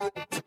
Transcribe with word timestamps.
Thank 0.00 0.34
you. 0.34 0.39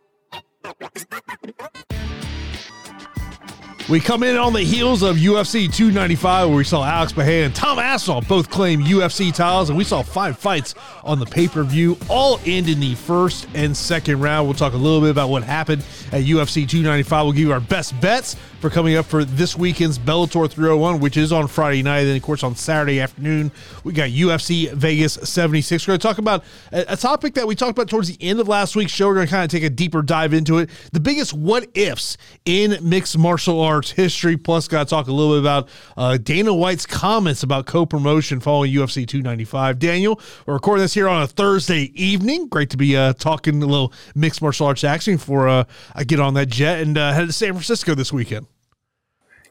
We 3.89 3.99
come 3.99 4.23
in 4.23 4.37
on 4.37 4.53
the 4.53 4.61
heels 4.61 5.03
of 5.03 5.17
UFC 5.17 5.71
295, 5.71 6.47
where 6.47 6.57
we 6.57 6.63
saw 6.63 6.85
Alex 6.85 7.11
Pereira 7.11 7.47
and 7.47 7.53
Tom 7.53 7.79
Aspinall 7.79 8.21
both 8.21 8.49
claim 8.49 8.81
UFC 8.81 9.35
titles, 9.35 9.67
and 9.67 9.77
we 9.77 9.83
saw 9.83 10.01
five 10.01 10.37
fights 10.37 10.73
on 11.03 11.19
the 11.19 11.25
pay 11.25 11.49
per 11.49 11.63
view, 11.63 11.97
all 12.09 12.39
end 12.45 12.69
in 12.69 12.79
the 12.79 12.95
first 12.95 13.45
and 13.53 13.75
second 13.75 14.21
round. 14.21 14.47
We'll 14.47 14.55
talk 14.55 14.71
a 14.71 14.77
little 14.77 15.01
bit 15.01 15.09
about 15.09 15.29
what 15.29 15.43
happened 15.43 15.81
at 16.13 16.23
UFC 16.23 16.67
295. 16.67 17.25
We'll 17.25 17.33
give 17.33 17.41
you 17.41 17.51
our 17.51 17.59
best 17.59 17.99
bets 17.99 18.37
for 18.61 18.69
coming 18.69 18.95
up 18.95 19.05
for 19.05 19.25
this 19.25 19.57
weekend's 19.57 19.99
Bellator 19.99 20.49
301, 20.49 21.01
which 21.01 21.17
is 21.17 21.33
on 21.33 21.47
Friday 21.49 21.83
night. 21.83 22.05
And 22.07 22.15
of 22.15 22.23
course, 22.23 22.41
on 22.41 22.55
Saturday 22.55 23.01
afternoon, 23.01 23.51
we 23.83 23.91
got 23.91 24.11
UFC 24.11 24.71
Vegas 24.71 25.15
76. 25.15 25.85
We're 25.85 25.91
going 25.91 25.99
to 25.99 26.07
talk 26.07 26.17
about 26.19 26.45
a, 26.71 26.93
a 26.93 26.95
topic 26.95 27.33
that 27.33 27.45
we 27.45 27.53
talked 27.53 27.71
about 27.71 27.89
towards 27.89 28.15
the 28.15 28.25
end 28.25 28.39
of 28.39 28.47
last 28.47 28.77
week's 28.77 28.93
show. 28.93 29.09
We're 29.09 29.15
going 29.15 29.27
to 29.27 29.31
kind 29.31 29.43
of 29.43 29.51
take 29.51 29.63
a 29.63 29.69
deeper 29.69 30.01
dive 30.01 30.33
into 30.33 30.59
it. 30.59 30.69
The 30.93 31.01
biggest 31.01 31.33
what 31.33 31.67
ifs 31.73 32.17
in 32.45 32.77
mixed 32.81 33.17
martial 33.17 33.59
arts 33.59 33.72
history. 33.81 34.37
Plus, 34.37 34.67
got 34.67 34.87
to 34.87 34.89
talk 34.89 35.07
a 35.07 35.11
little 35.11 35.33
bit 35.33 35.39
about 35.39 35.69
uh, 35.97 36.17
Dana 36.17 36.53
White's 36.53 36.85
comments 36.85 37.43
about 37.43 37.65
co 37.65 37.85
promotion 37.85 38.39
following 38.39 38.71
UFC 38.71 39.07
295. 39.07 39.79
Daniel, 39.79 40.19
we're 40.45 40.53
recording 40.53 40.83
this 40.83 40.93
here 40.93 41.07
on 41.07 41.21
a 41.21 41.27
Thursday 41.27 41.91
evening. 41.95 42.47
Great 42.47 42.69
to 42.69 42.77
be 42.77 42.95
uh, 42.95 43.13
talking 43.13 43.61
a 43.61 43.65
little 43.65 43.93
mixed 44.15 44.41
martial 44.41 44.67
arts 44.67 44.83
action 44.83 45.15
before 45.15 45.47
uh, 45.47 45.63
I 45.95 46.03
get 46.03 46.19
on 46.19 46.33
that 46.35 46.47
jet 46.47 46.81
and 46.81 46.97
uh, 46.97 47.13
head 47.13 47.27
to 47.27 47.33
San 47.33 47.53
Francisco 47.53 47.95
this 47.95 48.13
weekend. 48.13 48.47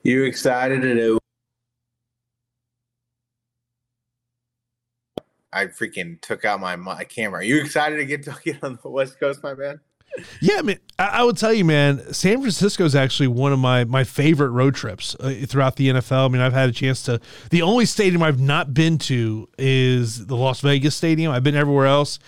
You 0.02 0.24
excited 0.24 0.82
to 0.82 0.94
do? 0.94 1.18
I 5.52 5.66
freaking 5.66 6.20
took 6.20 6.44
out 6.44 6.60
my, 6.60 6.76
my 6.76 7.04
camera. 7.04 7.40
Are 7.40 7.44
you 7.44 7.60
excited 7.60 7.96
to 7.96 8.04
get 8.06 8.22
to 8.24 8.36
get 8.44 8.64
on 8.64 8.78
the 8.82 8.88
West 8.88 9.20
Coast, 9.20 9.42
my 9.42 9.54
man? 9.54 9.80
Yeah, 10.40 10.56
I 10.58 10.62
mean, 10.62 10.78
I, 10.98 11.06
I 11.06 11.24
would 11.24 11.36
tell 11.36 11.52
you, 11.52 11.64
man, 11.64 12.12
San 12.12 12.40
Francisco 12.40 12.84
is 12.84 12.94
actually 12.94 13.28
one 13.28 13.52
of 13.52 13.58
my 13.58 13.84
my 13.84 14.04
favorite 14.04 14.50
road 14.50 14.74
trips 14.74 15.14
uh, 15.20 15.34
throughout 15.46 15.76
the 15.76 15.88
NFL. 15.88 16.26
I 16.26 16.28
mean, 16.28 16.42
I've 16.42 16.52
had 16.52 16.68
a 16.68 16.72
chance 16.72 17.02
to. 17.04 17.20
The 17.50 17.62
only 17.62 17.86
stadium 17.86 18.22
I've 18.22 18.40
not 18.40 18.74
been 18.74 18.98
to 18.98 19.48
is 19.58 20.26
the 20.26 20.36
Las 20.36 20.60
Vegas 20.60 20.94
Stadium. 20.94 21.32
I've 21.32 21.44
been 21.44 21.56
everywhere 21.56 21.86
else. 21.86 22.18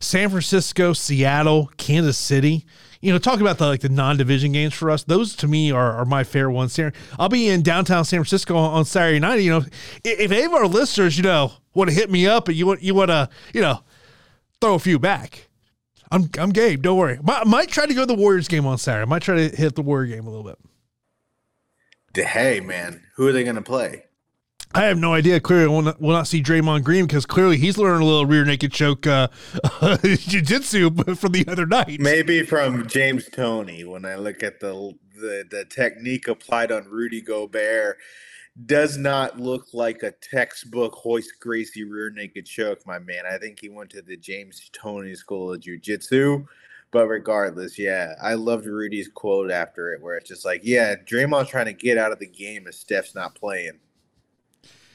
San 0.00 0.30
Francisco, 0.30 0.92
Seattle, 0.92 1.70
Kansas 1.76 2.18
City 2.18 2.66
you 3.04 3.12
know, 3.12 3.18
talking 3.18 3.42
about 3.42 3.58
the 3.58 3.66
like 3.66 3.82
the 3.82 3.90
non-division 3.90 4.52
games 4.52 4.72
for 4.72 4.90
us, 4.90 5.04
those 5.04 5.36
to 5.36 5.46
me 5.46 5.70
are, 5.70 5.92
are 5.92 6.06
my 6.06 6.24
fair 6.24 6.48
ones. 6.48 6.74
Here, 6.74 6.90
I'll 7.18 7.28
be 7.28 7.48
in 7.48 7.60
downtown 7.60 8.06
San 8.06 8.20
Francisco 8.20 8.56
on, 8.56 8.72
on 8.72 8.84
Saturday 8.86 9.18
night. 9.18 9.40
You 9.40 9.50
know, 9.50 9.64
if 10.02 10.32
any 10.32 10.44
of 10.44 10.54
our 10.54 10.66
listeners, 10.66 11.18
you 11.18 11.22
know, 11.22 11.52
want 11.74 11.90
to 11.90 11.94
hit 11.94 12.10
me 12.10 12.26
up 12.26 12.48
and 12.48 12.56
you 12.56 12.66
want 12.66 12.80
you 12.80 12.94
want 12.94 13.10
to, 13.10 13.28
you 13.52 13.60
know, 13.60 13.80
throw 14.58 14.72
a 14.72 14.78
few 14.78 14.98
back, 14.98 15.48
I'm 16.10 16.28
I'm 16.38 16.50
game. 16.50 16.80
Don't 16.80 16.98
worry. 16.98 17.18
I 17.26 17.44
might 17.44 17.68
try 17.68 17.86
to 17.86 17.94
go 17.94 18.00
to 18.02 18.06
the 18.06 18.14
Warriors 18.14 18.48
game 18.48 18.66
on 18.66 18.78
Saturday. 18.78 19.02
I 19.02 19.06
might 19.06 19.22
try 19.22 19.36
to 19.36 19.56
hit 19.56 19.74
the 19.74 19.82
Warrior 19.82 20.14
game 20.14 20.26
a 20.26 20.30
little 20.30 20.44
bit. 20.44 20.58
Hey 22.26 22.60
man, 22.60 23.02
who 23.16 23.26
are 23.26 23.32
they 23.32 23.42
going 23.42 23.56
to 23.56 23.62
play? 23.62 24.04
I 24.76 24.84
have 24.84 24.98
no 24.98 25.14
idea. 25.14 25.38
Clearly, 25.38 25.68
we'll 25.68 25.82
not, 25.82 26.00
we'll 26.00 26.16
not 26.16 26.26
see 26.26 26.42
Draymond 26.42 26.82
Green 26.82 27.06
because 27.06 27.26
clearly 27.26 27.58
he's 27.58 27.78
learning 27.78 28.02
a 28.02 28.04
little 28.04 28.26
rear 28.26 28.44
naked 28.44 28.72
choke 28.72 29.06
uh, 29.06 29.28
jiu-jitsu 30.02 30.90
from 31.14 31.32
the 31.32 31.44
other 31.46 31.64
night. 31.64 32.00
Maybe 32.00 32.42
from 32.42 32.88
James 32.88 33.28
Toney. 33.30 33.84
When 33.84 34.04
I 34.04 34.16
look 34.16 34.42
at 34.42 34.58
the 34.60 34.92
the, 35.14 35.44
the 35.48 35.64
technique 35.64 36.26
applied 36.26 36.72
on 36.72 36.88
Rudy 36.88 37.20
Gobert, 37.20 37.98
does 38.66 38.96
not 38.96 39.38
look 39.40 39.66
like 39.72 40.02
a 40.02 40.12
textbook 40.12 41.04
Royce 41.04 41.32
Gracie 41.40 41.84
rear 41.84 42.10
naked 42.10 42.46
choke, 42.46 42.86
my 42.86 42.98
man. 42.98 43.24
I 43.30 43.36
think 43.38 43.58
he 43.60 43.68
went 43.68 43.90
to 43.90 44.02
the 44.02 44.16
James 44.16 44.70
Toney 44.72 45.14
School 45.14 45.52
of 45.52 45.60
Jiu-Jitsu. 45.60 46.46
But 46.92 47.08
regardless, 47.08 47.76
yeah, 47.76 48.14
I 48.22 48.34
loved 48.34 48.66
Rudy's 48.66 49.08
quote 49.08 49.50
after 49.50 49.92
it, 49.92 50.00
where 50.00 50.14
it's 50.16 50.28
just 50.28 50.44
like, 50.44 50.60
yeah, 50.62 50.94
Draymond's 50.94 51.50
trying 51.50 51.66
to 51.66 51.72
get 51.72 51.98
out 51.98 52.12
of 52.12 52.20
the 52.20 52.28
game 52.28 52.68
as 52.68 52.78
Steph's 52.78 53.16
not 53.16 53.34
playing. 53.34 53.80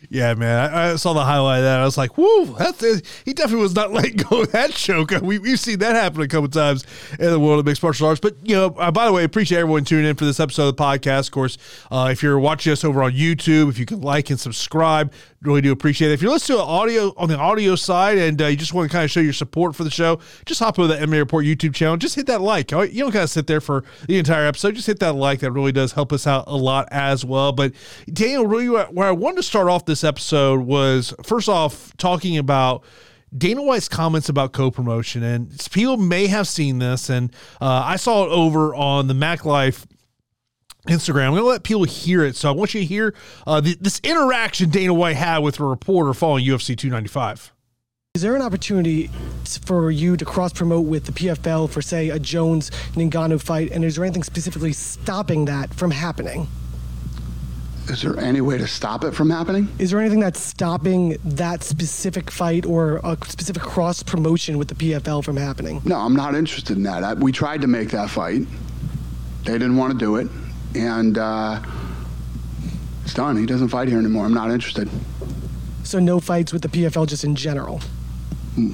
Yeah, 0.09 0.33
man, 0.33 0.73
I, 0.73 0.91
I, 0.91 0.95
saw 0.95 1.13
the 1.13 1.23
highlight 1.23 1.59
of 1.59 1.65
that. 1.65 1.79
I 1.79 1.83
was 1.83 1.97
like, 1.97 2.17
"Whoa, 2.17 2.45
that's 2.45 2.81
he 3.25 3.33
definitely 3.33 3.63
was 3.63 3.75
not 3.75 3.91
letting 3.93 4.15
go 4.15 4.43
of 4.43 4.51
that 4.53 4.71
choke." 4.71 5.11
We, 5.21 5.39
we've 5.39 5.59
seen 5.59 5.79
that 5.79 5.95
happen 5.95 6.21
a 6.21 6.27
couple 6.27 6.47
times 6.47 6.85
in 7.19 7.29
the 7.29 7.39
world 7.39 7.59
of 7.59 7.65
mixed 7.65 7.83
martial 7.83 8.07
arts. 8.07 8.19
But 8.19 8.35
you 8.41 8.55
know, 8.55 8.67
uh, 8.77 8.91
by 8.91 9.05
the 9.05 9.13
way, 9.13 9.23
appreciate 9.23 9.59
everyone 9.59 9.83
tuning 9.83 10.09
in 10.09 10.15
for 10.15 10.25
this 10.25 10.39
episode 10.39 10.69
of 10.69 10.77
the 10.77 10.83
podcast. 10.83 11.27
Of 11.27 11.31
course, 11.31 11.57
uh, 11.91 12.09
if 12.11 12.23
you're 12.23 12.39
watching 12.39 12.71
us 12.71 12.83
over 12.83 13.03
on 13.03 13.11
YouTube, 13.11 13.69
if 13.69 13.77
you 13.77 13.85
can 13.85 14.01
like 14.01 14.29
and 14.29 14.39
subscribe, 14.39 15.11
really 15.41 15.61
do 15.61 15.71
appreciate 15.71 16.11
it. 16.11 16.13
If 16.13 16.21
you're 16.21 16.31
listening 16.31 16.57
to 16.57 16.63
the 16.63 16.69
audio 16.69 17.13
on 17.17 17.29
the 17.29 17.37
audio 17.37 17.75
side 17.75 18.17
and 18.17 18.41
uh, 18.41 18.47
you 18.47 18.57
just 18.57 18.73
want 18.73 18.89
to 18.89 18.93
kind 18.93 19.05
of 19.05 19.11
show 19.11 19.19
your 19.19 19.33
support 19.33 19.75
for 19.75 19.83
the 19.83 19.89
show, 19.89 20.19
just 20.45 20.59
hop 20.59 20.77
over 20.77 20.87
the 20.87 20.95
MMA 20.95 21.19
Report 21.19 21.45
YouTube 21.45 21.73
channel. 21.73 21.97
Just 21.97 22.15
hit 22.15 22.27
that 22.27 22.41
like. 22.41 22.71
You 22.71 22.87
don't 22.87 23.11
kind 23.11 23.23
of 23.23 23.29
sit 23.29 23.47
there 23.47 23.61
for 23.61 23.83
the 24.07 24.17
entire 24.17 24.45
episode. 24.45 24.75
Just 24.75 24.87
hit 24.87 24.99
that 24.99 25.13
like. 25.13 25.39
That 25.39 25.51
really 25.51 25.71
does 25.71 25.93
help 25.93 26.11
us 26.11 26.27
out 26.27 26.45
a 26.47 26.55
lot 26.55 26.87
as 26.91 27.23
well. 27.23 27.51
But 27.51 27.73
Daniel, 28.11 28.45
really, 28.45 28.67
where 28.67 29.07
I 29.07 29.11
wanted 29.11 29.37
to 29.37 29.43
start 29.43 29.67
off 29.67 29.85
this 29.85 30.03
episode 30.03 30.61
was 30.61 31.13
first 31.23 31.49
off 31.49 31.95
talking 31.97 32.37
about. 32.37 32.83
Dana 33.37 33.61
White's 33.61 33.87
comments 33.87 34.27
about 34.27 34.53
co-promotion, 34.53 35.21
and 35.21 35.55
people 35.71 35.97
may 35.97 36.25
have 36.25 36.47
seen 36.47 36.79
this, 36.79 37.11
and 37.11 37.31
uh, 37.61 37.83
I 37.85 37.95
saw 37.95 38.23
it 38.23 38.29
over 38.29 38.73
on 38.73 39.07
the 39.07 39.13
Mac 39.13 39.45
Life 39.45 39.85
Instagram. 40.89 41.27
I'm 41.27 41.31
going 41.31 41.43
to 41.43 41.47
let 41.47 41.63
people 41.63 41.83
hear 41.83 42.23
it. 42.23 42.35
So 42.35 42.49
I 42.49 42.51
want 42.51 42.73
you 42.73 42.81
to 42.81 42.85
hear 42.85 43.13
uh, 43.47 43.61
the, 43.61 43.75
this 43.79 43.99
interaction 44.03 44.69
Dana 44.69 44.93
White 44.93 45.15
had 45.15 45.39
with 45.39 45.59
a 45.59 45.63
reporter 45.63 46.13
following 46.13 46.45
UFC 46.45 46.77
295. 46.77 47.53
Is 48.15 48.23
there 48.23 48.35
an 48.35 48.41
opportunity 48.41 49.09
for 49.65 49.91
you 49.91 50.17
to 50.17 50.25
cross 50.25 50.51
promote 50.51 50.87
with 50.87 51.05
the 51.05 51.11
PFL 51.11 51.69
for, 51.69 51.81
say, 51.81 52.09
a 52.09 52.17
Jones 52.17 52.71
Ngannou 52.93 53.39
fight? 53.39 53.71
And 53.71 53.85
is 53.85 53.95
there 53.95 54.03
anything 54.03 54.23
specifically 54.23 54.73
stopping 54.73 55.45
that 55.45 55.73
from 55.73 55.91
happening? 55.91 56.47
Is 57.87 58.01
there 58.01 58.19
any 58.19 58.41
way 58.41 58.57
to 58.57 58.67
stop 58.67 59.03
it 59.03 59.13
from 59.13 59.29
happening? 59.29 59.67
Is 59.77 59.91
there 59.91 59.99
anything 59.99 60.19
that's 60.19 60.39
stopping 60.39 61.17
that 61.23 61.63
specific 61.63 62.29
fight 62.29 62.65
or 62.65 62.97
a 63.03 63.17
specific 63.27 63.61
cross 63.63 64.03
promotion 64.03 64.57
with 64.57 64.67
the 64.67 64.75
PFL 64.75 65.23
from 65.23 65.37
happening? 65.37 65.81
No, 65.85 65.97
I'm 65.97 66.15
not 66.15 66.35
interested 66.35 66.77
in 66.77 66.83
that. 66.83 67.03
I, 67.03 67.13
we 67.13 67.31
tried 67.31 67.61
to 67.61 67.67
make 67.67 67.89
that 67.89 68.09
fight. 68.09 68.41
They 69.43 69.53
didn't 69.53 69.77
want 69.77 69.93
to 69.93 69.97
do 69.97 70.17
it 70.17 70.27
and 70.75 71.17
uh, 71.17 71.61
it's 73.03 73.13
done. 73.13 73.37
He 73.37 73.45
doesn't 73.45 73.69
fight 73.69 73.87
here 73.87 73.97
anymore. 73.97 74.25
I'm 74.25 74.33
not 74.33 74.51
interested. 74.51 74.89
So 75.83 75.99
no 75.99 76.19
fights 76.19 76.53
with 76.53 76.61
the 76.61 76.67
PFL 76.67 77.07
just 77.07 77.23
in 77.23 77.35
general? 77.35 77.81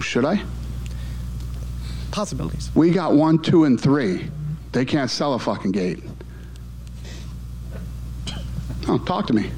Should 0.02 0.26
I? 0.26 0.42
Possibilities. 2.12 2.72
We 2.76 2.92
got 2.92 3.14
one, 3.14 3.40
two, 3.40 3.66
and 3.66 3.80
three. 3.80 4.30
They 4.72 4.84
can't 4.84 5.10
sell 5.10 5.34
a 5.36 5.40
fucking 5.40 5.72
gate. 5.72 6.04
Oh, 8.88 8.98
talk 8.98 9.28
to 9.28 9.34
me. 9.34 9.52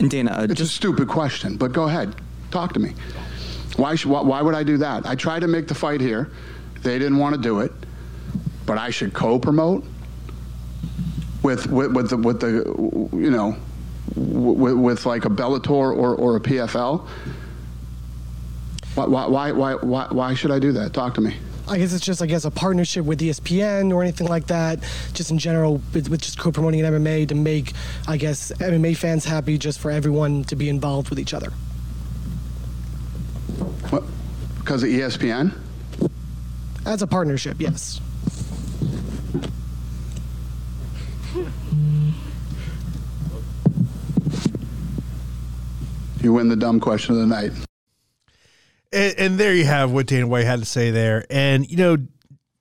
And 0.00 0.10
Dana, 0.10 0.32
uh, 0.32 0.42
it's 0.44 0.54
just... 0.54 0.72
a 0.72 0.74
stupid 0.74 1.08
question, 1.08 1.56
but 1.56 1.72
go 1.72 1.84
ahead. 1.84 2.14
Talk 2.50 2.72
to 2.74 2.80
me. 2.80 2.94
Why, 3.76 3.94
should, 3.94 4.10
why, 4.10 4.22
why 4.22 4.42
would 4.42 4.54
I 4.54 4.62
do 4.62 4.76
that? 4.78 5.06
I 5.06 5.14
tried 5.14 5.40
to 5.40 5.48
make 5.48 5.68
the 5.68 5.74
fight 5.74 6.00
here. 6.00 6.30
They 6.82 6.98
didn't 6.98 7.18
want 7.18 7.34
to 7.34 7.40
do 7.40 7.60
it, 7.60 7.72
but 8.64 8.78
I 8.78 8.90
should 8.90 9.12
co-promote 9.12 9.84
with 11.46 11.66
with, 11.68 11.92
with 11.92 12.10
the 12.10 12.16
with 12.16 12.40
the 12.40 12.48
you 13.16 13.30
know 13.30 13.56
with, 14.16 14.74
with 14.74 15.06
like 15.06 15.24
a 15.24 15.28
Bellator 15.28 15.70
or, 15.70 16.14
or 16.14 16.36
a 16.36 16.40
PFL. 16.40 17.06
Why, 18.96 19.26
why 19.26 19.52
why 19.52 19.74
why 19.74 20.08
why 20.10 20.34
should 20.34 20.50
I 20.50 20.58
do 20.58 20.72
that? 20.72 20.92
Talk 20.92 21.14
to 21.14 21.20
me. 21.20 21.36
I 21.68 21.78
guess 21.78 21.92
it's 21.92 22.04
just, 22.04 22.22
I 22.22 22.26
guess, 22.26 22.44
a 22.44 22.50
partnership 22.52 23.04
with 23.04 23.18
ESPN 23.20 23.92
or 23.92 24.00
anything 24.00 24.28
like 24.28 24.46
that, 24.46 24.78
just 25.14 25.32
in 25.32 25.38
general, 25.38 25.82
with, 25.92 26.08
with 26.08 26.22
just 26.22 26.38
co-promoting 26.38 26.80
an 26.80 26.94
MMA 26.94 27.26
to 27.26 27.34
make, 27.34 27.72
I 28.06 28.16
guess, 28.18 28.52
MMA 28.52 28.96
fans 28.96 29.24
happy, 29.24 29.58
just 29.58 29.80
for 29.80 29.90
everyone 29.90 30.44
to 30.44 30.54
be 30.54 30.68
involved 30.68 31.10
with 31.10 31.18
each 31.18 31.34
other. 31.34 31.50
What? 33.90 34.04
Because 34.60 34.84
of 34.84 34.90
ESPN? 34.90 35.58
As 36.84 37.02
a 37.02 37.06
partnership, 37.08 37.56
yes. 37.58 38.00
You 46.26 46.32
win 46.32 46.48
the 46.48 46.56
dumb 46.56 46.80
question 46.80 47.14
of 47.14 47.20
the 47.20 47.26
night. 47.28 47.52
And, 48.92 49.14
and, 49.16 49.38
there 49.38 49.54
you 49.54 49.64
have 49.64 49.92
what 49.92 50.08
Dana 50.08 50.26
White 50.26 50.44
had 50.44 50.58
to 50.58 50.64
say 50.64 50.90
there. 50.90 51.24
And 51.30 51.70
you 51.70 51.76
know, 51.76 51.98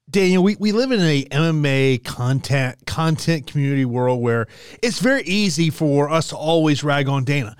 Daniel, 0.07 0.43
we, 0.43 0.55
we 0.59 0.71
live 0.71 0.91
in 0.91 0.99
a 0.99 1.23
MMA 1.23 2.03
content 2.03 2.85
content 2.85 3.47
community 3.47 3.83
world 3.83 4.21
where 4.21 4.45
it's 4.83 4.99
very 4.99 5.23
easy 5.23 5.71
for 5.71 6.11
us 6.11 6.27
to 6.27 6.35
always 6.35 6.83
rag 6.83 7.09
on 7.09 7.23
Dana. 7.23 7.57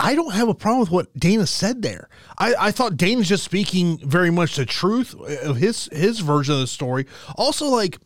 I 0.00 0.16
don't 0.16 0.34
have 0.34 0.48
a 0.48 0.54
problem 0.54 0.80
with 0.80 0.90
what 0.90 1.14
Dana 1.16 1.46
said 1.46 1.82
there. 1.82 2.08
I, 2.36 2.54
I 2.58 2.70
thought 2.72 2.96
Dana's 2.96 3.28
just 3.28 3.44
speaking 3.44 3.98
very 3.98 4.32
much 4.32 4.56
the 4.56 4.66
truth 4.66 5.14
of 5.14 5.54
his 5.58 5.88
his 5.92 6.18
version 6.18 6.54
of 6.54 6.62
the 6.62 6.66
story. 6.66 7.06
Also, 7.36 7.66
like 7.66 8.00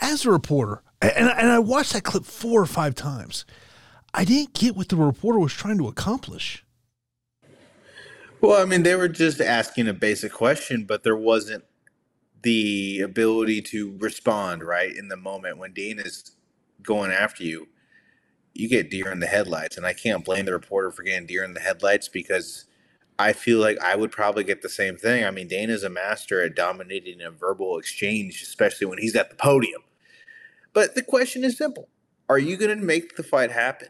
as 0.00 0.24
a 0.24 0.30
reporter, 0.30 0.84
and, 1.02 1.28
and 1.30 1.48
I 1.48 1.58
watched 1.58 1.94
that 1.94 2.04
clip 2.04 2.24
four 2.24 2.62
or 2.62 2.66
five 2.66 2.94
times. 2.94 3.44
I 4.12 4.24
didn't 4.24 4.54
get 4.54 4.76
what 4.76 4.88
the 4.88 4.96
reporter 4.96 5.38
was 5.38 5.52
trying 5.52 5.78
to 5.78 5.88
accomplish. 5.88 6.64
Well, 8.40 8.60
I 8.60 8.64
mean, 8.64 8.82
they 8.82 8.94
were 8.94 9.08
just 9.08 9.40
asking 9.40 9.88
a 9.88 9.92
basic 9.92 10.32
question, 10.32 10.84
but 10.84 11.02
there 11.02 11.16
wasn't 11.16 11.64
the 12.42 13.00
ability 13.00 13.60
to 13.60 13.96
respond 13.98 14.62
right 14.62 14.94
in 14.94 15.08
the 15.08 15.16
moment 15.16 15.58
when 15.58 15.74
Dana's 15.74 16.36
going 16.82 17.10
after 17.10 17.44
you. 17.44 17.68
You 18.54 18.68
get 18.68 18.90
deer 18.90 19.12
in 19.12 19.20
the 19.20 19.26
headlights, 19.26 19.76
and 19.76 19.86
I 19.86 19.92
can't 19.92 20.24
blame 20.24 20.46
the 20.46 20.52
reporter 20.52 20.90
for 20.90 21.02
getting 21.02 21.26
deer 21.26 21.44
in 21.44 21.54
the 21.54 21.60
headlights 21.60 22.08
because 22.08 22.64
I 23.18 23.34
feel 23.34 23.58
like 23.58 23.78
I 23.80 23.94
would 23.94 24.10
probably 24.10 24.44
get 24.44 24.62
the 24.62 24.68
same 24.70 24.96
thing. 24.96 25.24
I 25.24 25.30
mean, 25.30 25.46
Dana's 25.46 25.84
a 25.84 25.90
master 25.90 26.42
at 26.42 26.56
dominating 26.56 27.20
a 27.20 27.30
verbal 27.30 27.78
exchange, 27.78 28.42
especially 28.42 28.86
when 28.86 28.98
he's 28.98 29.14
at 29.14 29.28
the 29.28 29.36
podium. 29.36 29.82
But 30.72 30.94
the 30.94 31.02
question 31.02 31.44
is 31.44 31.58
simple 31.58 31.88
Are 32.28 32.38
you 32.38 32.56
going 32.56 32.76
to 32.76 32.84
make 32.84 33.16
the 33.16 33.22
fight 33.22 33.52
happen, 33.52 33.88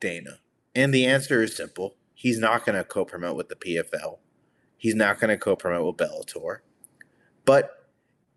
Dana? 0.00 0.38
And 0.74 0.92
the 0.92 1.06
answer 1.06 1.42
is 1.42 1.56
simple 1.56 1.96
he's 2.14 2.38
not 2.38 2.64
going 2.64 2.76
to 2.76 2.84
co 2.84 3.04
promote 3.04 3.36
with 3.36 3.48
the 3.48 3.56
PFL, 3.56 4.18
he's 4.76 4.94
not 4.94 5.20
going 5.20 5.30
to 5.30 5.38
co 5.38 5.56
promote 5.56 5.86
with 5.86 6.08
Bellator. 6.08 6.58
But 7.44 7.88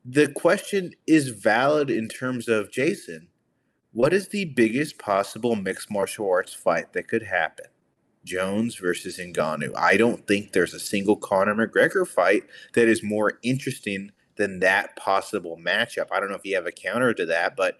the 0.05 0.29
question 0.29 0.93
is 1.05 1.29
valid 1.29 1.89
in 1.89 2.07
terms 2.07 2.47
of 2.47 2.71
Jason. 2.71 3.27
What 3.93 4.13
is 4.13 4.29
the 4.29 4.45
biggest 4.45 4.97
possible 4.97 5.55
mixed 5.55 5.91
martial 5.91 6.29
arts 6.29 6.53
fight 6.53 6.93
that 6.93 7.07
could 7.07 7.23
happen? 7.23 7.65
Jones 8.23 8.75
versus 8.75 9.17
Ngannou. 9.17 9.73
I 9.75 9.97
don't 9.97 10.25
think 10.27 10.51
there's 10.51 10.73
a 10.73 10.79
single 10.79 11.15
Conor 11.15 11.55
McGregor 11.55 12.07
fight 12.07 12.43
that 12.73 12.87
is 12.87 13.03
more 13.03 13.39
interesting 13.43 14.11
than 14.35 14.59
that 14.59 14.95
possible 14.95 15.57
matchup. 15.57 16.07
I 16.11 16.19
don't 16.19 16.29
know 16.29 16.35
if 16.35 16.45
you 16.45 16.55
have 16.55 16.67
a 16.67 16.71
counter 16.71 17.13
to 17.13 17.25
that, 17.27 17.55
but 17.55 17.77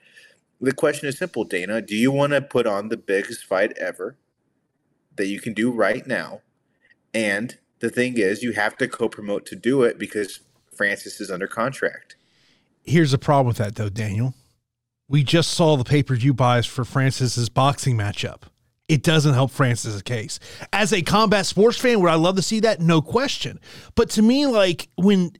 the 0.62 0.74
question 0.74 1.08
is 1.08 1.18
simple, 1.18 1.44
Dana. 1.44 1.82
Do 1.82 1.96
you 1.96 2.12
want 2.12 2.34
to 2.34 2.42
put 2.42 2.68
on 2.68 2.90
the 2.90 2.98
biggest 2.98 3.46
fight 3.46 3.78
ever 3.78 4.16
that 5.16 5.28
you 5.28 5.40
can 5.40 5.54
do 5.54 5.72
right 5.72 6.06
now? 6.06 6.42
And 7.14 7.58
the 7.80 7.90
thing 7.90 8.18
is, 8.18 8.44
you 8.44 8.54
have 8.54 8.78
to 8.78 8.88
co 8.88 9.10
promote 9.10 9.46
to 9.48 9.56
do 9.56 9.84
it 9.84 9.98
because 9.98 10.42
Francis 10.76 11.20
is 11.20 11.32
under 11.32 11.48
contract. 11.48 12.16
Here's 12.84 13.12
the 13.12 13.18
problem 13.18 13.48
with 13.48 13.58
that, 13.58 13.76
though, 13.76 13.90
Daniel. 13.90 14.34
We 15.10 15.24
just 15.24 15.52
saw 15.52 15.76
the 15.76 15.84
pay 15.84 16.04
per 16.04 16.16
view 16.16 16.34
buys 16.34 16.66
for 16.66 16.86
Francis's 16.86 17.50
boxing 17.50 17.98
matchup. 17.98 18.44
It 18.88 19.04
doesn't 19.04 19.34
help 19.34 19.52
Francis's 19.52 20.02
case. 20.02 20.40
As 20.74 20.92
a 20.94 21.02
combat 21.02 21.46
sports 21.46 21.78
fan, 21.78 22.02
would 22.02 22.12
I 22.12 22.16
love 22.16 22.36
to 22.36 22.42
see 22.42 22.60
that? 22.62 22.82
No 22.82 23.02
question. 23.02 23.60
But 23.96 24.10
to 24.12 24.22
me, 24.22 24.48
like 24.48 24.90
when 24.96 25.32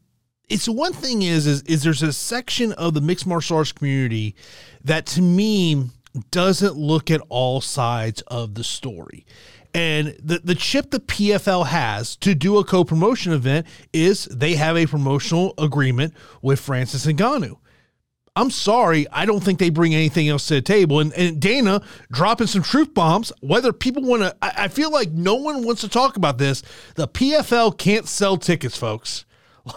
it's 0.52 0.68
one 0.68 0.94
thing 0.94 1.22
is, 1.22 1.48
is 1.48 1.62
is 1.64 1.84
there's 1.84 2.04
a 2.04 2.12
section 2.12 2.74
of 2.74 2.94
the 2.94 3.02
mixed 3.02 3.26
martial 3.26 3.58
arts 3.58 3.72
community 3.72 4.36
that 4.84 5.06
to 5.08 5.22
me 5.22 5.90
doesn't 6.30 6.76
look 6.76 7.10
at 7.10 7.22
all 7.30 7.62
sides 7.62 8.22
of 8.24 8.56
the 8.56 8.64
story. 8.64 9.26
And 9.74 10.18
the, 10.22 10.40
the 10.40 10.56
chip 10.56 10.92
the 10.92 11.00
PFL 11.00 11.68
has 11.68 12.18
to 12.18 12.36
do 12.36 12.58
a 12.58 12.66
co 12.66 12.84
promotion 12.84 13.32
event 13.32 13.66
is 13.94 14.26
they 14.26 14.56
have 14.56 14.76
a 14.76 14.86
promotional 14.86 15.54
agreement 15.58 16.14
with 16.42 16.60
Francis 16.60 17.06
Ngannou. 17.06 17.56
I'm 18.36 18.52
sorry, 18.52 19.08
I 19.12 19.26
don't 19.26 19.42
think 19.42 19.60
they 19.60 19.70
bring 19.70 19.94
anything 19.94 20.30
else 20.30 20.48
to 20.48 20.56
the 20.56 20.62
table. 20.62 21.00
And, 21.00 21.14
and 21.14 21.40
Dana 21.40 21.82
dropping 22.12 22.48
some 22.48 22.64
truth 22.64 22.94
bombs, 22.94 23.32
whether 23.42 23.74
people 23.74 24.04
want 24.04 24.24
to, 24.24 24.36
I, 24.42 24.66
I 24.66 24.68
feel 24.68 24.92
like 24.92 25.12
no 25.12 25.36
one 25.36 25.66
wants 25.66 25.82
to 25.82 25.90
talk 25.90 26.18
about 26.18 26.38
this. 26.38 26.62
The 26.96 27.08
PFL 27.08 27.78
can't 27.78 28.08
sell 28.08 28.38
tickets, 28.38 28.78
folks. 28.78 29.26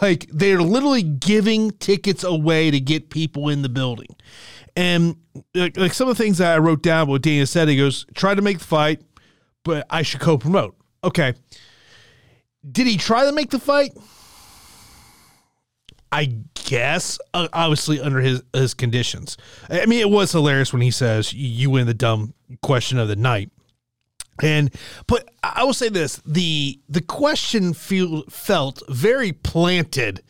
Like 0.01 0.27
they're 0.33 0.63
literally 0.63 1.03
giving 1.03 1.71
tickets 1.73 2.25
away 2.25 2.71
to 2.71 2.81
get 2.81 3.11
people 3.11 3.49
in 3.51 3.63
the 3.63 3.69
building. 3.69 4.17
And 4.77 5.17
like, 5.55 5.77
like 5.77 5.93
some 5.93 6.09
of 6.09 6.17
the 6.17 6.23
things 6.23 6.39
that 6.39 6.55
I 6.55 6.59
wrote 6.59 6.83
down, 6.83 7.09
what 7.09 7.23
Dana 7.23 7.47
said, 7.47 7.69
he 7.69 7.77
goes, 7.77 8.07
try 8.15 8.35
to 8.35 8.43
make 8.43 8.59
the 8.59 8.65
fight, 8.65 9.03
but 9.63 9.87
I 9.91 10.03
should 10.03 10.21
co 10.21 10.39
promote. 10.39 10.75
Okay. 11.03 11.35
Did 12.71 12.87
he 12.87 12.97
try 12.97 13.27
to 13.27 13.33
make 13.33 13.51
the 13.51 13.59
fight? 13.59 13.93
I 16.11 16.37
guess, 16.55 17.19
uh, 17.35 17.49
obviously 17.53 18.01
under 18.01 18.21
his 18.21 18.41
his 18.53 18.73
conditions. 18.73 19.37
I 19.69 19.85
mean, 19.87 20.01
it 20.01 20.09
was 20.09 20.31
hilarious 20.31 20.73
when 20.73 20.81
he 20.81 20.93
says, 20.93 21.33
"You 21.33 21.71
win 21.71 21.89
the 21.89 21.95
dumb 21.95 22.35
question 22.63 22.99
of 22.99 23.09
the 23.09 23.17
night." 23.17 23.51
And 24.43 24.75
but 25.07 25.29
I 25.43 25.65
will 25.65 25.75
say 25.75 25.89
this: 25.89 26.21
the 26.27 26.81
the 26.89 27.01
question 27.01 27.73
feel, 27.75 28.23
felt 28.25 28.83
very 28.89 29.33
planted. 29.33 30.23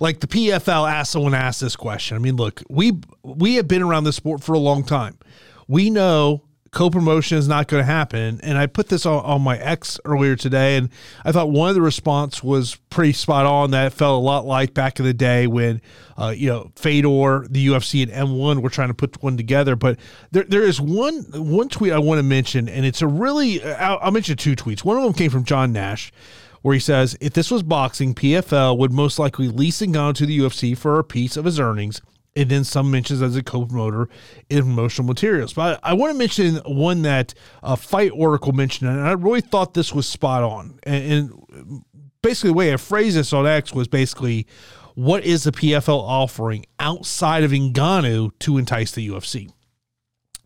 Like 0.00 0.20
the 0.20 0.28
PFL 0.28 0.90
asked 0.90 1.12
someone 1.12 1.34
asked 1.34 1.60
this 1.60 1.74
question. 1.74 2.16
I 2.16 2.20
mean, 2.20 2.36
look, 2.36 2.62
we 2.68 2.92
we 3.24 3.56
have 3.56 3.66
been 3.66 3.82
around 3.82 4.04
this 4.04 4.16
sport 4.16 4.42
for 4.44 4.52
a 4.52 4.58
long 4.58 4.84
time. 4.84 5.18
We 5.66 5.90
know 5.90 6.44
co-promotion 6.70 7.38
is 7.38 7.48
not 7.48 7.68
going 7.68 7.80
to 7.80 7.86
happen. 7.86 8.40
And 8.42 8.58
i 8.58 8.66
put 8.66 8.88
this 8.88 9.06
on, 9.06 9.24
on 9.24 9.42
my 9.42 9.58
x 9.58 9.98
earlier 10.04 10.36
today 10.36 10.76
and 10.76 10.90
i 11.24 11.32
thought 11.32 11.50
one 11.50 11.68
of 11.68 11.74
the 11.74 11.82
response 11.82 12.42
was 12.42 12.76
pretty 12.90 13.12
spot 13.12 13.46
on 13.46 13.70
that 13.70 13.92
felt 13.92 14.20
a 14.20 14.24
lot 14.24 14.44
like 14.44 14.74
back 14.74 14.98
in 14.98 15.04
the 15.04 15.14
day 15.14 15.46
when 15.46 15.80
uh, 16.16 16.32
you 16.36 16.48
know 16.48 16.70
fedor 16.76 17.46
the 17.48 17.66
ufc 17.68 18.02
and 18.02 18.10
m1 18.10 18.62
were 18.62 18.70
trying 18.70 18.88
to 18.88 18.94
put 18.94 19.22
one 19.22 19.36
together. 19.36 19.76
But 19.76 19.98
there, 20.30 20.44
there 20.44 20.62
is 20.62 20.80
one 20.80 21.24
one 21.32 21.68
tweet 21.68 21.92
i 21.92 21.98
want 21.98 22.18
to 22.18 22.22
mention 22.22 22.68
and 22.68 22.84
it's 22.84 23.02
a 23.02 23.06
really 23.06 23.62
I'll, 23.64 23.98
I'll 24.02 24.10
mention 24.10 24.36
two 24.36 24.56
tweets. 24.56 24.84
One 24.84 24.96
of 24.96 25.02
them 25.02 25.12
came 25.12 25.30
from 25.30 25.44
john 25.44 25.72
nash 25.72 26.12
where 26.62 26.74
he 26.74 26.80
says 26.80 27.16
if 27.20 27.32
this 27.32 27.50
was 27.50 27.62
boxing 27.62 28.14
pfl 28.14 28.76
would 28.76 28.92
most 28.92 29.18
likely 29.18 29.48
lease 29.48 29.80
Ngannou 29.80 30.14
to 30.14 30.26
the 30.26 30.38
ufc 30.40 30.76
for 30.76 30.98
a 30.98 31.04
piece 31.04 31.36
of 31.36 31.44
his 31.44 31.60
earnings 31.60 32.02
and 32.38 32.48
then 32.48 32.62
some 32.62 32.88
mentions 32.88 33.20
as 33.20 33.34
a 33.34 33.42
co-promoter 33.42 34.08
in 34.48 34.62
promotional 34.62 35.08
materials. 35.08 35.52
But 35.52 35.80
I, 35.82 35.90
I 35.90 35.92
want 35.94 36.12
to 36.12 36.18
mention 36.18 36.56
one 36.66 37.02
that 37.02 37.34
a 37.64 37.76
Fight 37.76 38.12
Oracle 38.14 38.52
mentioned, 38.52 38.90
and 38.90 39.00
I 39.00 39.12
really 39.12 39.40
thought 39.40 39.74
this 39.74 39.92
was 39.92 40.06
spot 40.06 40.44
on. 40.44 40.78
And, 40.84 41.32
and 41.50 41.84
basically, 42.22 42.50
the 42.50 42.54
way 42.54 42.72
I 42.72 42.76
phrased 42.76 43.16
this 43.16 43.32
on 43.32 43.44
X 43.44 43.74
was 43.74 43.88
basically, 43.88 44.46
what 44.94 45.24
is 45.24 45.42
the 45.42 45.50
PFL 45.50 46.00
offering 46.00 46.64
outside 46.78 47.42
of 47.42 47.50
Ngannou 47.50 48.30
to 48.38 48.56
entice 48.56 48.92
the 48.92 49.08
UFC? 49.08 49.50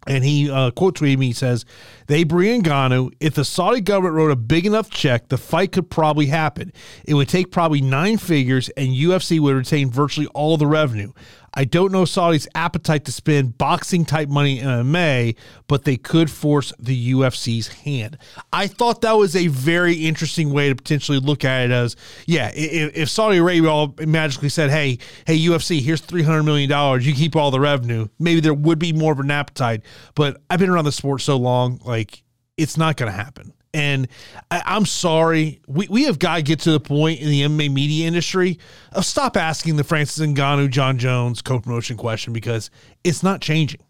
And 0.07 0.25
he 0.25 0.51
uh, 0.51 0.73
quote 0.73 0.99
tweeted 0.99 1.19
me. 1.19 1.27
He 1.29 1.33
says, 1.33 1.65
"They 2.09 2.25
bring 2.25 2.63
Ngannou. 2.63 3.13
If 3.21 3.35
the 3.35 3.45
Saudi 3.45 3.81
government 3.81 4.17
wrote 4.17 4.33
a 4.33 4.37
big 4.37 4.67
enough 4.67 4.91
check, 4.91 5.29
the 5.29 5.39
fight 5.39 5.71
could 5.71 5.91
probably 5.91 6.27
happen. 6.27 6.73
It 7.05 7.15
would 7.15 7.29
take 7.29 7.53
probably 7.53 7.81
nine 7.81 8.17
figures, 8.17 8.69
and 8.71 8.89
UFC 8.89 9.39
would 9.39 9.55
retain 9.55 9.91
virtually 9.91 10.27
all 10.35 10.57
the 10.57 10.67
revenue. 10.67 11.13
I 11.55 11.65
don't 11.65 11.93
know 11.93 12.05
Saudi's 12.05 12.49
appetite 12.55 13.05
to 13.05 13.13
spend 13.13 13.59
boxing 13.59 14.05
type 14.05 14.29
money 14.29 14.61
in 14.61 14.67
MMA, 14.67 15.37
but 15.67 15.85
they 15.85 15.97
could 15.97 16.31
force 16.31 16.73
the 16.79 17.13
UFC's 17.13 17.69
hand. 17.69 18.17
I 18.53 18.67
thought 18.67 19.03
that 19.03 19.13
was 19.13 19.37
a 19.37 19.49
very 19.49 19.95
interesting 19.95 20.51
way 20.51 20.71
to 20.71 20.75
potentially 20.75 21.19
look 21.19 21.45
at 21.45 21.67
it 21.67 21.71
as, 21.71 21.97
yeah, 22.27 22.51
if, 22.55 22.97
if 22.97 23.11
Saudi 23.11 23.37
Arabia 23.37 23.69
all 23.69 23.95
magically 23.99 24.49
said, 24.49 24.71
hey, 24.71 24.99
hey, 25.27 25.39
UFC, 25.39 25.81
here's 25.81 26.01
$300 26.01 26.45
million, 26.45 27.03
you 27.03 27.15
keep 27.15 27.37
all 27.37 27.51
the 27.51 27.61
revenue, 27.61 28.09
maybe 28.19 28.41
there 28.41 28.55
would 28.55 28.79
be 28.79 28.93
more 28.93 29.13
of 29.13 29.21
an 29.21 29.31
appetite. 29.31 29.83
But 30.15 30.41
I've 30.49 30.59
been 30.59 30.71
around 30.71 30.87
the 30.87 30.93
sport 30.93 31.21
so 31.21 31.37
long, 31.37 31.81
like, 31.85 32.23
it's 32.57 32.77
not 32.77 32.97
going 32.97 33.11
to 33.11 33.17
happen. 33.17 33.53
And 33.75 34.09
I, 34.51 34.77
am 34.77 34.85
sorry, 34.85 35.61
we, 35.67 35.89
we 35.89 36.05
have 36.05 36.19
got 36.19 36.37
to 36.37 36.43
get 36.43 36.61
to 36.61 36.73
the 36.73 36.81
point 36.81 37.21
in 37.21 37.29
the 37.29 37.43
MMA 37.43 37.73
media 37.73 38.07
industry 38.07 38.59
of 38.93 39.07
stop 39.07 39.37
asking 39.37 39.77
the 39.77 39.85
Francis 39.85 40.27
Ngannou, 40.27 40.69
Jon 40.69 40.99
Jones 40.99 41.41
co-promotion 41.41 41.97
question 41.97 42.33
because 42.35 42.71
it's 43.03 43.23
not 43.23 43.41
changing. 43.41 43.81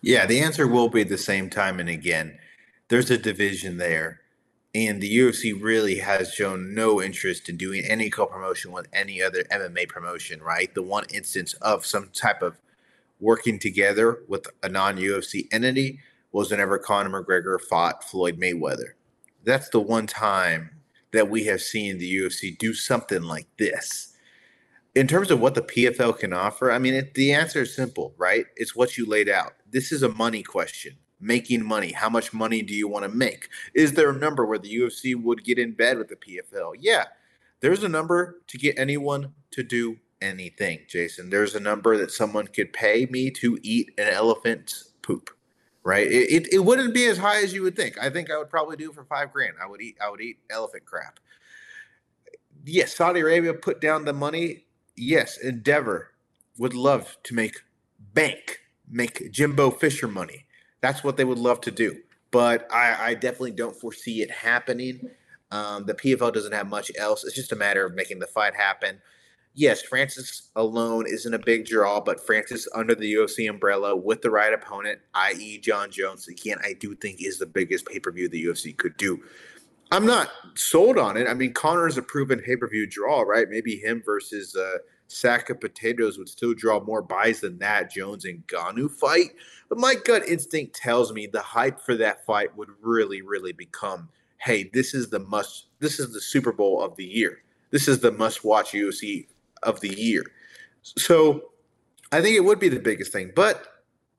Yeah, 0.00 0.26
the 0.26 0.40
answer 0.40 0.66
will 0.66 0.88
be 0.88 1.02
the 1.02 1.18
same 1.18 1.50
time 1.50 1.80
and 1.80 1.88
again. 1.88 2.38
There's 2.88 3.10
a 3.10 3.18
division 3.18 3.76
there, 3.76 4.20
and 4.74 5.02
the 5.02 5.18
UFC 5.18 5.60
really 5.60 5.98
has 5.98 6.32
shown 6.32 6.74
no 6.74 7.02
interest 7.02 7.48
in 7.48 7.56
doing 7.56 7.84
any 7.84 8.08
co-promotion 8.08 8.72
with 8.72 8.86
any 8.92 9.20
other 9.20 9.44
MMA 9.52 9.88
promotion. 9.88 10.40
Right, 10.40 10.72
the 10.74 10.82
one 10.82 11.04
instance 11.12 11.52
of 11.54 11.84
some 11.84 12.08
type 12.14 12.40
of 12.40 12.56
working 13.20 13.58
together 13.58 14.20
with 14.28 14.46
a 14.62 14.68
non-UFC 14.68 15.48
entity 15.52 15.98
was 16.32 16.50
whenever 16.50 16.78
Conor 16.78 17.22
McGregor 17.22 17.60
fought 17.60 18.04
Floyd 18.04 18.38
Mayweather. 18.38 18.92
That's 19.44 19.68
the 19.70 19.80
one 19.80 20.06
time 20.06 20.70
that 21.12 21.30
we 21.30 21.44
have 21.44 21.62
seen 21.62 21.98
the 21.98 22.16
UFC 22.18 22.56
do 22.58 22.74
something 22.74 23.22
like 23.22 23.46
this. 23.58 24.14
In 24.94 25.06
terms 25.06 25.30
of 25.30 25.40
what 25.40 25.54
the 25.54 25.62
PFL 25.62 26.18
can 26.18 26.32
offer, 26.32 26.70
I 26.70 26.78
mean, 26.78 26.94
it, 26.94 27.14
the 27.14 27.32
answer 27.32 27.62
is 27.62 27.74
simple, 27.74 28.14
right? 28.18 28.46
It's 28.56 28.74
what 28.74 28.98
you 28.98 29.06
laid 29.06 29.28
out. 29.28 29.54
This 29.70 29.92
is 29.92 30.02
a 30.02 30.08
money 30.08 30.42
question. 30.42 30.96
Making 31.20 31.64
money. 31.64 31.92
How 31.92 32.08
much 32.08 32.32
money 32.32 32.62
do 32.62 32.74
you 32.74 32.88
want 32.88 33.04
to 33.04 33.08
make? 33.08 33.48
Is 33.74 33.92
there 33.92 34.10
a 34.10 34.18
number 34.18 34.46
where 34.46 34.58
the 34.58 34.74
UFC 34.74 35.20
would 35.20 35.44
get 35.44 35.58
in 35.58 35.72
bed 35.72 35.98
with 35.98 36.08
the 36.08 36.16
PFL? 36.16 36.74
Yeah. 36.78 37.04
There's 37.60 37.82
a 37.82 37.88
number 37.88 38.40
to 38.46 38.58
get 38.58 38.78
anyone 38.78 39.32
to 39.52 39.62
do 39.64 39.98
anything, 40.20 40.80
Jason. 40.88 41.30
There's 41.30 41.54
a 41.54 41.60
number 41.60 41.96
that 41.96 42.12
someone 42.12 42.46
could 42.46 42.72
pay 42.72 43.06
me 43.06 43.30
to 43.32 43.58
eat 43.62 43.90
an 43.98 44.08
elephant's 44.08 44.90
poop 45.02 45.30
right? 45.88 46.06
It, 46.06 46.30
it, 46.30 46.52
it, 46.52 46.58
wouldn't 46.58 46.92
be 46.92 47.06
as 47.06 47.16
high 47.16 47.42
as 47.42 47.54
you 47.54 47.62
would 47.62 47.74
think. 47.74 47.96
I 47.98 48.10
think 48.10 48.30
I 48.30 48.36
would 48.36 48.50
probably 48.50 48.76
do 48.76 48.92
for 48.92 49.04
five 49.04 49.32
grand. 49.32 49.54
I 49.60 49.66
would 49.66 49.80
eat 49.80 49.96
I 50.04 50.10
would 50.10 50.20
eat 50.20 50.36
elephant 50.50 50.84
crap. 50.84 51.18
Yes, 52.62 52.94
Saudi 52.94 53.20
Arabia 53.20 53.54
put 53.54 53.80
down 53.80 54.04
the 54.04 54.12
money. 54.12 54.66
Yes, 54.96 55.38
Endeavor 55.38 56.10
would 56.58 56.74
love 56.74 57.16
to 57.22 57.34
make 57.34 57.62
bank, 58.12 58.58
make 58.86 59.32
Jimbo 59.32 59.70
Fisher 59.70 60.08
money. 60.08 60.44
That's 60.82 61.02
what 61.02 61.16
they 61.16 61.24
would 61.24 61.38
love 61.38 61.62
to 61.62 61.70
do. 61.70 62.00
But 62.30 62.70
I, 62.70 63.10
I 63.10 63.14
definitely 63.14 63.52
don't 63.52 63.74
foresee 63.74 64.20
it 64.20 64.30
happening. 64.30 65.08
Um, 65.50 65.86
the 65.86 65.94
PFL 65.94 66.34
doesn't 66.34 66.52
have 66.52 66.68
much 66.68 66.92
else. 66.98 67.24
It's 67.24 67.34
just 67.34 67.52
a 67.52 67.56
matter 67.56 67.86
of 67.86 67.94
making 67.94 68.18
the 68.18 68.26
fight 68.26 68.54
happen. 68.54 69.00
Yes, 69.54 69.82
Francis 69.82 70.50
alone 70.54 71.06
isn't 71.08 71.34
a 71.34 71.38
big 71.38 71.66
draw, 71.66 72.00
but 72.00 72.24
Francis 72.24 72.68
under 72.74 72.94
the 72.94 73.14
UFC 73.14 73.50
umbrella 73.50 73.96
with 73.96 74.22
the 74.22 74.30
right 74.30 74.52
opponent, 74.52 75.00
i.e., 75.14 75.58
Jon 75.58 75.90
Jones, 75.90 76.28
again, 76.28 76.58
I 76.64 76.74
do 76.74 76.94
think 76.94 77.20
is 77.20 77.38
the 77.38 77.46
biggest 77.46 77.86
pay 77.86 77.98
per 77.98 78.12
view 78.12 78.28
the 78.28 78.44
UFC 78.44 78.76
could 78.76 78.96
do. 78.96 79.20
I'm 79.90 80.06
not 80.06 80.30
sold 80.54 80.98
on 80.98 81.16
it. 81.16 81.26
I 81.26 81.34
mean, 81.34 81.52
Conor 81.54 81.88
is 81.88 81.96
a 81.96 82.02
proven 82.02 82.40
pay 82.40 82.56
per 82.56 82.68
view 82.68 82.86
draw, 82.86 83.22
right? 83.22 83.48
Maybe 83.48 83.76
him 83.76 84.02
versus 84.04 84.54
uh, 84.54 84.78
sack 85.08 85.50
of 85.50 85.60
potatoes 85.60 86.18
would 86.18 86.28
still 86.28 86.54
draw 86.54 86.80
more 86.80 87.02
buys 87.02 87.40
than 87.40 87.58
that 87.58 87.90
Jones 87.90 88.24
and 88.26 88.46
Ngannou 88.46 88.90
fight. 88.90 89.30
But 89.68 89.78
my 89.78 89.94
gut 89.94 90.26
instinct 90.28 90.76
tells 90.76 91.12
me 91.12 91.26
the 91.26 91.40
hype 91.40 91.80
for 91.80 91.96
that 91.96 92.24
fight 92.26 92.56
would 92.56 92.68
really, 92.80 93.22
really 93.22 93.52
become, 93.52 94.08
hey, 94.38 94.70
this 94.72 94.94
is 94.94 95.08
the 95.08 95.20
must. 95.20 95.66
This 95.80 95.98
is 95.98 96.12
the 96.12 96.20
Super 96.20 96.52
Bowl 96.52 96.82
of 96.82 96.96
the 96.96 97.04
year. 97.04 97.42
This 97.70 97.88
is 97.88 98.00
the 98.00 98.12
must 98.12 98.44
watch 98.44 98.72
UFC 98.72 99.26
of 99.62 99.80
the 99.80 99.94
year. 100.00 100.24
So 100.82 101.50
I 102.12 102.20
think 102.20 102.36
it 102.36 102.44
would 102.44 102.58
be 102.58 102.68
the 102.68 102.80
biggest 102.80 103.12
thing. 103.12 103.32
But 103.34 103.66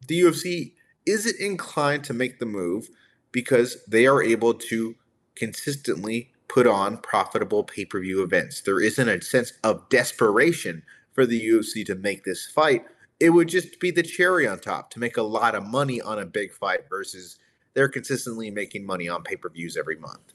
the 0.07 0.21
UFC 0.21 0.73
isn't 1.05 1.39
inclined 1.39 2.03
to 2.05 2.13
make 2.13 2.39
the 2.39 2.45
move 2.45 2.89
because 3.31 3.83
they 3.85 4.05
are 4.07 4.21
able 4.21 4.53
to 4.53 4.95
consistently 5.35 6.31
put 6.47 6.67
on 6.67 6.97
profitable 6.97 7.63
pay 7.63 7.85
per 7.85 7.99
view 8.01 8.23
events. 8.23 8.61
There 8.61 8.81
isn't 8.81 9.07
a 9.07 9.21
sense 9.21 9.53
of 9.63 9.87
desperation 9.89 10.83
for 11.13 11.25
the 11.25 11.49
UFC 11.49 11.85
to 11.85 11.95
make 11.95 12.23
this 12.23 12.47
fight. 12.47 12.85
It 13.19 13.31
would 13.31 13.49
just 13.49 13.79
be 13.79 13.91
the 13.91 14.03
cherry 14.03 14.47
on 14.47 14.59
top 14.59 14.89
to 14.91 14.99
make 14.99 15.17
a 15.17 15.21
lot 15.21 15.55
of 15.55 15.65
money 15.65 16.01
on 16.01 16.19
a 16.19 16.25
big 16.25 16.53
fight 16.53 16.89
versus 16.89 17.37
they're 17.73 17.89
consistently 17.89 18.49
making 18.49 18.85
money 18.85 19.07
on 19.07 19.23
pay 19.23 19.35
per 19.35 19.49
views 19.49 19.77
every 19.77 19.97
month. 19.97 20.33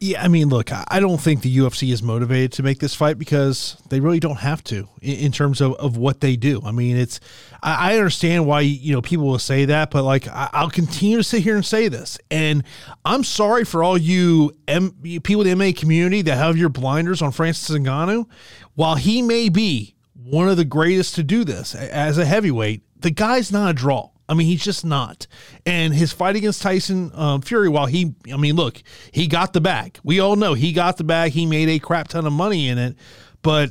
Yeah, 0.00 0.22
I 0.22 0.28
mean, 0.28 0.48
look, 0.48 0.70
I 0.70 1.00
don't 1.00 1.20
think 1.20 1.42
the 1.42 1.56
UFC 1.56 1.92
is 1.92 2.04
motivated 2.04 2.52
to 2.52 2.62
make 2.62 2.78
this 2.78 2.94
fight 2.94 3.18
because 3.18 3.76
they 3.88 3.98
really 3.98 4.20
don't 4.20 4.36
have 4.36 4.62
to 4.64 4.88
in, 5.02 5.18
in 5.18 5.32
terms 5.32 5.60
of, 5.60 5.72
of 5.74 5.96
what 5.96 6.20
they 6.20 6.36
do. 6.36 6.62
I 6.64 6.70
mean, 6.70 6.96
it's 6.96 7.18
I, 7.64 7.90
I, 7.90 7.96
understand 7.96 8.46
why 8.46 8.60
you 8.60 8.92
know 8.92 9.02
people 9.02 9.26
will 9.26 9.40
say 9.40 9.64
that, 9.64 9.90
but 9.90 10.04
like 10.04 10.28
I, 10.28 10.62
will 10.62 10.70
continue 10.70 11.16
to 11.16 11.24
sit 11.24 11.42
here 11.42 11.56
and 11.56 11.66
say 11.66 11.88
this, 11.88 12.16
and 12.30 12.62
I'm 13.04 13.24
sorry 13.24 13.64
for 13.64 13.82
all 13.82 13.98
you 13.98 14.54
M, 14.68 14.92
people 15.24 15.44
in 15.44 15.58
the 15.58 15.64
MMA 15.64 15.76
community 15.76 16.22
that 16.22 16.36
have 16.36 16.56
your 16.56 16.68
blinders 16.68 17.20
on 17.20 17.32
Francis 17.32 17.76
Ngannou. 17.76 18.26
While 18.76 18.94
he 18.94 19.20
may 19.20 19.48
be 19.48 19.96
one 20.14 20.48
of 20.48 20.56
the 20.56 20.64
greatest 20.64 21.16
to 21.16 21.24
do 21.24 21.42
this 21.42 21.74
as 21.74 22.18
a 22.18 22.24
heavyweight, 22.24 22.82
the 23.00 23.10
guy's 23.10 23.50
not 23.50 23.70
a 23.70 23.74
draw. 23.74 24.10
I 24.28 24.34
mean, 24.34 24.46
he's 24.46 24.62
just 24.62 24.84
not. 24.84 25.26
And 25.64 25.94
his 25.94 26.12
fight 26.12 26.36
against 26.36 26.60
Tyson 26.60 27.10
um, 27.14 27.40
Fury, 27.40 27.68
while 27.68 27.86
he, 27.86 28.14
I 28.32 28.36
mean, 28.36 28.56
look, 28.56 28.82
he 29.12 29.26
got 29.26 29.52
the 29.52 29.60
bag. 29.60 29.98
We 30.04 30.20
all 30.20 30.36
know 30.36 30.54
he 30.54 30.72
got 30.72 30.98
the 30.98 31.04
bag. 31.04 31.32
He 31.32 31.46
made 31.46 31.68
a 31.68 31.78
crap 31.78 32.08
ton 32.08 32.26
of 32.26 32.32
money 32.32 32.68
in 32.68 32.78
it. 32.78 32.96
But 33.42 33.70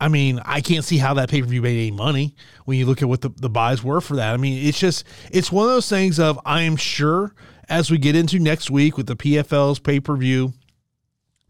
I 0.00 0.08
mean, 0.08 0.40
I 0.44 0.60
can't 0.60 0.84
see 0.84 0.98
how 0.98 1.14
that 1.14 1.30
pay 1.30 1.40
per 1.40 1.46
view 1.48 1.62
made 1.62 1.78
any 1.78 1.90
money 1.90 2.34
when 2.66 2.76
you 2.76 2.84
look 2.84 3.00
at 3.00 3.08
what 3.08 3.22
the, 3.22 3.30
the 3.30 3.48
buys 3.48 3.82
were 3.82 4.00
for 4.00 4.16
that. 4.16 4.34
I 4.34 4.36
mean, 4.36 4.66
it's 4.66 4.78
just, 4.78 5.04
it's 5.30 5.50
one 5.50 5.64
of 5.66 5.72
those 5.72 5.88
things 5.88 6.18
of, 6.18 6.38
I 6.44 6.62
am 6.62 6.76
sure 6.76 7.34
as 7.68 7.90
we 7.90 7.98
get 7.98 8.16
into 8.16 8.38
next 8.38 8.70
week 8.70 8.96
with 8.96 9.06
the 9.06 9.16
PFL's 9.16 9.78
pay 9.78 10.00
per 10.00 10.16
view, 10.16 10.52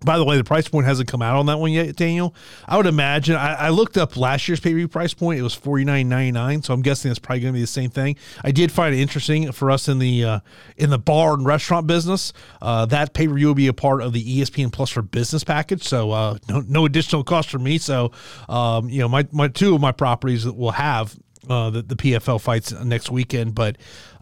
by 0.05 0.19
the 0.19 0.25
way, 0.25 0.37
the 0.37 0.45
price 0.45 0.69
point 0.69 0.87
hasn't 0.87 1.09
come 1.09 1.23
out 1.23 1.37
on 1.37 1.47
that 1.47 1.59
one 1.59 1.73
yet, 1.73 1.97
Daniel. 1.97 2.35
I 2.67 2.77
would 2.77 2.87
imagine. 2.87 3.37
I, 3.37 3.55
I 3.55 3.69
looked 3.71 3.97
up 3.97 4.17
last 4.17 4.47
year's 4.49 4.61
pay 4.61 4.71
per 4.71 4.77
view 4.77 4.89
price 4.89 5.15
point. 5.15 5.39
It 5.39 5.43
was 5.43 5.55
forty 5.55 5.85
nine 5.85 6.09
ninety 6.09 6.33
nine. 6.33 6.63
So 6.63 6.75
I'm 6.75 6.83
guessing 6.83 7.11
it's 7.11 7.19
probably 7.19 7.41
going 7.41 7.55
to 7.55 7.57
be 7.57 7.63
the 7.63 7.67
same 7.67 7.91
thing. 7.91 8.17
I 8.43 8.51
did 8.51 8.71
find 8.71 8.95
it 8.95 8.99
interesting 9.01 9.51
for 9.53 9.71
us 9.71 9.89
in 9.89 9.99
the 9.99 10.25
uh, 10.25 10.41
in 10.77 10.91
the 10.91 10.99
bar 10.99 11.35
and 11.35 11.47
restaurant 11.47 11.87
business. 11.87 12.33
Uh, 12.61 12.87
that 12.87 13.15
pay 13.15 13.27
per 13.27 13.35
view 13.35 13.49
will 13.49 13.55
be 13.55 13.69
a 13.69 13.73
part 13.73 14.03
of 14.03 14.13
the 14.13 14.41
ESPN 14.41 14.73
Plus 14.73 14.91
for 14.91 15.03
Business 15.03 15.45
package. 15.45 15.83
So 15.83 16.11
uh, 16.11 16.39
no 16.49 16.61
no 16.61 16.85
additional 16.85 17.25
cost 17.25 17.51
for 17.51 17.59
me. 17.59 17.79
So 17.79 18.13
um, 18.49 18.89
you 18.89 19.01
know 19.01 19.09
my 19.09 19.27
my 19.33 19.49
two 19.49 19.75
of 19.75 19.81
my 19.81 19.93
properties 19.93 20.45
that 20.45 20.57
will 20.57 20.73
have 20.73 21.17
uh, 21.49 21.71
the 21.71 21.83
the 21.83 21.97
PFL 21.97 22.41
fights 22.41 22.73
next 22.73 23.11
weekend. 23.11 23.55
But 23.55 23.77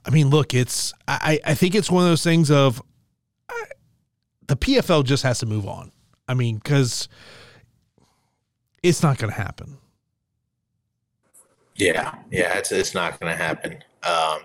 I 0.04 0.10
mean, 0.10 0.30
look, 0.30 0.54
it's 0.54 0.92
I 1.06 1.40
I 1.44 1.54
think 1.54 1.74
it's 1.74 1.90
one 1.90 2.04
of 2.04 2.08
those 2.10 2.24
things 2.24 2.50
of 2.50 2.82
the 4.52 4.56
PFL 4.56 5.02
just 5.02 5.22
has 5.22 5.38
to 5.38 5.46
move 5.46 5.66
on. 5.66 5.92
I 6.28 6.34
mean, 6.34 6.56
because 6.56 7.08
it's 8.82 9.02
not 9.02 9.16
going 9.16 9.32
to 9.32 9.40
happen. 9.40 9.78
Yeah, 11.74 12.14
yeah, 12.30 12.58
it's 12.58 12.70
it's 12.70 12.94
not 12.94 13.18
going 13.18 13.32
to 13.32 13.42
happen. 13.42 13.82
Um, 14.02 14.40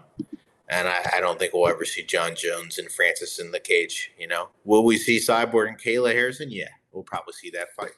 and 0.69 0.87
I, 0.87 1.11
I, 1.15 1.19
don't 1.19 1.37
think 1.37 1.53
we'll 1.53 1.67
ever 1.67 1.83
see 1.83 2.03
Jon 2.03 2.35
Jones 2.35 2.77
and 2.77 2.89
Francis 2.89 3.37
in 3.37 3.51
the 3.51 3.59
cage. 3.59 4.11
You 4.17 4.27
know, 4.27 4.47
will 4.63 4.85
we 4.85 4.97
see 4.97 5.19
Cyborg 5.19 5.67
and 5.67 5.77
Kayla 5.77 6.13
Harrison? 6.13 6.51
Yeah, 6.51 6.69
we'll 6.93 7.03
probably 7.03 7.33
see 7.33 7.49
that 7.49 7.73
fight. 7.75 7.91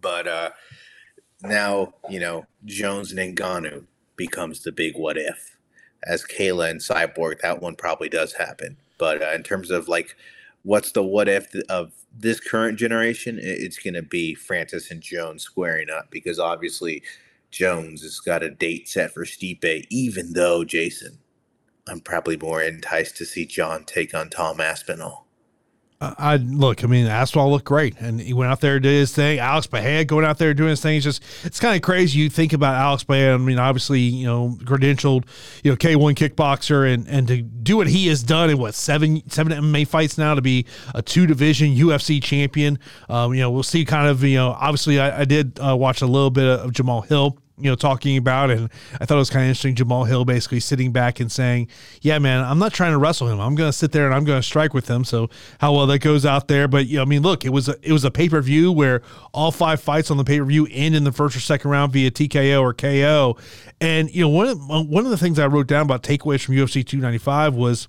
But 0.00 0.28
uh, 0.28 0.50
now, 1.42 1.94
you 2.08 2.20
know, 2.20 2.46
Jones 2.66 3.10
and 3.10 3.36
Ngannou 3.36 3.86
becomes 4.14 4.62
the 4.62 4.70
big 4.70 4.96
what 4.96 5.18
if. 5.18 5.56
As 6.06 6.24
Kayla 6.24 6.70
and 6.70 6.80
Cyborg, 6.80 7.40
that 7.40 7.60
one 7.60 7.74
probably 7.74 8.08
does 8.08 8.34
happen. 8.34 8.76
But 8.96 9.22
uh, 9.22 9.32
in 9.34 9.42
terms 9.42 9.72
of 9.72 9.88
like 9.88 10.14
what's 10.62 10.92
the 10.92 11.02
what 11.02 11.28
if 11.28 11.52
of 11.68 11.92
this 12.14 12.40
current 12.40 12.78
generation? 12.78 13.38
It's 13.40 13.78
going 13.78 13.94
to 13.94 14.02
be 14.02 14.34
Francis 14.34 14.90
and 14.90 15.00
Jones 15.00 15.42
squaring 15.42 15.90
up 15.90 16.10
because 16.10 16.38
obviously 16.38 17.02
Jones 17.50 18.02
has 18.02 18.18
got 18.18 18.42
a 18.42 18.50
date 18.50 18.88
set 18.88 19.12
for 19.12 19.24
Stipe, 19.24 19.86
even 19.90 20.32
though 20.32 20.64
Jason, 20.64 21.18
I'm 21.86 22.00
probably 22.00 22.36
more 22.36 22.62
enticed 22.62 23.16
to 23.18 23.24
see 23.24 23.46
Jon 23.46 23.84
take 23.84 24.14
on 24.14 24.30
Tom 24.30 24.60
Aspinall. 24.60 25.26
I 26.18 26.36
look. 26.36 26.82
I 26.82 26.88
mean, 26.88 27.06
Aspinall 27.06 27.50
looked 27.50 27.64
great, 27.64 27.96
and 28.00 28.20
he 28.20 28.32
went 28.32 28.50
out 28.50 28.60
there 28.60 28.80
did 28.80 28.90
his 28.90 29.12
thing. 29.12 29.38
Alex 29.38 29.68
Pereira 29.68 30.04
going 30.04 30.24
out 30.24 30.38
there 30.38 30.52
doing 30.52 30.70
his 30.70 30.80
thing. 30.80 30.96
It's 30.96 31.04
just 31.04 31.22
it's 31.44 31.60
kind 31.60 31.76
of 31.76 31.82
crazy. 31.82 32.18
You 32.18 32.28
think 32.28 32.52
about 32.52 32.74
Alex 32.74 33.04
Pereira. 33.04 33.34
I 33.34 33.38
mean, 33.38 33.58
obviously, 33.58 34.00
you 34.00 34.26
know, 34.26 34.56
credentialed, 34.62 35.24
you 35.62 35.70
know, 35.70 35.76
K 35.76 35.94
one 35.94 36.14
kickboxer, 36.14 36.92
and 36.92 37.06
and 37.06 37.28
to 37.28 37.42
do 37.42 37.76
what 37.76 37.86
he 37.86 38.08
has 38.08 38.22
done 38.22 38.50
in 38.50 38.58
what 38.58 38.74
seven 38.74 39.22
seven 39.30 39.52
MMA 39.52 39.86
fights 39.86 40.18
now 40.18 40.34
to 40.34 40.42
be 40.42 40.66
a 40.94 41.02
two 41.02 41.26
division 41.26 41.68
UFC 41.68 42.22
champion. 42.22 42.78
Um, 43.08 43.32
you 43.34 43.40
know, 43.40 43.50
we'll 43.50 43.62
see. 43.62 43.84
Kind 43.84 44.08
of, 44.08 44.24
you 44.24 44.36
know, 44.36 44.50
obviously, 44.50 44.98
I, 44.98 45.20
I 45.20 45.24
did 45.24 45.60
uh, 45.60 45.76
watch 45.76 46.02
a 46.02 46.06
little 46.06 46.30
bit 46.30 46.46
of 46.46 46.72
Jamahal 46.72 47.06
Hill 47.06 47.38
you 47.58 47.70
know, 47.70 47.74
talking 47.74 48.16
about. 48.16 48.50
And 48.50 48.70
I 49.00 49.04
thought 49.04 49.16
it 49.16 49.18
was 49.18 49.30
kind 49.30 49.44
of 49.44 49.48
interesting. 49.48 49.74
Jamahal 49.74 50.06
Hill 50.06 50.24
basically 50.24 50.60
sitting 50.60 50.92
back 50.92 51.20
and 51.20 51.30
saying, 51.30 51.68
"Yeah, 52.00 52.18
man, 52.18 52.44
I'm 52.44 52.58
not 52.58 52.72
trying 52.72 52.92
to 52.92 52.98
wrestle 52.98 53.28
him. 53.28 53.40
I'm 53.40 53.54
going 53.54 53.68
to 53.68 53.76
sit 53.76 53.92
there 53.92 54.06
and 54.06 54.14
I'm 54.14 54.24
going 54.24 54.38
to 54.38 54.46
strike 54.46 54.74
with 54.74 54.88
him." 54.88 55.04
So 55.04 55.30
how 55.60 55.72
well 55.74 55.86
that 55.86 56.00
goes 56.00 56.24
out 56.26 56.48
there, 56.48 56.68
but 56.68 56.86
you 56.86 56.96
know, 56.96 57.02
I 57.02 57.06
mean, 57.06 57.22
look, 57.22 57.44
it 57.44 57.50
was 57.50 57.68
a, 57.68 57.76
it 57.82 57.92
was 57.92 58.04
a 58.04 58.10
pay 58.10 58.28
per 58.28 58.40
view 58.40 58.72
where 58.72 59.02
all 59.32 59.50
five 59.50 59.80
fights 59.80 60.10
on 60.10 60.16
the 60.16 60.24
pay 60.24 60.38
per 60.38 60.44
view 60.44 60.66
end 60.70 60.94
in 60.94 61.04
the 61.04 61.12
first 61.12 61.36
or 61.36 61.40
second 61.40 61.70
round 61.70 61.92
via 61.92 62.10
TKO 62.10 62.60
or 62.60 62.74
KO. 62.74 63.36
And 63.80 64.14
you 64.14 64.22
know, 64.22 64.28
one 64.28 64.48
of, 64.48 64.88
one 64.88 65.04
of 65.04 65.10
the 65.10 65.18
things 65.18 65.38
I 65.38 65.46
wrote 65.46 65.66
down 65.66 65.82
about 65.82 66.02
takeaways 66.02 66.44
from 66.44 66.54
UFC 66.54 66.86
295 66.86 67.54
was 67.54 67.88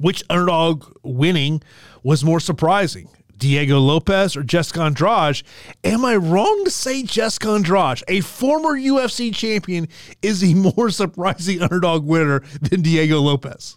which 0.00 0.24
underdog 0.28 0.84
winning 1.02 1.62
was 2.02 2.24
more 2.24 2.40
surprising. 2.40 3.08
Diego 3.44 3.78
Lopez 3.78 4.38
or 4.38 4.42
Jessica 4.42 4.80
Andrade. 4.80 5.42
Am 5.84 6.02
I 6.02 6.16
wrong 6.16 6.64
to 6.64 6.70
say 6.70 7.02
Jessica 7.02 7.50
Andrade, 7.50 8.02
a 8.08 8.22
former 8.22 8.70
UFC 8.70 9.34
champion, 9.34 9.86
is 10.22 10.42
a 10.42 10.54
more 10.54 10.88
surprising 10.88 11.60
underdog 11.60 12.06
winner 12.06 12.40
than 12.62 12.80
Diego 12.80 13.20
Lopez? 13.20 13.76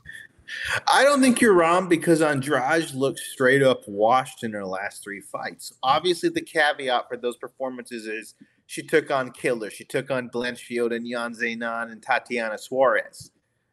I 0.89 1.03
don't 1.03 1.21
think 1.21 1.41
you're 1.41 1.51
wrong 1.51 1.89
because 1.89 2.21
Andrade 2.21 2.93
looked 2.93 3.19
straight 3.19 3.61
up 3.61 3.85
washed 3.89 4.45
in 4.45 4.53
her 4.53 4.65
last 4.65 5.03
three 5.03 5.19
fights. 5.19 5.73
Obviously, 5.83 6.29
the 6.29 6.39
caveat 6.39 7.09
for 7.09 7.17
those 7.17 7.35
performances 7.35 8.07
is 8.07 8.35
she 8.67 8.81
took 8.81 9.11
on 9.11 9.31
killers. 9.31 9.73
She 9.73 9.83
took 9.83 10.09
on 10.09 10.29
Blanchfield 10.29 10.95
and 10.95 11.05
Yan 11.05 11.33
Xiaonan 11.33 11.91
and 11.91 12.01
Tatiana 12.01 12.57
Suarez. 12.57 13.31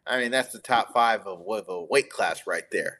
I 0.08 0.18
mean, 0.18 0.32
that's 0.32 0.52
the 0.52 0.58
top 0.58 0.92
five 0.92 1.20
of, 1.20 1.46
of 1.48 1.68
a 1.68 1.84
weight 1.84 2.10
class 2.10 2.48
right 2.48 2.68
there. 2.72 2.98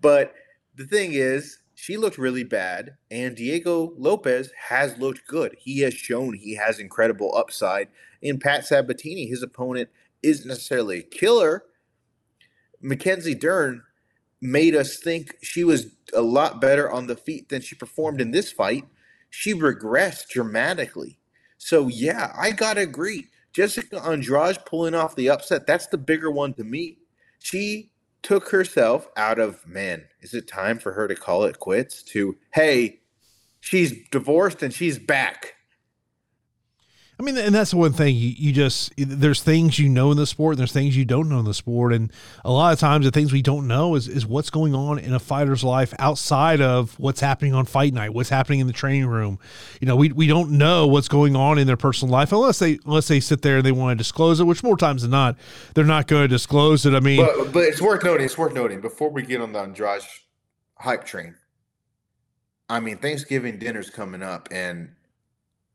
But 0.00 0.32
the 0.76 0.86
thing 0.86 1.12
is, 1.12 1.58
she 1.80 1.96
looked 1.96 2.18
really 2.18 2.44
bad, 2.44 2.96
and 3.10 3.34
Diego 3.34 3.94
Lopez 3.96 4.52
has 4.68 4.98
looked 4.98 5.26
good. 5.26 5.56
He 5.58 5.80
has 5.80 5.94
shown 5.94 6.34
he 6.34 6.54
has 6.56 6.78
incredible 6.78 7.34
upside. 7.34 7.88
In 8.20 8.38
Pat 8.38 8.66
Sabatini, 8.66 9.24
his 9.24 9.42
opponent 9.42 9.88
isn't 10.22 10.46
necessarily 10.46 10.98
a 10.98 11.02
killer. 11.02 11.64
Mackenzie 12.82 13.34
Dern 13.34 13.82
made 14.42 14.74
us 14.74 14.98
think 14.98 15.36
she 15.40 15.64
was 15.64 15.86
a 16.12 16.20
lot 16.20 16.60
better 16.60 16.90
on 16.90 17.06
the 17.06 17.16
feet 17.16 17.48
than 17.48 17.62
she 17.62 17.74
performed 17.74 18.20
in 18.20 18.30
this 18.30 18.52
fight. 18.52 18.84
She 19.30 19.54
regressed 19.54 20.28
dramatically. 20.28 21.18
So, 21.56 21.88
yeah, 21.88 22.34
I 22.36 22.50
got 22.50 22.74
to 22.74 22.82
agree. 22.82 23.28
Jessica 23.54 24.02
Andrade 24.02 24.66
pulling 24.66 24.94
off 24.94 25.16
the 25.16 25.30
upset, 25.30 25.66
that's 25.66 25.86
the 25.86 25.98
bigger 25.98 26.30
one 26.30 26.52
to 26.54 26.62
me. 26.62 26.98
She 27.38 27.90
took 28.22 28.50
herself 28.50 29.08
out 29.16 29.38
of 29.38 29.66
man 29.66 30.04
is 30.20 30.34
it 30.34 30.46
time 30.46 30.78
for 30.78 30.92
her 30.92 31.08
to 31.08 31.14
call 31.14 31.44
it 31.44 31.58
quits? 31.58 32.02
To 32.04 32.36
hey 32.52 33.00
she's 33.60 33.94
divorced 34.10 34.62
and 34.62 34.72
she's 34.72 34.98
back 34.98 35.54
I 37.20 37.22
mean, 37.22 37.36
and 37.36 37.54
that's 37.54 37.72
the 37.72 37.76
one 37.76 37.92
thing 37.92 38.16
you, 38.16 38.30
you 38.30 38.50
just 38.50 38.94
there's 38.96 39.42
things 39.42 39.78
you 39.78 39.90
know 39.90 40.10
in 40.10 40.16
the 40.16 40.26
sport, 40.26 40.54
and 40.54 40.58
there's 40.58 40.72
things 40.72 40.96
you 40.96 41.04
don't 41.04 41.28
know 41.28 41.38
in 41.38 41.44
the 41.44 41.52
sport, 41.52 41.92
and 41.92 42.10
a 42.46 42.50
lot 42.50 42.72
of 42.72 42.78
times 42.78 43.04
the 43.04 43.10
things 43.10 43.30
we 43.30 43.42
don't 43.42 43.68
know 43.68 43.94
is 43.94 44.08
is 44.08 44.24
what's 44.24 44.48
going 44.48 44.74
on 44.74 44.98
in 44.98 45.12
a 45.12 45.18
fighter's 45.18 45.62
life 45.62 45.92
outside 45.98 46.62
of 46.62 46.98
what's 46.98 47.20
happening 47.20 47.52
on 47.52 47.66
fight 47.66 47.92
night, 47.92 48.14
what's 48.14 48.30
happening 48.30 48.60
in 48.60 48.66
the 48.66 48.72
training 48.72 49.06
room. 49.06 49.38
You 49.82 49.86
know, 49.86 49.96
we, 49.96 50.10
we 50.12 50.28
don't 50.28 50.52
know 50.52 50.86
what's 50.86 51.08
going 51.08 51.36
on 51.36 51.58
in 51.58 51.66
their 51.66 51.76
personal 51.76 52.10
life 52.10 52.32
unless 52.32 52.58
they 52.58 52.78
unless 52.86 53.08
they 53.08 53.20
sit 53.20 53.42
there 53.42 53.58
and 53.58 53.66
they 53.66 53.72
want 53.72 53.98
to 53.98 54.02
disclose 54.02 54.40
it, 54.40 54.44
which 54.44 54.62
more 54.62 54.78
times 54.78 55.02
than 55.02 55.10
not 55.10 55.36
they're 55.74 55.84
not 55.84 56.06
going 56.06 56.22
to 56.22 56.28
disclose 56.28 56.86
it. 56.86 56.94
I 56.94 57.00
mean, 57.00 57.22
but, 57.22 57.52
but 57.52 57.64
it's 57.64 57.82
worth 57.82 58.02
noting. 58.02 58.24
It's 58.24 58.38
worth 58.38 58.54
noting 58.54 58.80
before 58.80 59.10
we 59.10 59.24
get 59.24 59.42
on 59.42 59.52
the 59.52 59.58
Andrade 59.58 60.00
hype 60.78 61.04
train. 61.04 61.34
I 62.70 62.80
mean, 62.80 62.96
Thanksgiving 62.96 63.58
dinner's 63.58 63.90
coming 63.90 64.22
up, 64.22 64.48
and 64.50 64.94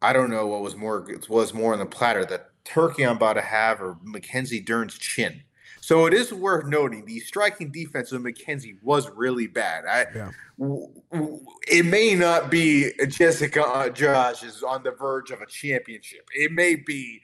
I 0.05 0.13
don't 0.13 0.29
know 0.29 0.45
what 0.45 0.61
was 0.61 0.75
more 0.75 1.07
was 1.27 1.53
more 1.53 1.73
on 1.73 1.79
the 1.79 1.85
platter: 1.85 2.25
the 2.25 2.41
turkey 2.63 3.03
I'm 3.03 3.17
about 3.17 3.33
to 3.33 3.41
have, 3.41 3.81
or 3.81 3.97
Mackenzie 4.03 4.59
Dern's 4.61 4.97
chin. 4.97 5.41
So 5.81 6.05
it 6.07 6.13
is 6.13 6.33
worth 6.33 6.65
noting 6.65 7.05
the 7.05 7.19
striking 7.19 7.71
defense 7.71 8.11
of 8.11 8.21
Mackenzie 8.21 8.75
was 8.81 9.09
really 9.11 9.47
bad. 9.47 9.85
I, 9.85 10.05
yeah. 10.15 10.31
w- 10.59 10.87
w- 11.11 11.45
it 11.67 11.85
may 11.85 12.15
not 12.15 12.49
be 12.49 12.91
Jessica 13.07 13.63
uh, 13.63 13.89
Josh 13.89 14.43
is 14.43 14.63
on 14.63 14.83
the 14.83 14.91
verge 14.91 15.31
of 15.31 15.41
a 15.41 15.45
championship. 15.45 16.27
It 16.33 16.51
may 16.51 16.75
be 16.75 17.21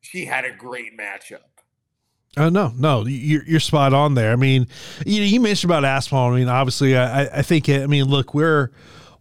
she 0.00 0.24
had 0.24 0.44
a 0.44 0.52
great 0.52 0.98
matchup. 0.98 1.42
Oh 2.36 2.48
no, 2.48 2.72
no, 2.76 3.06
you're 3.06 3.44
you're 3.44 3.60
spot 3.60 3.94
on 3.94 4.14
there. 4.14 4.32
I 4.32 4.36
mean, 4.36 4.66
you 5.06 5.22
you 5.22 5.40
mentioned 5.40 5.70
about 5.70 5.84
Aspinall. 5.84 6.32
I 6.32 6.38
mean, 6.38 6.48
obviously, 6.48 6.96
I 6.96 7.22
I 7.38 7.42
think 7.42 7.68
it, 7.68 7.82
I 7.82 7.86
mean, 7.86 8.06
look, 8.06 8.34
we're 8.34 8.70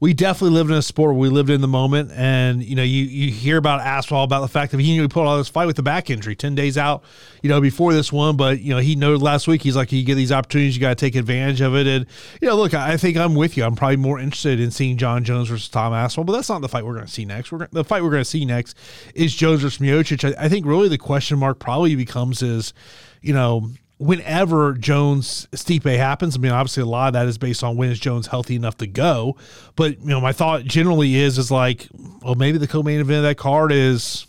we 0.03 0.13
definitely 0.13 0.53
lived 0.53 0.69
in 0.69 0.75
a 0.75 0.81
sport 0.81 1.11
where 1.11 1.21
we 1.21 1.29
lived 1.29 1.49
in 1.49 1.61
the 1.61 1.67
moment. 1.67 2.11
And, 2.11 2.61
you 2.61 2.75
know, 2.75 2.83
you, 2.83 3.05
you 3.05 3.31
hear 3.31 3.55
about 3.55 3.79
Aspinall 3.79 4.25
about 4.25 4.41
the 4.41 4.49
fact 4.49 4.73
that 4.73 4.81
he, 4.81 4.99
he 4.99 5.07
put 5.07 5.25
all 5.25 5.37
this 5.37 5.47
fight 5.47 5.65
with 5.65 5.77
the 5.77 5.81
back 5.81 6.09
injury 6.09 6.35
10 6.35 6.55
days 6.55 6.77
out, 6.77 7.05
you 7.41 7.47
know, 7.47 7.61
before 7.61 7.93
this 7.93 8.11
one. 8.11 8.35
But, 8.35 8.59
you 8.59 8.73
know, 8.73 8.81
he 8.81 8.97
noted 8.97 9.21
last 9.21 9.47
week, 9.47 9.61
he's 9.61 9.77
like, 9.77 9.93
you 9.93 10.03
get 10.03 10.15
these 10.15 10.33
opportunities, 10.33 10.75
you 10.75 10.81
got 10.81 10.89
to 10.89 10.95
take 10.95 11.15
advantage 11.15 11.61
of 11.61 11.73
it. 11.73 11.87
And, 11.87 12.05
you 12.41 12.49
know, 12.49 12.57
look, 12.57 12.73
I 12.73 12.97
think 12.97 13.15
I'm 13.15 13.33
with 13.33 13.55
you. 13.55 13.63
I'm 13.63 13.77
probably 13.77 13.95
more 13.95 14.19
interested 14.19 14.59
in 14.59 14.71
seeing 14.71 14.97
Jon 14.97 15.23
Jones 15.23 15.47
versus 15.47 15.69
Tom 15.69 15.93
Aspinall, 15.93 16.25
but 16.25 16.33
that's 16.33 16.49
not 16.49 16.59
the 16.59 16.67
fight 16.67 16.85
we're 16.85 16.95
going 16.95 17.05
to 17.05 17.11
see 17.11 17.23
next. 17.23 17.53
We're 17.53 17.69
the 17.71 17.85
fight 17.85 18.03
we're 18.03 18.09
going 18.09 18.19
to 18.19 18.29
see 18.29 18.43
next 18.43 18.77
is 19.15 19.33
Jones 19.33 19.61
versus 19.61 19.79
Miocic. 19.79 20.35
I, 20.35 20.47
I 20.47 20.49
think 20.49 20.65
really 20.65 20.89
the 20.89 20.97
question 20.97 21.39
mark 21.39 21.59
probably 21.59 21.95
becomes 21.95 22.41
is, 22.41 22.73
you 23.21 23.33
know, 23.33 23.69
whenever 24.03 24.73
Jones 24.73 25.47
Stipe 25.53 25.97
happens, 25.97 26.35
I 26.35 26.39
mean, 26.39 26.51
obviously 26.51 26.83
a 26.83 26.85
lot 26.85 27.07
of 27.07 27.13
that 27.13 27.27
is 27.27 27.37
based 27.37 27.63
on 27.63 27.77
when 27.77 27.89
is 27.89 27.99
Jones 27.99 28.27
healthy 28.27 28.55
enough 28.55 28.77
to 28.77 28.87
go. 28.87 29.37
But 29.75 29.99
you 30.01 30.07
know, 30.07 30.19
my 30.19 30.33
thought 30.33 30.65
generally 30.65 31.15
is 31.15 31.37
is 31.37 31.49
like, 31.49 31.87
well, 32.21 32.35
maybe 32.35 32.57
the 32.57 32.67
co-main 32.67 32.99
event 32.99 33.17
of 33.17 33.23
that 33.23 33.37
card 33.37 33.71
is 33.71 34.27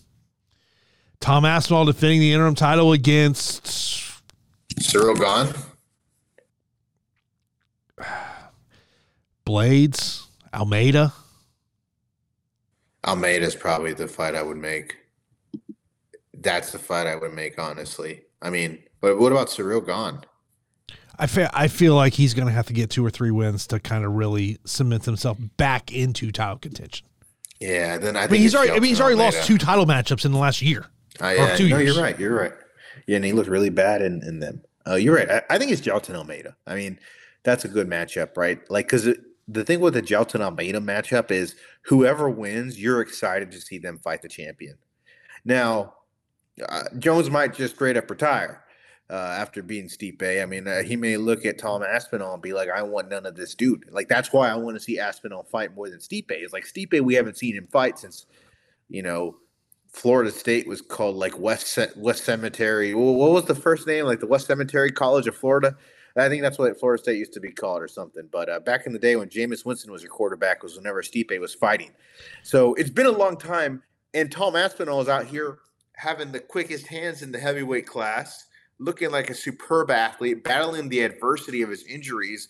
Tom 1.20 1.44
Aspinall 1.44 1.84
defending 1.86 2.20
the 2.20 2.32
interim 2.32 2.54
title 2.54 2.92
against 2.92 3.64
Ciryl 4.80 5.18
Gane. 5.18 5.54
Blaydes, 9.46 10.26
Almeida. 10.54 11.12
Almeida 13.06 13.44
is 13.44 13.54
probably 13.54 13.92
the 13.92 14.08
fight 14.08 14.34
I 14.34 14.42
would 14.42 14.56
make. 14.56 14.96
That's 16.32 16.72
the 16.72 16.78
fight 16.78 17.06
I 17.06 17.16
would 17.16 17.34
make, 17.34 17.58
honestly. 17.58 18.22
I 18.40 18.50
mean, 18.50 18.82
but 19.04 19.18
what 19.18 19.32
about 19.32 19.48
Ciryl 19.48 19.84
Gane? 19.84 20.24
I 21.18 21.26
feel 21.26 21.50
I 21.52 21.68
feel 21.68 21.94
like 21.94 22.14
he's 22.14 22.32
going 22.32 22.48
to 22.48 22.54
have 22.54 22.64
to 22.68 22.72
get 22.72 22.88
two 22.88 23.04
or 23.04 23.10
three 23.10 23.30
wins 23.30 23.66
to 23.66 23.78
kind 23.78 24.02
of 24.02 24.12
really 24.12 24.58
cement 24.64 25.04
himself 25.04 25.36
back 25.58 25.92
into 25.92 26.32
title 26.32 26.56
contention. 26.56 27.06
Yeah, 27.60 27.98
then 27.98 28.16
I, 28.16 28.22
I 28.22 28.28
mean 28.28 28.40
he's 28.40 28.54
already 28.54 28.70
I 28.70 28.74
mean 28.76 28.84
he's 28.84 29.02
already 29.02 29.16
lost 29.16 29.44
two 29.44 29.58
title 29.58 29.84
matchups 29.84 30.24
in 30.24 30.32
the 30.32 30.38
last 30.38 30.62
year. 30.62 30.86
Uh, 31.20 31.34
yeah, 31.36 31.46
no, 31.58 31.66
years. 31.66 31.94
you're 31.94 32.02
right. 32.02 32.18
You're 32.18 32.34
right. 32.34 32.52
Yeah, 33.06 33.16
and 33.16 33.26
he 33.26 33.32
looked 33.32 33.50
really 33.50 33.68
bad 33.68 34.00
in, 34.00 34.22
in 34.26 34.40
them. 34.40 34.62
Uh, 34.86 34.94
you're 34.94 35.14
right. 35.14 35.30
I, 35.30 35.42
I, 35.50 35.58
think 35.58 35.70
it's 35.70 35.82
Jailton 35.82 36.14
Almeida. 36.14 36.56
I 36.66 36.74
mean, 36.74 36.98
that's 37.42 37.66
a 37.66 37.68
good 37.68 37.88
matchup, 37.88 38.38
right? 38.38 38.58
Like, 38.70 38.86
because 38.86 39.08
the 39.46 39.64
thing 39.64 39.80
with 39.80 39.94
the 39.94 40.02
Jailton 40.02 40.40
Almeida 40.40 40.80
matchup 40.80 41.30
is 41.30 41.56
whoever 41.82 42.30
wins, 42.30 42.80
you're 42.80 43.02
excited 43.02 43.52
to 43.52 43.60
see 43.60 43.78
them 43.78 43.98
fight 43.98 44.22
the 44.22 44.28
champion. 44.28 44.78
Now, 45.44 45.94
uh, 46.66 46.84
Jones 46.98 47.30
might 47.30 47.54
just 47.54 47.74
straight 47.74 47.96
up 47.96 48.10
retire 48.10 48.63
uh, 49.10 49.36
after 49.38 49.62
being 49.62 49.88
Stipe. 49.88 50.42
I 50.42 50.46
mean, 50.46 50.66
uh, 50.66 50.82
he 50.82 50.96
may 50.96 51.16
look 51.16 51.44
at 51.44 51.58
Tom 51.58 51.82
Aspinall 51.82 52.34
and 52.34 52.42
be 52.42 52.52
like, 52.52 52.70
"I 52.70 52.82
want 52.82 53.10
none 53.10 53.26
of 53.26 53.36
this 53.36 53.54
dude." 53.54 53.84
Like 53.90 54.08
that's 54.08 54.32
why 54.32 54.48
I 54.48 54.56
want 54.56 54.76
to 54.76 54.82
see 54.82 54.98
Aspinall 54.98 55.42
fight 55.42 55.74
more 55.74 55.90
than 55.90 55.98
Stipe. 55.98 56.30
It's 56.30 56.52
like 56.52 56.64
Stipe, 56.64 57.00
we 57.00 57.14
haven't 57.14 57.38
seen 57.38 57.54
him 57.54 57.66
fight 57.66 57.98
since, 57.98 58.26
you 58.88 59.02
know, 59.02 59.36
Florida 59.90 60.30
State 60.30 60.66
was 60.66 60.80
called 60.80 61.16
like 61.16 61.38
West 61.38 61.78
West 61.96 62.24
Cemetery. 62.24 62.94
What 62.94 63.30
was 63.30 63.44
the 63.44 63.54
first 63.54 63.86
name? 63.86 64.06
Like 64.06 64.20
the 64.20 64.26
West 64.26 64.46
Cemetery 64.46 64.90
College 64.90 65.26
of 65.26 65.36
Florida. 65.36 65.76
I 66.16 66.28
think 66.28 66.42
that's 66.42 66.58
what 66.58 66.78
Florida 66.78 67.02
State 67.02 67.18
used 67.18 67.32
to 67.32 67.40
be 67.40 67.50
called 67.50 67.82
or 67.82 67.88
something. 67.88 68.28
But 68.30 68.48
uh, 68.48 68.60
back 68.60 68.86
in 68.86 68.92
the 68.92 69.00
day 69.00 69.16
when 69.16 69.28
Jameis 69.28 69.64
Winston 69.64 69.90
was 69.90 70.02
your 70.02 70.12
quarterback, 70.12 70.62
was 70.62 70.76
whenever 70.76 71.02
Stipe 71.02 71.38
was 71.40 71.54
fighting. 71.54 71.90
So 72.44 72.74
it's 72.74 72.90
been 72.90 73.06
a 73.06 73.10
long 73.10 73.36
time, 73.36 73.82
and 74.14 74.30
Tom 74.30 74.54
Aspinall 74.54 75.00
is 75.00 75.08
out 75.08 75.26
here 75.26 75.58
having 75.96 76.30
the 76.32 76.40
quickest 76.40 76.86
hands 76.86 77.22
in 77.22 77.32
the 77.32 77.38
heavyweight 77.38 77.86
class 77.86 78.46
looking 78.78 79.10
like 79.10 79.30
a 79.30 79.34
superb 79.34 79.90
athlete, 79.90 80.44
battling 80.44 80.88
the 80.88 81.00
adversity 81.00 81.62
of 81.62 81.70
his 81.70 81.84
injuries. 81.84 82.48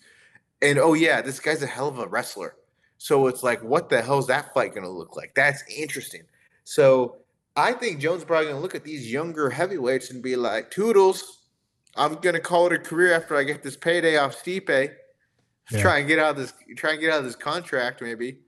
And 0.61 0.79
oh, 0.79 0.93
yeah, 0.93 1.21
this 1.21 1.39
guy's 1.39 1.61
a 1.61 1.67
hell 1.67 1.87
of 1.87 1.99
a 1.99 2.07
wrestler. 2.07 2.55
So 2.97 3.27
it's 3.27 3.43
like, 3.43 3.61
what 3.61 3.89
the 3.89 4.01
hell 4.01 4.19
is 4.19 4.27
that 4.27 4.53
fight 4.53 4.73
going 4.73 4.83
to 4.83 4.89
look 4.89 5.15
like? 5.15 5.35
That's 5.35 5.63
interesting. 5.69 6.23
So 6.63 7.17
I 7.55 7.73
think 7.73 7.99
Jones 7.99 8.19
is 8.19 8.25
probably 8.25 8.45
going 8.45 8.57
to 8.57 8.61
look 8.61 8.75
at 8.75 8.83
these 8.83 9.11
younger 9.11 9.49
heavyweights 9.49 10.11
and 10.11 10.23
be 10.23 10.35
like, 10.35 10.71
Toodles, 10.71 11.43
I'm 11.95 12.15
going 12.15 12.35
to 12.35 12.41
call 12.41 12.67
it 12.67 12.73
a 12.73 12.79
career 12.79 13.13
after 13.13 13.35
I 13.35 13.43
get 13.43 13.63
this 13.63 13.77
payday 13.77 14.17
off 14.17 14.41
Stipe. 14.41 14.93
Yeah. 15.71 15.81
Try 15.81 15.99
and 15.99 16.07
get 16.07 16.19
out 16.19 16.31
of 16.31 16.37
this. 16.37 16.53
Try 16.75 16.91
and 16.91 17.01
get 17.01 17.11
out 17.11 17.19
of 17.19 17.25
this 17.25 17.35
contract. 17.35 18.01
Maybe 18.01 18.39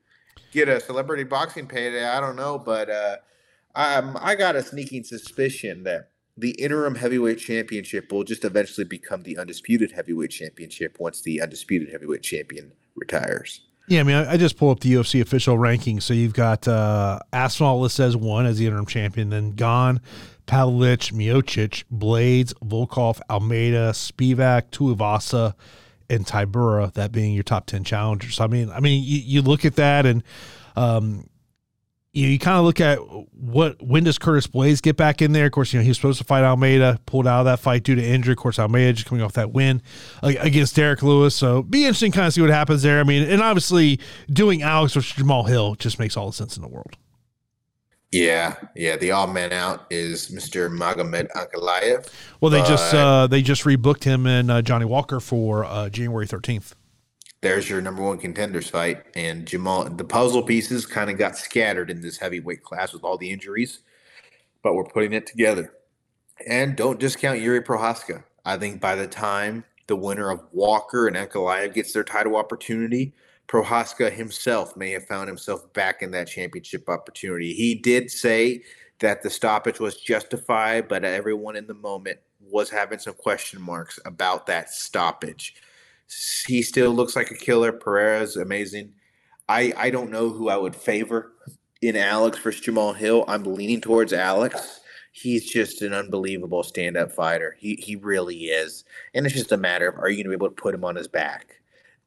get 0.51 0.69
a 0.69 0.79
celebrity 0.79 1.23
boxing 1.23 1.67
payday. 1.67 2.05
I 2.05 2.19
don't 2.19 2.35
know, 2.35 2.59
but 2.59 2.89
uh, 2.89 3.17
I 3.73 4.13
I 4.21 4.35
got 4.35 4.55
a 4.55 4.61
sneaking 4.61 5.03
suspicion 5.03 5.83
that 5.83 6.11
the 6.37 6.51
interim 6.51 6.95
heavyweight 6.95 7.39
championship 7.39 8.11
will 8.11 8.23
just 8.23 8.45
eventually 8.45 8.85
become 8.85 9.23
the 9.23 9.37
undisputed 9.37 9.91
heavyweight 9.91 10.31
championship 10.31 10.97
once 10.99 11.21
the 11.21 11.41
undisputed 11.41 11.89
heavyweight 11.89 12.21
champion 12.21 12.71
retires. 12.95 13.61
Yeah, 13.87 14.01
I 14.01 14.03
mean, 14.03 14.15
I, 14.17 14.33
I 14.33 14.37
just 14.37 14.57
pull 14.57 14.69
up 14.69 14.81
the 14.81 14.93
UFC 14.93 15.21
official 15.21 15.57
ranking. 15.57 16.01
So 16.01 16.13
you've 16.13 16.33
got 16.33 16.67
uh, 16.67 17.19
Aspinall 17.31 17.79
listed 17.79 18.05
as 18.05 18.17
one 18.17 18.45
as 18.45 18.57
the 18.57 18.65
interim 18.65 18.85
champion, 18.85 19.29
then 19.29 19.51
Gane, 19.51 20.01
Pavlovich, 20.45 21.13
Miocic, 21.13 21.85
Blaydes, 21.91 22.53
Volkov, 22.63 23.19
Almeida, 23.29 23.91
Spivak, 23.91 24.69
Tuivasa, 24.71 25.53
and 26.09 26.25
Tybura, 26.25 26.93
that 26.93 27.11
being 27.11 27.33
your 27.33 27.43
top 27.43 27.65
10 27.65 27.83
challengers. 27.83 28.35
So, 28.35 28.43
I 28.43 28.47
mean, 28.47 28.69
I 28.69 28.79
mean, 28.81 29.03
you, 29.03 29.19
you 29.19 29.41
look 29.41 29.65
at 29.65 29.75
that 29.75 30.05
and, 30.05 30.23
um, 30.75 31.29
you, 32.17 32.29
you 32.29 32.39
kind 32.39 32.57
of 32.57 32.65
look 32.65 32.81
at 32.81 32.97
what 33.31 33.81
when 33.81 34.03
does 34.03 34.17
Curtis 34.17 34.47
Blaydes 34.47 34.81
get 34.81 34.97
back 34.97 35.21
in 35.21 35.33
there? 35.33 35.45
Of 35.45 35.51
course, 35.51 35.71
you 35.71 35.79
know 35.79 35.83
he 35.83 35.89
was 35.89 35.97
supposed 35.97 36.17
to 36.17 36.23
fight 36.23 36.43
Almeida, 36.43 36.99
pulled 37.05 37.27
out 37.27 37.41
of 37.41 37.45
that 37.45 37.59
fight 37.59 37.83
due 37.83 37.93
to 37.93 38.03
injury. 38.03 38.31
Of 38.31 38.39
course, 38.39 38.57
Almeida 38.57 38.93
just 38.93 39.07
coming 39.07 39.23
off 39.23 39.33
that 39.33 39.51
win 39.51 39.83
against 40.23 40.75
Derrick 40.75 41.03
Lewis, 41.03 41.35
so 41.35 41.61
be 41.61 41.83
interesting 41.83 42.11
kind 42.11 42.25
of 42.25 42.33
see 42.33 42.41
what 42.41 42.49
happens 42.49 42.81
there. 42.81 42.99
I 42.99 43.03
mean, 43.03 43.23
and 43.23 43.41
obviously 43.41 43.99
doing 44.31 44.63
Alex 44.63 44.95
versus 44.95 45.13
Jamahal 45.13 45.47
Hill 45.47 45.75
just 45.75 45.99
makes 45.99 46.17
all 46.17 46.27
the 46.27 46.33
sense 46.33 46.55
in 46.55 46.63
the 46.63 46.67
world. 46.67 46.97
Yeah, 48.11 48.55
yeah. 48.75 48.95
The 48.95 49.11
odd 49.11 49.31
man 49.33 49.53
out 49.53 49.85
is 49.91 50.29
Mr. 50.29 50.75
Magomed 50.75 51.27
Ankalaev. 51.35 52.11
Well, 52.41 52.49
they 52.49 52.63
just 52.63 52.95
uh, 52.95 53.27
they 53.27 53.43
just 53.43 53.63
rebooked 53.63 54.03
him 54.03 54.25
and 54.25 54.49
uh, 54.49 54.61
Johnny 54.63 54.85
Walker 54.85 55.19
for 55.19 55.65
uh, 55.65 55.89
January 55.89 56.25
thirteenth 56.25 56.73
there's 57.41 57.69
your 57.69 57.81
number 57.81 58.01
one 58.01 58.17
contenders 58.17 58.69
fight. 58.69 59.03
And 59.15 59.45
Jamal, 59.45 59.89
the 59.89 60.03
puzzle 60.03 60.43
pieces 60.43 60.85
kind 60.85 61.09
of 61.09 61.17
got 61.17 61.37
scattered 61.37 61.89
in 61.89 62.01
this 62.01 62.17
heavyweight 62.17 62.63
class 62.63 62.93
with 62.93 63.03
all 63.03 63.17
the 63.17 63.31
injuries, 63.31 63.79
but 64.63 64.73
we're 64.73 64.83
putting 64.85 65.13
it 65.13 65.27
together. 65.27 65.73
And 66.47 66.75
don't 66.75 66.99
discount 66.99 67.41
Yuri 67.41 67.61
Prochazka. 67.61 68.23
I 68.45 68.57
think 68.57 68.79
by 68.79 68.95
the 68.95 69.07
time 69.07 69.63
the 69.87 69.95
winner 69.95 70.29
of 70.29 70.43
Walker 70.51 71.07
and 71.07 71.15
Ankalaev 71.15 71.73
gets 71.73 71.93
their 71.93 72.03
title 72.03 72.35
opportunity, 72.35 73.13
Prochazka 73.47 74.11
himself 74.11 74.75
may 74.75 74.91
have 74.91 75.05
found 75.05 75.27
himself 75.29 75.71
back 75.73 76.01
in 76.01 76.11
that 76.11 76.27
championship 76.27 76.89
opportunity. 76.89 77.53
He 77.53 77.75
did 77.75 78.11
say 78.11 78.63
that 78.99 79.21
the 79.21 79.29
stoppage 79.29 79.79
was 79.79 80.01
justified, 80.01 80.87
but 80.87 81.05
everyone 81.05 81.55
in 81.55 81.67
the 81.67 81.73
moment 81.73 82.19
was 82.41 82.69
having 82.69 82.99
some 82.99 83.13
question 83.13 83.61
marks 83.61 83.99
about 84.05 84.47
that 84.47 84.69
stoppage. 84.71 85.55
He 86.45 86.61
still 86.61 86.91
looks 86.91 87.15
like 87.15 87.31
a 87.31 87.35
killer. 87.35 87.71
Pereira 87.71 88.21
is 88.21 88.37
amazing. 88.37 88.93
I 89.49 89.73
I 89.77 89.89
don't 89.89 90.11
know 90.11 90.29
who 90.29 90.49
I 90.49 90.57
would 90.57 90.75
favor 90.75 91.33
in 91.81 91.95
Alex 91.95 92.39
versus 92.39 92.65
Jamahal 92.65 92.95
Hill. 92.95 93.25
I'm 93.27 93.43
leaning 93.43 93.81
towards 93.81 94.13
Alex. 94.13 94.81
He's 95.11 95.49
just 95.49 95.81
an 95.81 95.93
unbelievable 95.93 96.63
stand-up 96.63 97.11
fighter. 97.11 97.55
He 97.59 97.75
he 97.75 97.95
really 97.95 98.45
is. 98.45 98.83
And 99.13 99.25
it's 99.25 99.35
just 99.35 99.51
a 99.51 99.57
matter 99.57 99.89
of 99.89 99.97
are 99.97 100.09
you 100.09 100.17
going 100.17 100.25
to 100.25 100.37
be 100.37 100.45
able 100.45 100.49
to 100.49 100.61
put 100.61 100.75
him 100.75 100.85
on 100.85 100.95
his 100.95 101.07
back? 101.07 101.57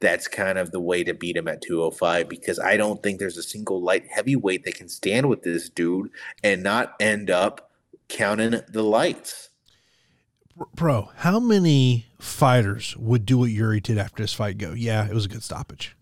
that's 0.00 0.26
kind 0.26 0.58
of 0.58 0.70
the 0.72 0.80
way 0.80 1.04
to 1.04 1.14
beat 1.14 1.36
him 1.36 1.46
at 1.46 1.62
205 1.62 2.28
because 2.28 2.58
I 2.58 2.76
don't 2.76 3.02
think 3.02 3.18
there's 3.18 3.36
a 3.36 3.42
single 3.42 3.82
light 3.82 4.06
heavyweight 4.10 4.64
that 4.64 4.74
can 4.74 4.88
stand 4.88 5.28
with 5.28 5.42
this 5.42 5.68
dude 5.68 6.10
and 6.42 6.62
not 6.62 6.94
end 6.98 7.30
up 7.30 7.70
counting 8.08 8.60
the 8.68 8.82
lights. 8.82 9.50
Bro, 10.74 11.10
how 11.16 11.38
many 11.38 12.06
fighters 12.20 12.96
would 12.96 13.26
do 13.26 13.38
what 13.38 13.50
Yuri 13.50 13.80
did 13.80 13.98
after 13.98 14.22
this 14.22 14.32
fight 14.32 14.58
go? 14.58 14.72
Yeah, 14.72 15.06
it 15.06 15.14
was 15.14 15.24
a 15.24 15.28
good 15.28 15.42
stoppage. 15.42 15.96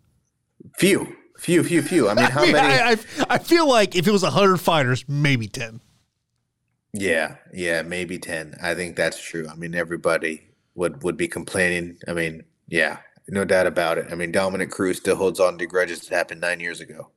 Few, 0.77 1.17
few, 1.39 1.63
few, 1.65 1.83
few. 1.83 2.09
I 2.09 2.15
mean, 2.15 2.25
how 2.27 2.41
I 2.43 2.45
mean, 2.45 2.53
many? 2.53 2.75
I, 2.75 2.91
I, 2.93 2.97
I 3.31 3.39
feel 3.39 3.69
like 3.69 3.97
if 3.97 4.07
it 4.07 4.13
was 4.13 4.23
100 4.23 4.59
fighters, 4.59 5.05
maybe 5.09 5.47
10. 5.47 5.81
Yeah, 6.93 7.37
yeah, 7.53 7.83
maybe 7.83 8.19
10. 8.19 8.57
I 8.63 8.75
think 8.75 8.97
that's 8.97 9.23
true. 9.23 9.47
I 9.49 9.55
mean, 9.55 9.75
everybody 9.75 10.49
would 10.75 11.03
would 11.03 11.17
be 11.17 11.29
complaining. 11.29 11.99
I 12.09 12.13
mean, 12.13 12.45
yeah, 12.67 12.99
no 13.29 13.45
doubt 13.45 13.67
about 13.67 13.99
it. 13.99 14.07
I 14.11 14.15
mean, 14.15 14.33
Dominick 14.33 14.71
Cruz 14.71 14.97
still 14.99 15.17
holds 15.17 15.39
on 15.39 15.59
to 15.59 15.67
grudges 15.67 16.01
that 16.01 16.15
happened 16.15 16.41
nine 16.41 16.61
years 16.61 16.81
ago. 16.81 17.11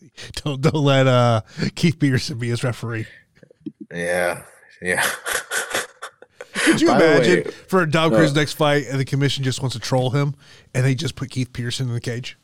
Don't 0.44 0.60
don't 0.60 0.84
let 0.84 1.08
uh, 1.08 1.40
Keith 1.74 1.98
Peterson 1.98 2.38
be 2.38 2.48
his 2.48 2.62
referee. 2.62 3.06
Yeah, 3.92 4.44
yeah. 4.80 5.04
Could 6.72 6.80
you 6.80 6.88
By 6.88 6.96
imagine 6.96 7.44
way, 7.44 7.50
for 7.50 7.86
Dom 7.86 8.10
Cruz 8.10 8.32
uh, 8.32 8.34
next 8.34 8.54
fight 8.54 8.86
and 8.88 9.00
the 9.00 9.04
commission 9.04 9.44
just 9.44 9.62
wants 9.62 9.74
to 9.74 9.80
troll 9.80 10.10
him 10.10 10.34
and 10.74 10.84
they 10.84 10.94
just 10.94 11.16
put 11.16 11.30
Keith 11.30 11.52
Peterson 11.52 11.88
in 11.88 11.94
the 11.94 12.00
cage? 12.00 12.36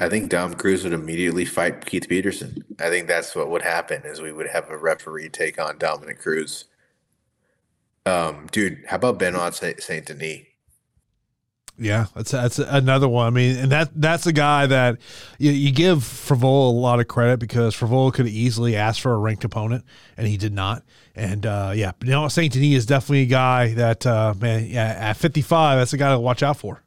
I 0.00 0.08
think 0.08 0.30
Dom 0.30 0.54
Cruz 0.54 0.84
would 0.84 0.92
immediately 0.92 1.44
fight 1.44 1.86
Keith 1.86 2.08
Peterson. 2.08 2.64
I 2.80 2.88
think 2.88 3.06
that's 3.06 3.36
what 3.36 3.50
would 3.50 3.62
happen 3.62 4.02
is 4.04 4.20
we 4.20 4.32
would 4.32 4.48
have 4.48 4.68
a 4.68 4.76
referee 4.76 5.28
take 5.28 5.60
on 5.60 5.78
Dominick 5.78 6.18
Cruz. 6.18 6.64
Um, 8.04 8.48
dude, 8.50 8.84
how 8.88 8.96
about 8.96 9.18
Benoit 9.18 9.54
Saint 9.54 10.06
Denis? 10.06 10.40
Yeah, 11.78 12.06
that's 12.14 12.30
that's 12.30 12.58
another 12.58 13.08
one. 13.08 13.26
I 13.26 13.30
mean, 13.30 13.56
and 13.56 13.72
that 13.72 13.90
that's 13.94 14.26
a 14.26 14.32
guy 14.32 14.66
that 14.66 14.98
you, 15.38 15.50
you 15.52 15.72
give 15.72 15.98
Frevola 15.98 16.68
a 16.68 16.76
lot 16.76 17.00
of 17.00 17.08
credit 17.08 17.40
because 17.40 17.74
Frevola 17.74 18.12
could 18.12 18.26
have 18.26 18.34
easily 18.34 18.76
asked 18.76 19.00
for 19.00 19.12
a 19.14 19.18
ranked 19.18 19.44
opponent, 19.44 19.84
and 20.16 20.26
he 20.26 20.36
did 20.36 20.52
not. 20.52 20.84
And 21.14 21.44
uh, 21.44 21.72
yeah, 21.74 21.92
know, 22.02 22.28
Saint 22.28 22.52
Denis 22.52 22.78
is 22.78 22.86
definitely 22.86 23.22
a 23.22 23.26
guy 23.26 23.74
that 23.74 24.06
uh, 24.06 24.34
man, 24.40 24.66
yeah, 24.66 24.86
at 24.86 25.16
55, 25.16 25.78
that's 25.78 25.92
a 25.92 25.98
guy 25.98 26.10
to 26.10 26.18
watch 26.18 26.42
out 26.42 26.56
for. 26.56 26.82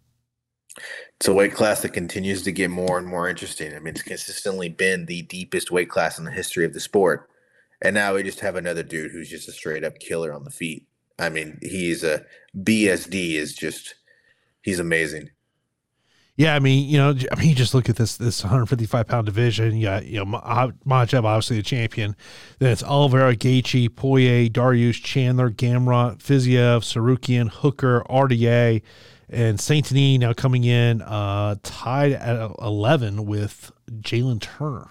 It's 1.18 1.28
a 1.28 1.34
weight 1.34 1.54
class 1.54 1.82
that 1.82 1.94
continues 1.94 2.42
to 2.44 2.52
get 2.52 2.70
more 2.70 2.98
and 2.98 3.08
more 3.08 3.30
interesting. 3.30 3.74
I 3.74 3.80
mean, 3.80 3.94
it's 3.94 4.02
consistently 4.02 4.68
been 4.68 5.06
the 5.06 5.22
deepest 5.22 5.72
weight 5.72 5.90
class 5.90 6.18
in 6.18 6.26
the 6.26 6.32
history 6.32 6.66
of 6.66 6.74
the 6.74 6.80
sport, 6.80 7.30
and 7.82 7.94
now 7.94 8.16
we 8.16 8.24
just 8.24 8.42
have 8.42 8.56
another 8.56 8.84
dude 8.84 9.12
who's 9.12 9.30
just 9.30 9.48
a 9.48 9.54
straight 9.54 9.84
up 9.84 10.00
killer 10.00 10.34
on 10.34 10.44
the 10.44 10.52
feet. 10.52 10.88
I 11.18 11.30
mean, 11.30 11.60
he's 11.62 12.04
a 12.04 12.26
BSD 12.58 13.36
is 13.36 13.54
just 13.54 13.96
he's 14.62 14.80
amazing. 14.80 15.30
Yeah, 16.38 16.54
I 16.54 16.60
mean, 16.60 16.90
you 16.90 16.98
know, 16.98 17.16
I 17.32 17.40
mean, 17.40 17.50
you 17.50 17.56
just 17.56 17.74
look 17.74 17.88
at 17.88 17.96
this 17.96 18.18
this 18.18 18.44
155 18.44 19.08
pound 19.08 19.26
division. 19.26 19.78
Yeah, 19.78 20.02
you 20.02 20.24
know, 20.24 20.26
Makhachev 20.26 21.24
obviously 21.24 21.58
the 21.58 21.64
champion. 21.64 22.16
Then 22.60 22.72
it's 22.72 22.84
Oliveira, 22.84 23.36
Gaethje, 23.36 23.96
Poirier, 23.96 24.50
Dariush, 24.50 25.02
Chandler, 25.02 25.50
Gamrot, 25.50 26.18
Fiziev, 26.18 26.82
Tsarukyan, 26.82 27.50
Hooker, 27.50 28.04
RDA, 28.10 28.82
and 29.30 29.60
Saint 29.62 29.90
Denis 29.90 30.20
now 30.20 30.34
coming 30.34 30.66
in 30.66 31.02
uh, 31.04 31.56
tied 31.64 32.12
at 32.12 32.52
11 32.62 33.26
with 33.26 33.72
Jalen 33.90 34.42
Turner. 34.42 34.90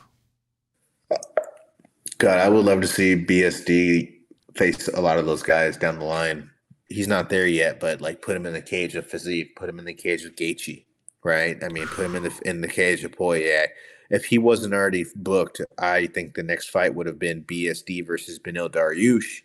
God, 2.18 2.38
I 2.38 2.48
would 2.48 2.64
love 2.64 2.80
to 2.80 2.86
see 2.86 3.16
BSD 3.16 4.12
face 4.56 4.88
a 4.88 5.00
lot 5.00 5.18
of 5.18 5.26
those 5.26 5.42
guys 5.42 5.76
down 5.76 5.98
the 5.98 6.04
line 6.04 6.48
he's 6.88 7.08
not 7.08 7.28
there 7.28 7.46
yet, 7.46 7.80
but 7.80 8.00
like 8.00 8.22
put 8.22 8.36
him 8.36 8.46
in 8.46 8.52
the 8.52 8.62
cage 8.62 8.94
of 8.94 9.08
Fiziev, 9.08 9.54
put 9.56 9.68
him 9.68 9.78
in 9.78 9.84
the 9.84 9.94
cage 9.94 10.24
of 10.24 10.36
Gaethje, 10.36 10.84
right? 11.24 11.56
I 11.64 11.68
mean, 11.68 11.86
put 11.88 12.04
him 12.04 12.14
in 12.14 12.22
the 12.22 12.40
in 12.44 12.60
the 12.60 12.68
cage 12.68 13.02
of 13.02 13.12
Poirier. 13.12 13.68
If 14.10 14.26
he 14.26 14.38
wasn't 14.38 14.74
already 14.74 15.06
booked, 15.16 15.60
I 15.78 16.06
think 16.06 16.34
the 16.34 16.42
next 16.42 16.68
fight 16.68 16.94
would 16.94 17.06
have 17.06 17.18
been 17.18 17.42
BSD 17.44 18.06
versus 18.06 18.38
Beneil 18.38 18.70
Dariush. 18.70 19.42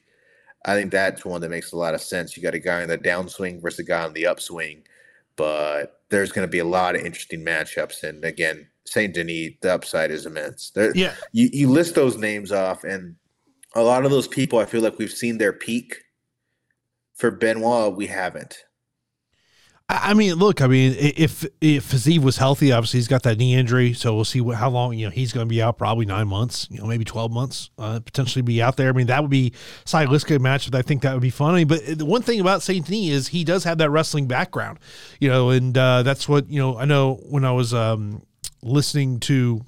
I 0.66 0.76
think 0.76 0.92
that's 0.92 1.24
one 1.24 1.40
that 1.42 1.50
makes 1.50 1.72
a 1.72 1.78
lot 1.78 1.96
of 1.96 2.02
sense. 2.02 2.36
You 2.36 2.44
got 2.44 2.54
a 2.54 2.60
guy 2.60 2.82
on 2.82 2.90
the 2.90 2.98
downswing 2.98 3.62
versus 3.62 3.80
a 3.80 3.84
guy 3.84 4.04
on 4.04 4.14
the 4.14 4.28
upswing, 4.28 4.84
but 5.38 6.02
there's 6.10 6.34
going 6.34 6.46
to 6.46 6.52
be 6.52 6.60
a 6.60 6.66
lot 6.66 6.96
of 6.96 7.02
interesting 7.02 7.46
matchups. 7.46 8.04
And 8.04 8.26
again, 8.26 8.68
Saint 8.86 9.16
Denis, 9.16 9.54
the 9.62 9.74
upside 9.74 10.12
is 10.12 10.26
immense. 10.26 10.72
There, 10.72 10.92
yeah, 10.96 11.16
you, 11.32 11.50
you 11.54 11.70
list 11.70 11.96
those 11.96 12.18
names 12.18 12.52
off, 12.52 12.84
and 12.84 13.16
a 13.76 13.82
lot 13.82 14.04
of 14.04 14.12
those 14.12 14.28
people, 14.28 14.60
I 14.60 14.66
feel 14.66 14.82
like 14.82 14.98
we've 14.98 15.12
seen 15.12 15.38
their 15.38 15.54
peak 15.54 15.96
for 17.16 17.32
Benoit, 17.32 17.96
we 17.96 18.08
haven't. 18.08 18.58
I 19.92 20.14
mean, 20.14 20.36
look, 20.36 20.62
I 20.62 20.68
mean, 20.68 20.96
if 21.00 21.44
if 21.62 21.92
Fiziev 21.92 22.20
was 22.20 22.38
healthy, 22.38 22.72
obviously 22.72 23.00
he's 23.00 23.08
got 23.08 23.24
that 23.24 23.40
knee 23.40 23.56
injury, 23.56 23.94
so 23.94 24.14
we'll 24.14 24.24
see 24.24 24.40
what, 24.40 24.58
how 24.58 24.70
long 24.70 24.94
you 24.94 25.08
know 25.08 25.10
he's 25.10 25.34
going 25.34 25.48
to 25.48 25.50
be 25.50 25.64
out. 25.64 25.80
Probably 25.80 26.06
nine 26.06 26.28
months, 26.28 26.68
you 26.70 26.80
know, 26.80 26.86
maybe 26.86 27.04
twelve 27.04 27.32
months, 27.32 27.72
uh, 27.80 28.00
potentially 28.00 28.44
be 28.44 28.62
out 28.62 28.78
there. 28.78 28.90
I 28.90 28.92
mean, 28.92 29.08
that 29.08 29.20
would 29.20 29.32
be 29.32 29.52
stylistic 29.86 30.40
match. 30.42 30.70
But 30.70 30.78
I 30.78 30.84
think 30.84 31.02
that 31.02 31.14
would 31.14 31.24
be 31.24 31.32
funny. 31.32 31.64
But 31.64 31.98
the 31.98 32.06
one 32.06 32.22
thing 32.22 32.40
about 32.40 32.62
Saint 32.62 32.86
Denis 32.86 33.10
is 33.10 33.28
he 33.30 33.44
does 33.44 33.64
have 33.64 33.80
that 33.80 33.90
wrestling 33.90 34.28
background, 34.28 34.78
you 35.20 35.28
know, 35.28 35.50
and 35.50 35.76
uh, 35.76 36.04
that's 36.04 36.30
what 36.30 36.48
you 36.52 36.60
know. 36.60 36.78
I 36.78 36.86
know 36.86 37.16
when 37.28 37.44
I 37.44 37.52
was 37.52 37.74
um, 37.74 38.22
listening 38.62 39.20
to 39.22 39.66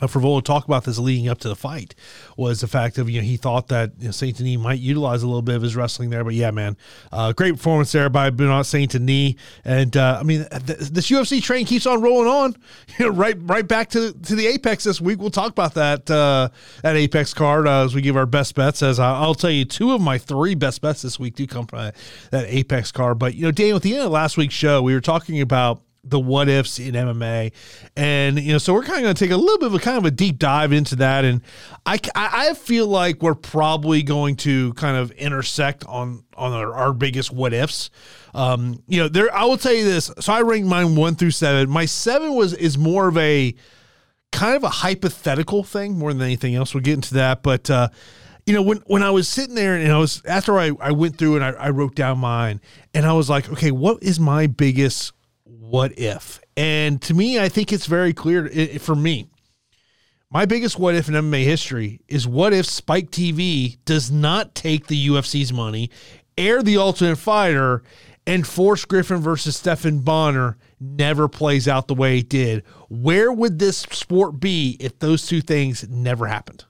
uh, 0.00 0.06
Frevola 0.06 0.42
talk 0.42 0.64
about 0.64 0.84
this 0.84 0.98
leading 0.98 1.28
up 1.28 1.38
to 1.38 1.48
the 1.48 1.56
fight 1.56 1.94
was 2.36 2.60
the 2.60 2.68
fact 2.68 2.96
of 2.96 3.10
you 3.10 3.20
know 3.20 3.26
he 3.26 3.36
thought 3.36 3.68
that 3.68 3.90
you 3.98 4.06
know, 4.06 4.10
Saint 4.12 4.38
Denis 4.38 4.58
might 4.58 4.78
utilize 4.78 5.22
a 5.22 5.26
little 5.26 5.42
bit 5.42 5.56
of 5.56 5.62
his 5.62 5.74
wrestling 5.74 6.10
there, 6.10 6.22
but 6.22 6.34
yeah, 6.34 6.52
man, 6.52 6.76
uh, 7.10 7.32
great 7.32 7.56
performance 7.56 7.90
there 7.90 8.08
by 8.08 8.30
Benoit 8.30 8.64
Saint 8.64 8.92
Denis, 8.92 9.34
and 9.64 9.96
uh, 9.96 10.18
I 10.20 10.22
mean 10.22 10.46
th- 10.48 10.78
this 10.78 11.10
UFC 11.10 11.42
train 11.42 11.66
keeps 11.66 11.86
on 11.86 12.00
rolling 12.00 12.28
on, 12.28 12.56
you 12.98 13.06
know, 13.06 13.12
right 13.12 13.36
right 13.40 13.66
back 13.66 13.90
to 13.90 14.12
to 14.12 14.34
the 14.36 14.46
Apex 14.46 14.84
this 14.84 15.00
week. 15.00 15.18
We'll 15.18 15.30
talk 15.30 15.50
about 15.50 15.74
that 15.74 16.08
uh, 16.08 16.50
that 16.82 16.94
Apex 16.94 17.34
card 17.34 17.66
uh, 17.66 17.84
as 17.84 17.94
we 17.94 18.00
give 18.00 18.16
our 18.16 18.26
best 18.26 18.54
bets. 18.54 18.82
As 18.82 19.00
I, 19.00 19.26
will 19.26 19.34
tell 19.34 19.50
you, 19.50 19.64
two 19.64 19.92
of 19.92 20.00
my 20.00 20.18
three 20.18 20.54
best 20.54 20.80
bets 20.82 21.02
this 21.02 21.18
week 21.18 21.34
do 21.34 21.46
come 21.48 21.66
from 21.66 21.80
that, 21.80 21.96
that 22.30 22.46
Apex 22.48 22.92
card. 22.92 23.18
But 23.18 23.34
you 23.34 23.42
know, 23.42 23.50
Daniel, 23.50 23.76
at 23.76 23.82
the 23.82 23.94
end 23.94 24.04
of 24.04 24.12
last 24.12 24.36
week's 24.36 24.54
show, 24.54 24.82
we 24.82 24.94
were 24.94 25.00
talking 25.00 25.40
about 25.40 25.82
the 26.02 26.18
what 26.18 26.48
ifs 26.48 26.78
in 26.78 26.94
MMA. 26.94 27.52
And, 27.96 28.38
you 28.38 28.52
know, 28.52 28.58
so 28.58 28.72
we're 28.72 28.82
kind 28.82 28.98
of 28.98 29.02
going 29.02 29.14
to 29.14 29.24
take 29.24 29.32
a 29.32 29.36
little 29.36 29.58
bit 29.58 29.66
of 29.66 29.74
a 29.74 29.78
kind 29.78 29.98
of 29.98 30.04
a 30.04 30.10
deep 30.10 30.38
dive 30.38 30.72
into 30.72 30.96
that. 30.96 31.24
And 31.24 31.42
I, 31.84 31.98
I 32.14 32.54
feel 32.54 32.86
like 32.86 33.22
we're 33.22 33.34
probably 33.34 34.02
going 34.02 34.36
to 34.36 34.72
kind 34.74 34.96
of 34.96 35.10
intersect 35.12 35.84
on, 35.86 36.24
on 36.34 36.52
our, 36.52 36.74
our 36.74 36.92
biggest 36.92 37.32
what 37.32 37.52
ifs. 37.52 37.90
Um, 38.34 38.82
you 38.88 39.00
know, 39.00 39.08
there, 39.08 39.34
I 39.34 39.44
will 39.44 39.58
tell 39.58 39.74
you 39.74 39.84
this. 39.84 40.10
So 40.20 40.32
I 40.32 40.40
ranked 40.40 40.68
mine 40.68 40.96
one 40.96 41.16
through 41.16 41.32
seven. 41.32 41.68
My 41.68 41.84
seven 41.84 42.34
was, 42.34 42.54
is 42.54 42.78
more 42.78 43.08
of 43.08 43.18
a 43.18 43.54
kind 44.32 44.56
of 44.56 44.64
a 44.64 44.68
hypothetical 44.68 45.64
thing 45.64 45.98
more 45.98 46.12
than 46.12 46.22
anything 46.22 46.54
else. 46.54 46.72
We'll 46.72 46.82
get 46.82 46.94
into 46.94 47.14
that. 47.14 47.42
But, 47.42 47.68
uh, 47.68 47.88
you 48.46 48.54
know, 48.54 48.62
when, 48.62 48.78
when 48.86 49.02
I 49.02 49.10
was 49.10 49.28
sitting 49.28 49.54
there 49.54 49.74
and 49.74 49.92
I 49.92 49.98
was, 49.98 50.22
after 50.24 50.58
I, 50.58 50.70
I 50.80 50.92
went 50.92 51.18
through 51.18 51.36
and 51.36 51.44
I, 51.44 51.50
I 51.50 51.70
wrote 51.70 51.94
down 51.94 52.20
mine 52.20 52.62
and 52.94 53.04
I 53.04 53.12
was 53.12 53.28
like, 53.28 53.52
okay, 53.52 53.70
what 53.70 54.02
is 54.02 54.18
my 54.18 54.46
biggest 54.46 55.12
what 55.70 55.98
if. 55.98 56.40
And 56.56 57.00
to 57.02 57.14
me, 57.14 57.38
I 57.38 57.48
think 57.48 57.72
it's 57.72 57.86
very 57.86 58.12
clear 58.12 58.48
for 58.80 58.94
me. 58.94 59.30
My 60.30 60.44
biggest 60.44 60.78
what 60.78 60.94
if 60.94 61.08
in 61.08 61.14
MMA 61.14 61.44
history 61.44 62.00
is 62.08 62.26
what 62.26 62.52
if 62.52 62.66
Spike 62.66 63.10
TV 63.10 63.78
does 63.84 64.10
not 64.10 64.54
take 64.54 64.86
the 64.86 65.08
UFC's 65.08 65.52
money, 65.52 65.90
air 66.36 66.62
the 66.62 66.76
Ultimate 66.76 67.16
Fighter, 67.16 67.82
and 68.26 68.46
Forrest 68.46 68.88
Griffin 68.88 69.18
versus 69.18 69.56
Stephan 69.56 70.00
Bonnar 70.00 70.56
never 70.80 71.28
plays 71.28 71.66
out 71.66 71.88
the 71.88 71.94
way 71.94 72.18
it 72.18 72.28
did. 72.28 72.64
Where 72.88 73.32
would 73.32 73.58
this 73.58 73.78
sport 73.78 74.38
be 74.38 74.76
if 74.78 74.98
those 74.98 75.26
two 75.26 75.40
things 75.40 75.88
never 75.88 76.26
happened? 76.26 76.64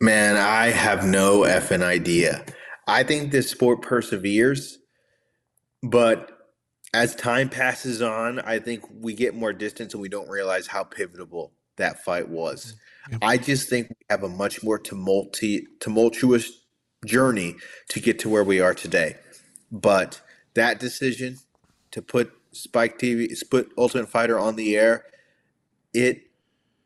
Man, 0.00 0.36
I 0.36 0.70
have 0.70 1.06
no 1.06 1.40
effing 1.40 1.82
idea. 1.82 2.44
I 2.86 3.04
think 3.04 3.30
this 3.30 3.50
sport 3.50 3.82
perseveres, 3.82 4.78
but 5.82 6.39
as 6.92 7.14
time 7.14 7.48
passes 7.48 8.02
on, 8.02 8.40
I 8.40 8.58
think 8.58 8.84
we 8.92 9.14
get 9.14 9.34
more 9.34 9.52
distance 9.52 9.94
and 9.94 10.00
we 10.00 10.08
don't 10.08 10.28
realize 10.28 10.66
how 10.66 10.84
pivotal 10.84 11.52
that 11.76 12.04
fight 12.04 12.28
was. 12.28 12.74
Mm, 13.08 13.12
yep. 13.12 13.20
I 13.22 13.36
just 13.36 13.68
think 13.68 13.90
we 13.90 13.96
have 14.08 14.22
a 14.22 14.28
much 14.28 14.62
more 14.62 14.78
tumulti- 14.78 15.64
tumultuous 15.78 16.50
journey 17.06 17.56
to 17.88 18.00
get 18.00 18.18
to 18.20 18.28
where 18.28 18.44
we 18.44 18.60
are 18.60 18.74
today. 18.74 19.16
But 19.70 20.20
that 20.54 20.80
decision 20.80 21.38
to 21.92 22.02
put 22.02 22.32
Spike 22.52 22.98
TV, 22.98 23.32
put 23.50 23.70
Ultimate 23.78 24.08
Fighter 24.08 24.38
on 24.38 24.56
the 24.56 24.76
air, 24.76 25.04
it 25.94 26.22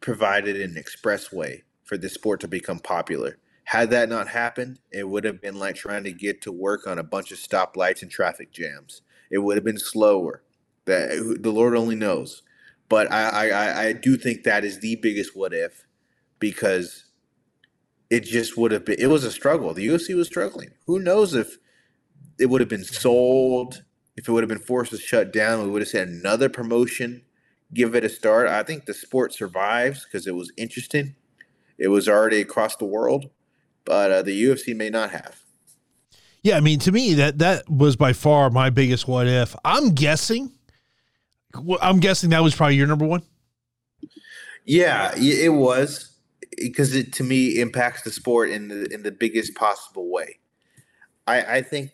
provided 0.00 0.60
an 0.60 0.74
expressway 0.74 1.62
for 1.84 1.96
this 1.96 2.14
sport 2.14 2.40
to 2.40 2.48
become 2.48 2.78
popular. 2.78 3.38
Had 3.64 3.90
that 3.90 4.10
not 4.10 4.28
happened, 4.28 4.78
it 4.92 5.08
would 5.08 5.24
have 5.24 5.40
been 5.40 5.58
like 5.58 5.76
trying 5.76 6.04
to 6.04 6.12
get 6.12 6.42
to 6.42 6.52
work 6.52 6.86
on 6.86 6.98
a 6.98 7.02
bunch 7.02 7.32
of 7.32 7.38
stoplights 7.38 8.02
and 8.02 8.10
traffic 8.10 8.52
jams. 8.52 9.00
It 9.34 9.42
would 9.42 9.56
have 9.56 9.64
been 9.64 9.78
slower. 9.78 10.42
That 10.86 11.38
the 11.40 11.50
Lord 11.50 11.74
only 11.76 11.96
knows. 11.96 12.42
But 12.88 13.10
I, 13.10 13.50
I, 13.50 13.82
I 13.86 13.92
do 13.92 14.16
think 14.16 14.44
that 14.44 14.64
is 14.64 14.80
the 14.80 14.96
biggest 14.96 15.34
what 15.34 15.54
if 15.54 15.86
because 16.38 17.06
it 18.10 18.24
just 18.24 18.56
would 18.56 18.70
have 18.70 18.84
been 18.84 18.96
it 18.98 19.06
was 19.06 19.24
a 19.24 19.30
struggle. 19.30 19.74
The 19.74 19.86
UFC 19.86 20.14
was 20.14 20.26
struggling. 20.26 20.70
Who 20.86 20.98
knows 20.98 21.34
if 21.34 21.58
it 22.38 22.46
would 22.46 22.60
have 22.60 22.68
been 22.68 22.84
sold 22.84 23.82
if 24.16 24.28
it 24.28 24.32
would 24.32 24.42
have 24.42 24.48
been 24.48 24.58
forced 24.58 24.92
to 24.92 24.98
shut 24.98 25.32
down, 25.32 25.64
we 25.64 25.70
would 25.70 25.82
have 25.82 25.88
seen 25.88 26.02
another 26.02 26.48
promotion 26.48 27.22
give 27.72 27.94
it 27.94 28.04
a 28.04 28.08
start. 28.08 28.46
I 28.46 28.62
think 28.62 28.86
the 28.86 28.94
sport 28.94 29.34
survives 29.34 30.04
because 30.04 30.26
it 30.26 30.34
was 30.34 30.52
interesting. 30.56 31.16
It 31.78 31.88
was 31.88 32.08
already 32.08 32.40
across 32.40 32.76
the 32.76 32.84
world, 32.84 33.30
but 33.84 34.10
uh, 34.12 34.22
the 34.22 34.44
UFC 34.44 34.76
may 34.76 34.90
not 34.90 35.10
have. 35.10 35.43
Yeah, 36.44 36.58
I 36.58 36.60
mean, 36.60 36.78
to 36.80 36.92
me, 36.92 37.14
that 37.14 37.38
that 37.38 37.68
was 37.70 37.96
by 37.96 38.12
far 38.12 38.50
my 38.50 38.68
biggest 38.68 39.08
what 39.08 39.26
if. 39.26 39.56
I'm 39.64 39.94
guessing. 39.94 40.52
I'm 41.80 42.00
guessing 42.00 42.30
that 42.30 42.42
was 42.42 42.54
probably 42.54 42.76
your 42.76 42.86
number 42.86 43.06
one. 43.06 43.22
Yeah, 44.66 45.14
it 45.16 45.54
was 45.54 46.14
because 46.58 46.94
it 46.94 47.14
to 47.14 47.24
me 47.24 47.58
impacts 47.60 48.02
the 48.02 48.12
sport 48.12 48.50
in 48.50 48.68
the 48.68 48.92
in 48.92 49.02
the 49.02 49.10
biggest 49.10 49.54
possible 49.54 50.10
way. 50.10 50.38
I 51.26 51.56
I 51.56 51.62
think 51.62 51.92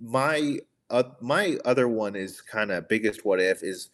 my 0.00 0.60
uh, 0.88 1.02
my 1.20 1.58
other 1.66 1.86
one 1.86 2.16
is 2.16 2.40
kind 2.40 2.70
of 2.70 2.88
biggest 2.88 3.26
what 3.26 3.38
if 3.38 3.62
is 3.62 3.90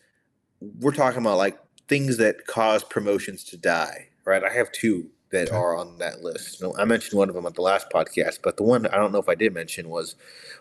we're 0.61 0.93
talking 0.93 1.21
about 1.21 1.37
like 1.37 1.59
things 1.89 2.17
that 2.19 2.47
cause 2.47 2.85
promotions 2.85 3.43
to 3.43 3.57
die, 3.57 4.09
right? 4.25 4.45
I 4.45 4.53
have 4.53 4.71
two 4.71 5.11
that 5.31 5.49
okay. 5.49 5.57
are 5.57 5.77
on 5.77 5.99
that 5.99 6.23
list. 6.23 6.63
I 6.79 6.85
mentioned 6.85 7.19
one 7.19 7.29
of 7.29 7.35
them 7.35 7.47
at 7.47 7.55
the 7.55 7.63
last 7.63 7.91
podcast, 7.91 8.39
but 8.43 8.57
the 8.57 8.63
one 8.63 8.87
I 8.87 8.97
don't 8.97 9.13
know 9.13 9.19
if 9.19 9.29
I 9.29 9.35
did 9.35 9.53
mention 9.53 9.89
was 9.89 10.15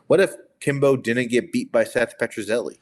what 0.08 0.19
if 0.19 0.34
Kimbo 0.60 0.97
didn't 0.97 1.30
get 1.30 1.51
beat 1.51 1.71
by 1.71 1.84
Seth 1.84 2.17
Petruzelli? 2.17 2.80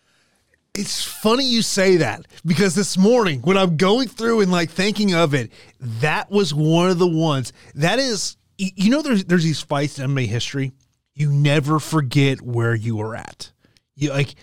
It's 0.75 1.03
funny 1.03 1.45
you 1.45 1.61
say 1.61 1.97
that 1.97 2.25
because 2.43 2.73
this 2.73 2.97
morning 2.97 3.41
when 3.41 3.57
I'm 3.57 3.77
going 3.77 4.07
through 4.07 4.41
and 4.41 4.51
like 4.51 4.71
thinking 4.71 5.13
of 5.13 5.33
it, 5.33 5.51
that 5.79 6.31
was 6.31 6.53
one 6.53 6.89
of 6.89 6.97
the 6.97 7.07
ones 7.07 7.53
that 7.75 7.99
is 7.99 8.37
you 8.57 8.89
know 8.89 9.01
there's 9.01 9.25
there's 9.25 9.43
these 9.43 9.61
fights 9.61 9.99
in 9.99 10.09
MMA 10.09 10.27
history. 10.27 10.73
You 11.13 11.31
never 11.31 11.79
forget 11.79 12.41
where 12.41 12.73
you 12.73 12.95
were 12.95 13.15
at. 13.15 13.51
You 13.95 14.09
like 14.09 14.35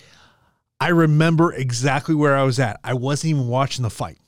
I 0.80 0.88
remember 0.88 1.52
exactly 1.52 2.14
where 2.14 2.36
I 2.36 2.44
was 2.44 2.58
at. 2.58 2.78
I 2.84 2.94
wasn't 2.94 3.30
even 3.32 3.48
watching 3.48 3.82
the 3.82 3.90
fight. 3.90 4.18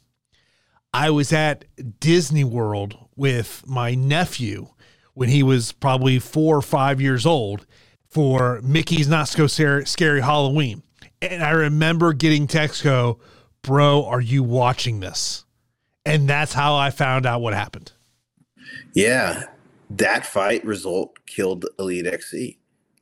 I 0.94 1.10
was 1.10 1.32
at 1.32 1.64
Disney 2.00 2.44
World 2.44 2.98
with 3.16 3.64
my 3.66 3.94
nephew 3.94 4.68
when 5.14 5.28
he 5.28 5.42
was 5.42 5.72
probably 5.72 6.18
four 6.18 6.56
or 6.56 6.62
five 6.62 7.00
years 7.00 7.24
old 7.24 7.66
for 8.08 8.60
Mickey's 8.62 9.08
Not 9.08 9.28
So 9.28 9.46
Scary 9.46 10.20
Halloween. 10.20 10.82
And 11.22 11.42
I 11.42 11.50
remember 11.50 12.12
getting 12.12 12.46
Texco, 12.46 13.18
bro, 13.62 14.04
are 14.04 14.20
you 14.20 14.42
watching 14.42 15.00
this? 15.00 15.44
And 16.04 16.28
that's 16.28 16.52
how 16.52 16.74
I 16.74 16.90
found 16.90 17.26
out 17.26 17.40
what 17.40 17.54
happened. 17.54 17.92
Yeah. 18.92 19.44
That 19.88 20.26
fight 20.26 20.64
result 20.64 21.24
killed 21.26 21.66
Elite 21.78 22.06
XC. 22.06 22.58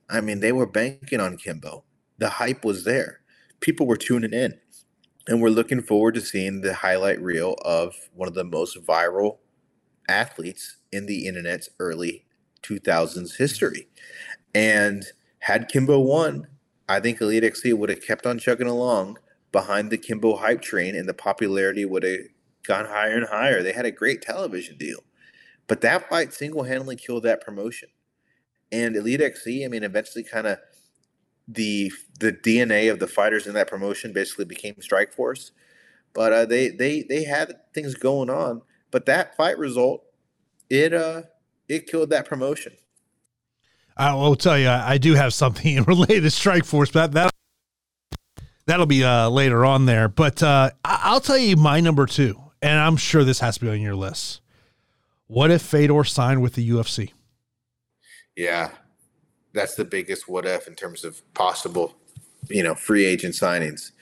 I 0.08 0.20
mean, 0.20 0.40
they 0.40 0.52
were 0.52 0.66
banking 0.66 1.20
on 1.20 1.36
Kimbo. 1.36 1.84
The 2.18 2.28
hype 2.28 2.64
was 2.64 2.84
there. 2.84 3.20
People 3.60 3.86
were 3.86 3.96
tuning 3.96 4.32
in. 4.32 4.58
And 5.26 5.42
we're 5.42 5.50
looking 5.50 5.82
forward 5.82 6.14
to 6.14 6.20
seeing 6.20 6.60
the 6.60 6.74
highlight 6.74 7.20
reel 7.20 7.54
of 7.64 7.94
one 8.14 8.28
of 8.28 8.34
the 8.34 8.44
most 8.44 8.78
viral 8.84 9.38
athletes 10.08 10.78
in 10.92 11.06
the 11.06 11.26
internet's 11.26 11.68
early 11.78 12.24
2000s 12.62 13.36
history. 13.36 13.88
And 14.54 15.04
had 15.40 15.68
Kimbo 15.68 15.98
won, 16.00 16.48
I 16.88 17.00
think 17.00 17.20
Elite 17.20 17.44
XC 17.44 17.72
would 17.72 17.90
have 17.90 18.04
kept 18.04 18.26
on 18.26 18.38
chugging 18.38 18.66
along 18.66 19.18
behind 19.52 19.90
the 19.90 19.98
Kimbo 19.98 20.36
hype 20.36 20.62
train 20.62 20.96
and 20.96 21.08
the 21.08 21.14
popularity 21.14 21.84
would 21.84 22.02
have 22.02 22.20
gone 22.62 22.86
higher 22.86 23.16
and 23.16 23.26
higher. 23.26 23.62
They 23.62 23.72
had 23.72 23.86
a 23.86 23.90
great 23.90 24.22
television 24.22 24.76
deal. 24.76 25.00
But 25.66 25.82
that 25.82 26.08
fight 26.08 26.32
single 26.32 26.64
handedly 26.64 26.96
killed 26.96 27.22
that 27.24 27.44
promotion. 27.44 27.90
And 28.72 28.96
Elite 28.96 29.20
XC, 29.20 29.64
I 29.64 29.68
mean, 29.68 29.84
eventually 29.84 30.24
kind 30.24 30.46
of 30.46 30.58
the 31.54 31.92
the 32.18 32.32
DNA 32.32 32.90
of 32.90 32.98
the 32.98 33.06
fighters 33.06 33.46
in 33.46 33.54
that 33.54 33.68
promotion 33.68 34.12
basically 34.12 34.44
became 34.44 34.74
Strikeforce. 34.74 35.50
But 36.12 36.32
uh, 36.32 36.46
they 36.46 36.68
they 36.68 37.02
they 37.02 37.24
had 37.24 37.54
things 37.74 37.94
going 37.94 38.30
on. 38.30 38.62
But 38.90 39.06
that 39.06 39.36
fight 39.36 39.58
result, 39.58 40.04
it 40.68 40.92
uh 40.92 41.22
it 41.68 41.86
killed 41.86 42.10
that 42.10 42.26
promotion. 42.26 42.72
I 43.96 44.14
will 44.14 44.36
tell 44.36 44.58
you, 44.58 44.68
I 44.68 44.98
do 44.98 45.14
have 45.14 45.34
something 45.34 45.82
related 45.84 46.22
to 46.22 46.28
Strikeforce, 46.28 46.92
but 46.92 47.12
that 47.12 47.32
that'll 48.66 48.86
be 48.86 49.04
uh, 49.04 49.28
later 49.28 49.64
on 49.64 49.86
there. 49.86 50.08
But 50.08 50.42
uh, 50.42 50.70
I'll 50.84 51.20
tell 51.20 51.38
you 51.38 51.56
my 51.56 51.80
number 51.80 52.06
two, 52.06 52.40
and 52.62 52.78
I'm 52.78 52.96
sure 52.96 53.24
this 53.24 53.40
has 53.40 53.58
to 53.58 53.64
be 53.64 53.70
on 53.70 53.80
your 53.80 53.94
list. 53.94 54.40
What 55.26 55.50
if 55.50 55.62
Fedor 55.62 56.04
signed 56.04 56.42
with 56.42 56.54
the 56.54 56.68
UFC? 56.68 57.12
Yeah, 58.36 58.70
that's 59.52 59.74
the 59.74 59.84
biggest 59.84 60.28
what 60.28 60.46
if 60.46 60.66
in 60.68 60.74
terms 60.74 61.04
of 61.04 61.22
possible, 61.34 61.96
you 62.48 62.62
know, 62.62 62.74
free 62.74 63.04
agent 63.04 63.34
signings. 63.34 63.92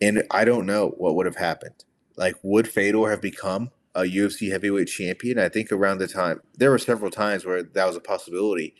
And 0.00 0.24
I 0.30 0.44
don't 0.44 0.66
know 0.66 0.94
what 0.98 1.14
would 1.14 1.26
have 1.26 1.36
happened. 1.36 1.84
Like, 2.16 2.36
would 2.42 2.68
Fedor 2.68 3.10
have 3.10 3.20
become 3.20 3.70
a 3.94 4.02
UFC 4.02 4.50
heavyweight 4.50 4.88
champion? 4.88 5.38
I 5.38 5.48
think 5.48 5.72
around 5.72 5.98
the 5.98 6.08
time 6.08 6.40
there 6.56 6.70
were 6.70 6.78
several 6.78 7.10
times 7.10 7.44
where 7.44 7.62
that 7.62 7.86
was 7.86 7.96
a 7.96 8.00
possibility. 8.00 8.74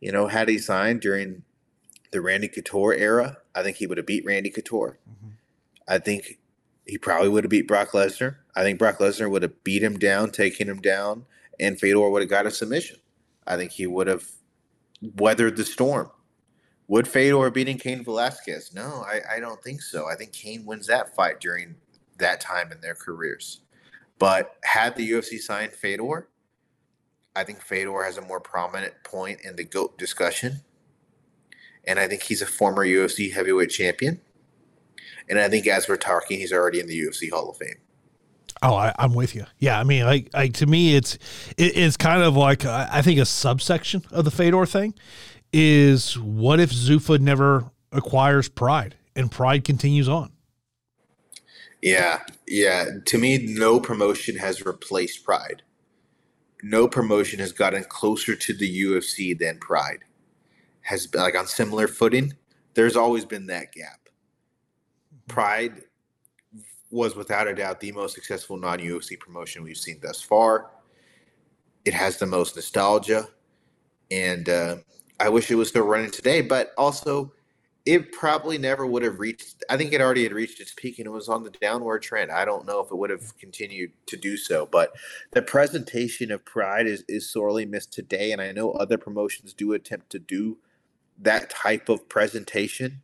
You 0.00 0.12
know, 0.12 0.26
had 0.26 0.48
he 0.48 0.58
signed 0.58 1.00
during 1.00 1.42
the 2.10 2.20
Randy 2.20 2.48
Couture 2.48 2.94
era, 2.94 3.38
I 3.54 3.62
think 3.62 3.76
he 3.76 3.86
would 3.86 3.98
have 3.98 4.06
beat 4.06 4.24
Randy 4.24 4.50
Couture. 4.50 4.98
Mm-hmm. 5.08 5.30
I 5.88 5.98
think 5.98 6.38
he 6.86 6.98
probably 6.98 7.28
would 7.28 7.44
have 7.44 7.50
beat 7.50 7.68
Brock 7.68 7.90
Lesnar. 7.90 8.36
I 8.54 8.62
think 8.62 8.78
Brock 8.78 8.98
Lesnar 8.98 9.30
would 9.30 9.42
have 9.42 9.64
beat 9.64 9.82
him 9.82 9.98
down, 9.98 10.30
taken 10.30 10.68
him 10.68 10.80
down, 10.80 11.26
and 11.58 11.78
Fedor 11.78 12.08
would 12.08 12.22
have 12.22 12.30
got 12.30 12.46
a 12.46 12.50
submission. 12.50 12.98
I 13.46 13.56
think 13.56 13.72
he 13.72 13.86
would 13.86 14.06
have 14.06 14.28
weathered 15.16 15.56
the 15.56 15.64
storm. 15.64 16.10
Would 16.88 17.08
Fedor 17.08 17.50
beating 17.50 17.78
Cain 17.78 18.04
Velasquez? 18.04 18.74
No, 18.74 19.04
I, 19.06 19.36
I 19.36 19.40
don't 19.40 19.62
think 19.62 19.82
so. 19.82 20.08
I 20.08 20.14
think 20.14 20.32
Cain 20.32 20.64
wins 20.66 20.86
that 20.88 21.14
fight 21.14 21.40
during 21.40 21.74
that 22.18 22.40
time 22.40 22.72
in 22.72 22.80
their 22.80 22.94
careers. 22.94 23.60
But 24.18 24.56
had 24.62 24.94
the 24.96 25.10
UFC 25.10 25.38
signed 25.38 25.72
Fedor, 25.72 26.28
I 27.34 27.44
think 27.44 27.62
Fedor 27.62 28.04
has 28.04 28.18
a 28.18 28.22
more 28.22 28.40
prominent 28.40 28.94
point 29.04 29.40
in 29.42 29.56
the 29.56 29.64
GOAT 29.64 29.96
discussion. 29.96 30.60
And 31.84 31.98
I 31.98 32.06
think 32.06 32.22
he's 32.22 32.42
a 32.42 32.46
former 32.46 32.86
UFC 32.86 33.32
heavyweight 33.32 33.70
champion. 33.70 34.20
And 35.28 35.38
I 35.38 35.48
think 35.48 35.66
as 35.66 35.88
we're 35.88 35.96
talking, 35.96 36.38
he's 36.38 36.52
already 36.52 36.78
in 36.78 36.86
the 36.86 37.00
UFC 37.00 37.30
Hall 37.30 37.50
of 37.50 37.56
Fame. 37.56 37.78
Oh, 38.62 38.74
I, 38.74 38.94
am 38.98 39.14
with 39.14 39.34
you. 39.34 39.44
Yeah, 39.58 39.78
I 39.80 39.84
mean, 39.84 40.04
like, 40.04 40.30
like 40.32 40.54
to 40.54 40.66
me, 40.66 40.94
it's 40.94 41.14
it, 41.56 41.76
it's 41.76 41.96
kind 41.96 42.22
of 42.22 42.36
like 42.36 42.64
uh, 42.64 42.88
I 42.90 43.02
think 43.02 43.18
a 43.18 43.26
subsection 43.26 44.04
of 44.10 44.24
the 44.24 44.30
Fedor 44.30 44.66
thing 44.66 44.94
is 45.52 46.18
what 46.18 46.60
if 46.60 46.70
Zuffa 46.70 47.18
never 47.18 47.70
acquires 47.90 48.48
Pride 48.48 48.94
and 49.16 49.30
Pride 49.30 49.64
continues 49.64 50.08
on? 50.08 50.30
Yeah, 51.82 52.20
yeah. 52.46 52.86
To 53.06 53.18
me, 53.18 53.38
no 53.38 53.80
promotion 53.80 54.36
has 54.36 54.64
replaced 54.64 55.24
Pride 55.24 55.62
no 56.62 56.86
promotion 56.86 57.40
has 57.40 57.52
gotten 57.52 57.84
closer 57.84 58.36
to 58.36 58.54
the 58.54 58.82
UFC 58.84 59.36
than 59.36 59.58
Pride. 59.58 60.04
Has 60.82 61.06
been 61.06 61.20
like 61.20 61.36
on 61.36 61.46
similar 61.46 61.88
footing. 61.88 62.34
There's 62.74 62.96
always 62.96 63.24
been 63.24 63.46
that 63.46 63.72
gap. 63.72 64.08
Pride 65.28 65.82
was 66.92 67.16
without 67.16 67.48
a 67.48 67.54
doubt 67.54 67.80
the 67.80 67.90
most 67.92 68.14
successful 68.14 68.56
non 68.56 68.78
UFC 68.78 69.18
promotion 69.18 69.64
we've 69.64 69.76
seen 69.76 69.98
thus 70.02 70.20
far. 70.22 70.70
It 71.84 71.94
has 71.94 72.18
the 72.18 72.26
most 72.26 72.54
nostalgia, 72.54 73.28
and 74.10 74.48
uh, 74.48 74.76
I 75.18 75.28
wish 75.28 75.50
it 75.50 75.56
was 75.56 75.68
still 75.68 75.86
running 75.86 76.10
today. 76.10 76.42
But 76.42 76.72
also, 76.78 77.32
it 77.84 78.12
probably 78.12 78.58
never 78.58 78.86
would 78.86 79.02
have 79.02 79.18
reached 79.18 79.64
i 79.68 79.76
think 79.76 79.92
it 79.92 80.00
already 80.00 80.22
had 80.22 80.32
reached 80.32 80.60
its 80.60 80.72
peak 80.74 80.98
and 80.98 81.06
it 81.06 81.10
was 81.10 81.28
on 81.28 81.42
the 81.42 81.50
downward 81.50 82.00
trend 82.00 82.30
i 82.30 82.44
don't 82.44 82.66
know 82.66 82.80
if 82.80 82.90
it 82.90 82.96
would 82.96 83.10
have 83.10 83.36
continued 83.38 83.90
to 84.06 84.16
do 84.16 84.36
so 84.36 84.66
but 84.70 84.92
the 85.32 85.42
presentation 85.42 86.30
of 86.30 86.44
pride 86.44 86.86
is, 86.86 87.04
is 87.08 87.28
sorely 87.28 87.66
missed 87.66 87.92
today 87.92 88.32
and 88.32 88.40
i 88.40 88.52
know 88.52 88.72
other 88.72 88.98
promotions 88.98 89.52
do 89.52 89.72
attempt 89.72 90.10
to 90.10 90.18
do 90.18 90.58
that 91.18 91.50
type 91.50 91.88
of 91.88 92.08
presentation 92.08 93.00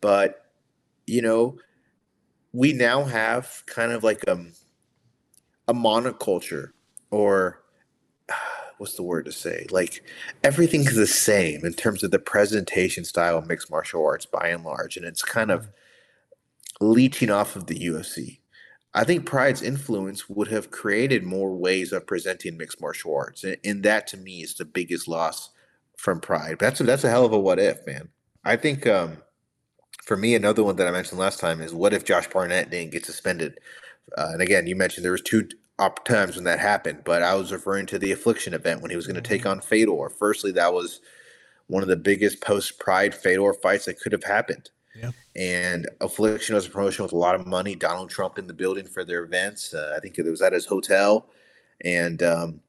but 0.00 0.46
you 1.06 1.22
know 1.22 1.56
we 2.54 2.72
now 2.72 3.02
have 3.02 3.64
kind 3.66 3.90
of 3.92 4.04
like 4.04 4.26
um, 4.28 4.52
a 5.66 5.74
monoculture 5.74 6.70
or 7.10 7.60
what's 8.78 8.94
the 8.94 9.02
word 9.02 9.24
to 9.24 9.32
say? 9.32 9.66
Like 9.70 10.04
everything's 10.44 10.94
the 10.94 11.06
same 11.06 11.64
in 11.66 11.74
terms 11.74 12.04
of 12.04 12.12
the 12.12 12.20
presentation 12.20 13.04
style 13.04 13.38
of 13.38 13.48
mixed 13.48 13.70
martial 13.70 14.06
arts 14.06 14.24
by 14.24 14.48
and 14.48 14.64
large, 14.64 14.96
and 14.96 15.04
it's 15.04 15.22
kind 15.22 15.50
of 15.50 15.68
leeching 16.80 17.30
off 17.30 17.56
of 17.56 17.66
the 17.66 17.78
UFC. 17.78 18.38
I 18.96 19.02
think 19.02 19.26
Pride's 19.26 19.60
influence 19.60 20.28
would 20.28 20.46
have 20.48 20.70
created 20.70 21.24
more 21.24 21.56
ways 21.56 21.92
of 21.92 22.06
presenting 22.06 22.56
mixed 22.56 22.80
martial 22.80 23.16
arts, 23.16 23.42
and, 23.42 23.56
and 23.64 23.82
that 23.82 24.06
to 24.08 24.16
me 24.16 24.42
is 24.42 24.54
the 24.54 24.64
biggest 24.64 25.08
loss 25.08 25.50
from 25.96 26.20
Pride. 26.20 26.58
But 26.58 26.66
that's 26.66 26.80
a, 26.80 26.84
that's 26.84 27.04
a 27.04 27.10
hell 27.10 27.24
of 27.24 27.32
a 27.32 27.38
what 27.38 27.58
if, 27.58 27.84
man. 27.84 28.10
I 28.44 28.54
think 28.54 28.86
um, 28.86 29.16
for 30.04 30.16
me, 30.16 30.34
another 30.34 30.62
one 30.62 30.76
that 30.76 30.86
I 30.86 30.90
mentioned 30.90 31.18
last 31.18 31.40
time 31.40 31.60
is 31.60 31.74
what 31.74 31.94
if 31.94 32.04
Josh 32.04 32.28
Barnett 32.28 32.70
didn't 32.70 32.92
get 32.92 33.06
suspended? 33.06 33.58
Uh, 34.16 34.30
and 34.32 34.42
again, 34.42 34.66
you 34.66 34.76
mentioned 34.76 35.04
there 35.04 35.12
was 35.12 35.22
two 35.22 35.48
up 35.78 36.04
times 36.04 36.36
when 36.36 36.44
that 36.44 36.60
happened, 36.60 37.02
but 37.04 37.22
I 37.22 37.34
was 37.34 37.52
referring 37.52 37.86
to 37.86 37.98
the 37.98 38.12
affliction 38.12 38.54
event 38.54 38.82
when 38.82 38.90
he 38.90 38.96
was 38.96 39.06
going 39.06 39.16
to 39.16 39.22
take 39.22 39.42
mm-hmm. 39.42 39.50
on 39.50 39.60
Fedor. 39.60 40.10
Firstly, 40.10 40.52
that 40.52 40.72
was 40.72 41.00
one 41.68 41.82
of 41.82 41.88
the 41.88 41.96
biggest 41.96 42.40
post 42.42 42.78
Pride 42.78 43.14
Fedor 43.14 43.54
fights 43.54 43.86
that 43.86 43.98
could 43.98 44.12
have 44.12 44.24
happened. 44.24 44.70
Yeah. 44.94 45.10
And 45.34 45.88
Affliction 46.00 46.54
was 46.54 46.66
a 46.66 46.70
promotion 46.70 47.02
with 47.02 47.12
a 47.12 47.16
lot 47.16 47.34
of 47.34 47.46
money. 47.46 47.74
Donald 47.74 48.10
Trump 48.10 48.38
in 48.38 48.46
the 48.46 48.52
building 48.52 48.86
for 48.86 49.04
their 49.04 49.24
events. 49.24 49.74
Uh, 49.74 49.94
I 49.96 50.00
think 50.00 50.18
it 50.18 50.24
was 50.24 50.42
at 50.42 50.52
his 50.52 50.66
hotel, 50.66 51.30
and 51.82 52.22
um, 52.22 52.60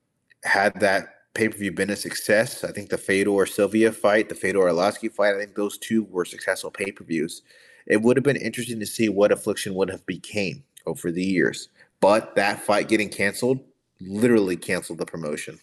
had 0.44 0.80
that 0.80 1.10
pay 1.36 1.50
per 1.50 1.58
view 1.58 1.72
been 1.72 1.92
a 1.92 1.96
success, 1.96 2.64
I 2.64 2.72
think 2.72 2.90
the 2.90 2.98
Fedor 2.98 3.46
Sylvia 3.46 3.92
fight, 3.92 4.30
the 4.30 4.36
Fedor 4.36 4.60
Arlovsky 4.60 5.12
fight, 5.12 5.36
I 5.36 5.40
think 5.40 5.56
those 5.56 5.78
two 5.78 6.06
were 6.06 6.26
successful 6.26 6.72
pay 6.72 6.92
per 6.92 7.04
views. 7.04 7.44
It 7.86 8.02
would 8.02 8.18
have 8.18 8.24
been 8.24 8.38
interesting 8.38 8.80
to 8.80 8.86
see 8.86 9.10
what 9.10 9.32
Affliction 9.32 9.76
would 9.76 9.90
have 9.92 10.06
became 10.08 10.64
over 10.88 11.12
the 11.12 11.24
years. 11.24 11.70
But 12.02 12.36
that 12.36 12.60
fight 12.62 12.88
getting 12.88 13.10
canceled 13.10 13.60
literally 14.02 14.58
canceled 14.58 15.00
the 15.00 15.06
promotion. 15.06 15.60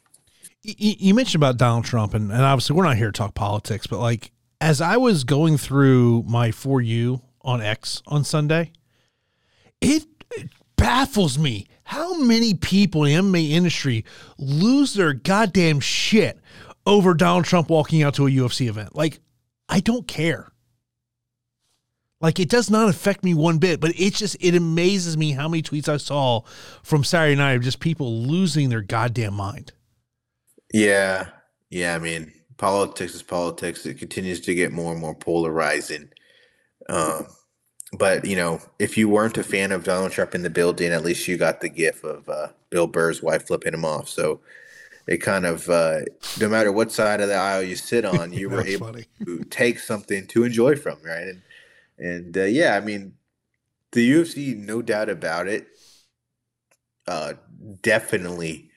You, 0.63 0.95
you 0.99 1.15
mentioned 1.15 1.41
about 1.41 1.57
Donald 1.57 1.85
Trump, 1.85 2.15
and, 2.15 2.31
and 2.31 2.43
obviously 2.43 2.77
we're 2.77 2.85
not 2.85 2.97
here 2.97 3.11
to 3.11 3.13
talk 3.13 3.35
politics, 3.35 3.87
but 3.87 3.99
like 3.99 4.33
as 4.61 4.81
I 4.81 4.97
was 4.97 5.25
going 5.25 5.59
through 5.59 6.23
my 6.27 6.53
for 6.53 6.81
you 6.81 7.23
on 7.43 7.61
X 7.61 8.03
on 8.07 8.25
Sunday, 8.25 8.73
it 9.81 10.05
baffles 10.83 11.39
me 11.39 11.69
how 11.85 12.19
many 12.19 12.55
people 12.55 13.05
in 13.05 13.31
the 13.31 13.39
MMA 13.39 13.51
industry 13.51 14.05
lose 14.37 14.95
their 14.95 15.13
goddamn 15.13 15.79
shit 15.79 16.41
over 16.85 17.15
Donald 17.15 17.45
Trump 17.45 17.71
walking 17.71 18.03
out 18.03 18.15
to 18.15 18.27
a 18.27 18.31
UFC 18.31 18.69
event. 18.69 18.97
Like, 18.97 19.21
I 19.69 19.79
don't 19.79 20.09
care. 20.09 20.51
Like 22.21 22.41
it 22.41 22.49
does 22.49 22.69
not 22.69 22.89
affect 22.89 23.23
me 23.23 23.33
one 23.33 23.59
bit, 23.59 23.81
but 23.81 23.93
it 23.99 24.15
just 24.15 24.37
it 24.41 24.55
amazes 24.57 25.17
me 25.17 25.33
how 25.33 25.49
many 25.49 25.63
tweets 25.63 25.89
I 25.89 25.97
saw 25.99 26.43
from 26.83 27.05
Saturday 27.05 27.37
night 27.37 27.53
of 27.53 27.63
just 27.63 27.81
people 27.81 28.23
losing 28.23 28.69
their 28.69 28.81
goddamn 28.81 29.35
mind. 29.35 29.73
Yeah. 30.73 31.29
Yeah, 31.71 31.95
I 31.95 31.99
mean, 31.99 32.33
politics 32.59 33.15
is 33.15 33.23
politics. 33.23 33.87
It 33.87 33.99
continues 33.99 34.41
to 34.43 34.55
get 34.55 34.73
more 34.73 34.93
and 34.93 35.01
more 35.01 35.15
polarizing. 35.15 36.11
Um, 36.89 37.27
but 37.99 38.25
you 38.25 38.37
know, 38.37 38.61
if 38.79 38.97
you 38.97 39.09
weren't 39.09 39.39
a 39.39 39.45
fan 39.45 39.73
of 39.73 39.85
Donald 39.85 40.13
Trump 40.13 40.35
in 40.35 40.43
the 40.43 40.51
building, 40.51 40.93
at 40.93 41.05
least 41.05 41.29
you 41.29 41.37
got 41.37 41.61
the 41.61 41.69
gif 41.69 42.03
of 42.05 42.29
uh, 42.29 42.49
Bill 42.71 42.87
Burr's 42.87 43.23
wife 43.23 43.47
flipping 43.47 43.75
him 43.75 43.85
off. 43.85 44.09
So 44.09 44.41
it 45.07 45.19
kind 45.19 45.45
of, 45.45 45.69
uh, 45.69 46.01
no 46.41 46.49
matter 46.49 46.73
what 46.73 46.93
side 46.93 47.21
of 47.21 47.29
the 47.29 47.35
aisle 47.35 47.63
you 47.63 47.77
sit 47.77 48.05
on, 48.05 48.33
you 48.33 48.49
were 48.49 48.67
able 48.67 48.87
funny. 48.87 49.07
to 49.25 49.45
take 49.45 49.79
something 49.79 50.27
to 50.29 50.45
enjoy 50.45 50.77
from, 50.77 50.99
right? 51.05 51.29
And 51.29 51.43
and 51.99 52.37
uh, 52.37 52.45
yeah, 52.45 52.77
I 52.77 52.81
mean, 52.81 53.15
the 53.93 54.11
UFC, 54.11 54.57
no 54.57 54.83
doubt 54.83 55.09
about 55.09 55.47
it, 55.47 55.67
uh, 57.07 57.35
definitely 57.83 58.72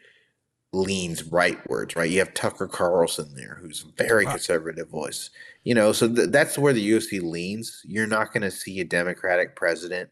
leans 0.76 1.24
rightwards, 1.24 1.96
right? 1.96 2.10
You 2.10 2.20
have 2.20 2.34
Tucker 2.34 2.68
Carlson 2.68 3.34
there, 3.36 3.58
who's 3.62 3.86
a 3.86 4.04
very 4.04 4.26
conservative 4.26 4.90
voice. 4.90 5.30
You 5.64 5.74
know, 5.74 5.92
so 5.92 6.14
th- 6.14 6.30
that's 6.30 6.58
where 6.58 6.74
the 6.74 6.92
UFC 6.92 7.22
leans. 7.22 7.82
You're 7.86 8.08
not 8.08 8.34
going 8.34 8.44
to 8.44 8.52
see 8.52 8.80
a 8.80 8.86
Democratic 8.86 9.56
president 9.56 10.10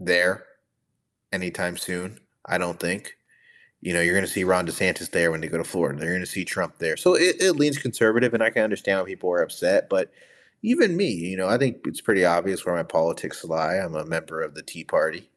there 0.00 0.44
anytime 1.32 1.76
soon, 1.76 2.18
I 2.46 2.58
don't 2.58 2.80
think. 2.80 3.16
You 3.80 3.92
know, 3.92 4.00
you're 4.00 4.14
going 4.14 4.26
to 4.26 4.30
see 4.30 4.44
Ron 4.44 4.66
DeSantis 4.66 5.10
there 5.10 5.30
when 5.30 5.40
they 5.40 5.48
go 5.48 5.58
to 5.58 5.64
Florida. 5.64 5.98
They're 5.98 6.10
going 6.10 6.20
to 6.20 6.26
see 6.26 6.44
Trump 6.44 6.78
there. 6.78 6.96
So 6.96 7.14
it, 7.14 7.36
it 7.40 7.52
leans 7.52 7.78
conservative, 7.78 8.32
and 8.32 8.42
I 8.42 8.50
can 8.50 8.62
understand 8.62 9.00
why 9.00 9.06
people 9.06 9.30
are 9.30 9.42
upset. 9.42 9.88
But 9.90 10.12
even 10.62 10.96
me, 10.96 11.10
you 11.10 11.36
know, 11.36 11.48
I 11.48 11.58
think 11.58 11.78
it's 11.86 12.00
pretty 12.00 12.24
obvious 12.24 12.64
where 12.64 12.76
my 12.76 12.84
politics 12.84 13.44
lie. 13.44 13.76
I'm 13.76 13.96
a 13.96 14.04
member 14.04 14.40
of 14.40 14.54
the 14.54 14.62
Tea 14.62 14.84
Party. 14.84 15.28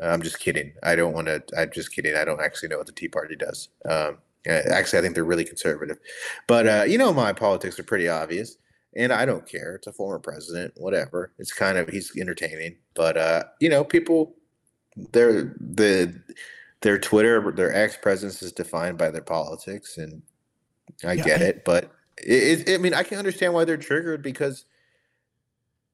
I'm 0.00 0.22
just 0.22 0.38
kidding. 0.38 0.72
I 0.82 0.94
don't 0.94 1.12
want 1.12 1.26
to. 1.26 1.42
I'm 1.56 1.70
just 1.72 1.92
kidding. 1.92 2.14
I 2.14 2.24
don't 2.24 2.40
actually 2.40 2.68
know 2.68 2.78
what 2.78 2.86
the 2.86 2.92
Tea 2.92 3.08
Party 3.08 3.36
does. 3.36 3.68
Um, 3.88 4.18
actually, 4.46 5.00
I 5.00 5.02
think 5.02 5.14
they're 5.14 5.24
really 5.24 5.44
conservative. 5.44 5.98
But 6.46 6.66
uh, 6.66 6.84
you 6.86 6.98
know, 6.98 7.12
my 7.12 7.32
politics 7.32 7.78
are 7.78 7.84
pretty 7.84 8.08
obvious, 8.08 8.56
and 8.96 9.12
I 9.12 9.24
don't 9.24 9.46
care. 9.46 9.74
It's 9.74 9.86
a 9.86 9.92
former 9.92 10.18
president, 10.18 10.74
whatever. 10.76 11.32
It's 11.38 11.52
kind 11.52 11.78
of 11.78 11.88
he's 11.88 12.12
entertaining, 12.16 12.76
but 12.94 13.16
uh, 13.16 13.44
you 13.60 13.68
know, 13.68 13.82
people, 13.82 14.36
their 15.12 15.56
the 15.60 16.14
their 16.82 16.98
Twitter, 16.98 17.52
their 17.52 17.74
X 17.74 17.96
presence 17.96 18.42
is 18.42 18.52
defined 18.52 18.98
by 18.98 19.10
their 19.10 19.22
politics, 19.22 19.98
and 19.98 20.22
I 21.04 21.14
yeah, 21.14 21.24
get 21.24 21.42
I, 21.42 21.44
it. 21.46 21.64
But 21.64 21.90
it, 22.18 22.68
it, 22.68 22.74
I 22.74 22.78
mean, 22.78 22.94
I 22.94 23.02
can 23.02 23.18
understand 23.18 23.52
why 23.52 23.64
they're 23.64 23.76
triggered 23.76 24.22
because 24.22 24.64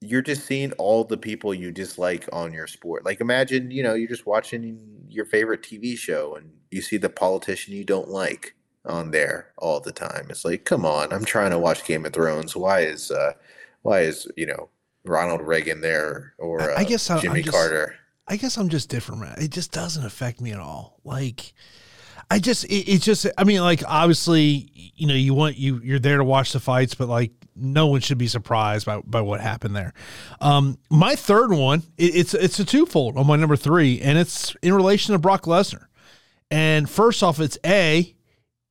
you're 0.08 0.22
just 0.22 0.46
seeing 0.46 0.72
all 0.72 1.04
the 1.04 1.16
people 1.16 1.54
you 1.54 1.70
dislike 1.70 2.28
on 2.32 2.52
your 2.52 2.66
sport. 2.66 3.04
Like 3.04 3.20
imagine, 3.20 3.70
you 3.70 3.82
know, 3.82 3.94
you're 3.94 4.08
just 4.08 4.26
watching 4.26 4.78
your 5.08 5.24
favorite 5.24 5.62
TV 5.62 5.96
show 5.96 6.34
and 6.34 6.50
you 6.70 6.82
see 6.82 6.96
the 6.96 7.08
politician 7.08 7.74
you 7.74 7.84
don't 7.84 8.08
like 8.08 8.54
on 8.84 9.10
there 9.10 9.52
all 9.58 9.80
the 9.80 9.92
time. 9.92 10.26
It's 10.30 10.44
like, 10.44 10.64
come 10.64 10.84
on, 10.84 11.12
I'm 11.12 11.24
trying 11.24 11.50
to 11.50 11.58
watch 11.58 11.84
Game 11.84 12.04
of 12.04 12.12
Thrones. 12.12 12.56
Why 12.56 12.80
is 12.80 13.10
uh 13.10 13.32
why 13.82 14.00
is, 14.00 14.26
you 14.36 14.46
know, 14.46 14.70
Ronald 15.04 15.42
Reagan 15.42 15.80
there 15.80 16.34
or 16.38 16.72
uh, 16.72 16.78
I 16.78 16.84
guess 16.84 17.06
Jimmy 17.06 17.40
I'm 17.40 17.44
just, 17.44 17.56
Carter? 17.56 17.96
I 18.26 18.36
guess 18.36 18.56
I'm 18.56 18.68
just 18.68 18.88
different, 18.88 19.20
man. 19.20 19.36
It 19.38 19.50
just 19.50 19.72
doesn't 19.72 20.04
affect 20.04 20.40
me 20.40 20.52
at 20.52 20.60
all. 20.60 21.00
Like 21.04 21.52
I 22.30 22.38
just 22.38 22.64
it, 22.64 22.88
it's 22.88 23.04
just 23.04 23.26
I 23.36 23.44
mean 23.44 23.60
like 23.60 23.82
obviously 23.86 24.70
you 24.96 25.06
know 25.06 25.14
you 25.14 25.34
want 25.34 25.56
you 25.56 25.80
you're 25.82 25.98
there 25.98 26.18
to 26.18 26.24
watch 26.24 26.52
the 26.52 26.60
fights 26.60 26.94
but 26.94 27.08
like 27.08 27.32
no 27.56 27.86
one 27.86 28.00
should 28.00 28.18
be 28.18 28.26
surprised 28.26 28.86
by, 28.86 29.00
by 29.00 29.20
what 29.20 29.40
happened 29.40 29.76
there. 29.76 29.92
Um, 30.40 30.78
my 30.90 31.16
third 31.16 31.50
one 31.50 31.82
it, 31.96 32.14
it's 32.16 32.34
it's 32.34 32.58
a 32.58 32.64
twofold 32.64 33.16
on 33.16 33.26
my 33.26 33.36
number 33.36 33.56
three 33.56 34.00
and 34.00 34.18
it's 34.18 34.54
in 34.62 34.74
relation 34.74 35.12
to 35.12 35.18
Brock 35.18 35.42
Lesnar. 35.42 35.86
And 36.50 36.88
first 36.88 37.22
off, 37.22 37.40
it's 37.40 37.58
a 37.64 38.14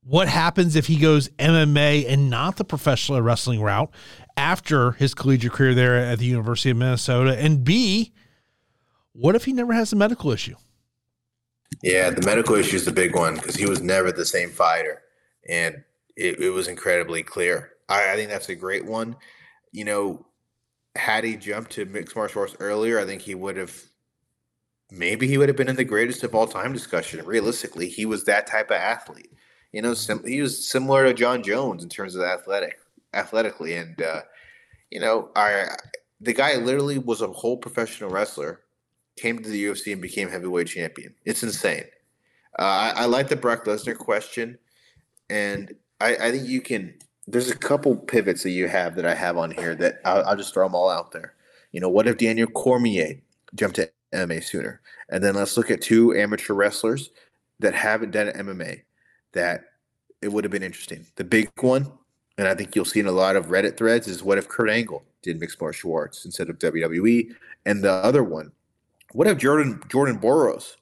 what 0.06 0.28
happens 0.28 0.76
if 0.76 0.88
he 0.88 0.98
goes 0.98 1.30
MMA 1.40 2.06
and 2.08 2.30
not 2.30 2.58
the 2.58 2.66
professional 2.66 3.22
wrestling 3.22 3.62
route 3.62 3.90
after 4.36 4.94
his 4.94 5.14
collegiate 5.14 5.54
career 5.54 5.74
there 5.74 5.96
at 5.98 6.20
the 6.20 6.26
University 6.26 6.72
of 6.72 6.78
Minnesota, 6.78 7.38
and 7.38 7.64
B, 7.64 8.12
what 9.14 9.36
if 9.36 9.46
he 9.46 9.54
never 9.54 9.74
has 9.74 9.94
a 9.94 9.96
medical 9.96 10.32
issue? 10.32 10.56
Yeah, 11.82 12.10
the 12.10 12.26
medical 12.26 12.56
issue 12.56 12.76
is 12.76 12.86
the 12.86 12.92
big 12.92 13.16
one 13.16 13.36
because 13.36 13.56
he 13.56 13.66
was 13.66 13.82
never 13.82 14.12
the 14.12 14.26
same 14.26 14.50
fighter, 14.50 15.02
and 15.48 15.84
it, 16.16 16.40
it 16.40 16.50
was 16.50 16.68
incredibly 16.68 17.24
clear. 17.24 17.73
I, 17.94 18.14
I, 18.14 18.16
think 18.16 18.30
that's 18.30 18.50
a 18.50 18.56
great 18.56 18.86
one. 18.86 19.16
You 19.72 19.86
know, 19.86 20.26
had 20.96 21.24
he 21.24 21.36
jumped 21.36 21.72
to 21.72 21.86
mixed 21.86 22.16
martial 22.16 22.42
arts 22.42 22.56
earlier, 22.60 23.00
I 23.00 23.06
think 23.06 23.22
he 23.22 23.36
would 23.36 23.58
have. 23.58 23.76
Maybe 24.92 25.28
he 25.28 25.40
would 25.40 25.50
have 25.50 25.56
been 25.58 25.70
in 25.70 25.76
the 25.76 25.84
greatest 25.84 26.24
of 26.24 26.36
all 26.36 26.46
time 26.46 26.72
discussion. 26.72 27.26
Realistically, 27.26 27.90
he 27.90 28.06
was 28.06 28.26
that 28.26 28.46
type 28.46 28.70
of 28.70 28.78
athlete. 28.78 29.32
You 29.72 29.82
know, 29.82 29.96
sim- 29.96 30.26
he 30.26 30.40
was 30.40 30.70
similar 30.70 31.06
to 31.06 31.14
Jon 31.14 31.42
Jones 31.42 31.82
in 31.84 31.90
terms 31.90 32.16
of 32.16 32.22
athletic, 32.22 32.78
athletically, 33.14 33.74
and 33.76 34.00
uh, 34.02 34.22
you 34.92 35.00
know, 35.00 35.30
I 35.36 35.66
the 36.22 36.34
guy 36.34 36.56
literally 36.56 37.00
was 37.00 37.22
a 37.22 37.28
whole 37.28 37.58
professional 37.58 38.10
wrestler 38.10 38.62
came 39.18 39.42
to 39.42 39.50
the 39.50 39.66
UFC 39.66 39.94
and 39.94 40.02
became 40.02 40.30
heavyweight 40.30 40.68
champion. 40.68 41.14
It's 41.26 41.44
insane. 41.44 41.86
Uh, 42.58 42.62
I, 42.62 42.94
I, 42.96 43.06
like 43.06 43.28
the 43.28 43.36
Brock 43.36 43.66
Lesnar 43.66 43.98
question, 43.98 44.58
and 45.30 45.74
I, 46.00 46.16
I, 46.16 46.32
think 46.32 46.48
you 46.48 46.62
can. 46.62 46.94
There's 47.28 47.50
a 47.50 47.58
couple 47.58 47.96
pivots 47.96 48.44
that 48.44 48.52
you 48.52 48.68
have 48.68 48.96
that 48.96 49.06
I 49.06 49.16
have 49.16 49.38
on 49.38 49.52
here 49.52 49.76
that 49.76 50.02
I'll, 50.06 50.24
I'll 50.26 50.38
just 50.38 50.54
throw 50.54 50.66
them 50.66 50.76
all 50.76 50.90
out 50.90 51.12
there. 51.12 51.34
You 51.72 51.80
know, 51.80 51.90
what 51.90 52.08
if 52.08 52.18
Daniel 52.18 52.48
Cormier 52.48 53.20
jumped 53.56 53.78
to 53.78 53.90
MMA 54.14 54.44
sooner? 54.44 54.82
And 55.10 55.24
then 55.24 55.36
let's 55.36 55.58
look 55.58 55.72
at 55.72 55.82
two 55.82 56.16
amateur 56.16 56.54
wrestlers 56.54 57.12
that 57.60 57.74
haven't 57.74 58.12
done 58.12 58.28
MMA 58.28 58.82
that 59.32 59.66
it 60.22 60.32
would 60.32 60.44
have 60.44 60.52
been 60.52 60.64
interesting. 60.64 61.06
The 61.16 61.24
big 61.24 61.50
one, 61.62 61.92
and 62.38 62.48
I 62.48 62.56
think 62.56 62.76
you'll 62.76 62.86
see 62.86 63.00
in 63.00 63.08
a 63.08 63.12
lot 63.12 63.36
of 63.36 63.48
Reddit 63.48 63.78
threads, 63.78 64.08
is 64.08 64.24
what 64.24 64.38
if 64.38 64.48
Kurt 64.48 64.70
Angle 64.70 65.04
did 65.22 65.40
mixed 65.40 65.62
martial 65.62 65.94
arts 65.94 66.26
instead 66.26 66.50
of 66.50 66.60
WWE? 66.60 67.34
And 67.66 67.84
the 67.84 67.92
other 67.92 68.24
one 68.24 68.52
what 69.14 69.28
if 69.28 69.38
Jordan 69.38 69.80
Jordan 69.90 70.18
Burroughs 70.18 70.78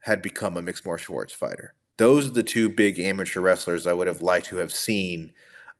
had 0.00 0.22
become 0.22 0.56
a 0.56 0.62
mixed 0.62 0.86
martial 0.86 1.16
arts 1.16 1.32
fighter? 1.32 1.74
Those 1.96 2.28
are 2.28 2.32
the 2.32 2.42
two 2.42 2.68
big 2.68 2.98
amateur 2.98 3.40
wrestlers 3.40 3.86
I 3.86 3.92
would 3.92 4.06
have 4.06 4.22
liked 4.22 4.46
to 4.46 4.56
have 4.56 4.72
seen. 4.72 5.32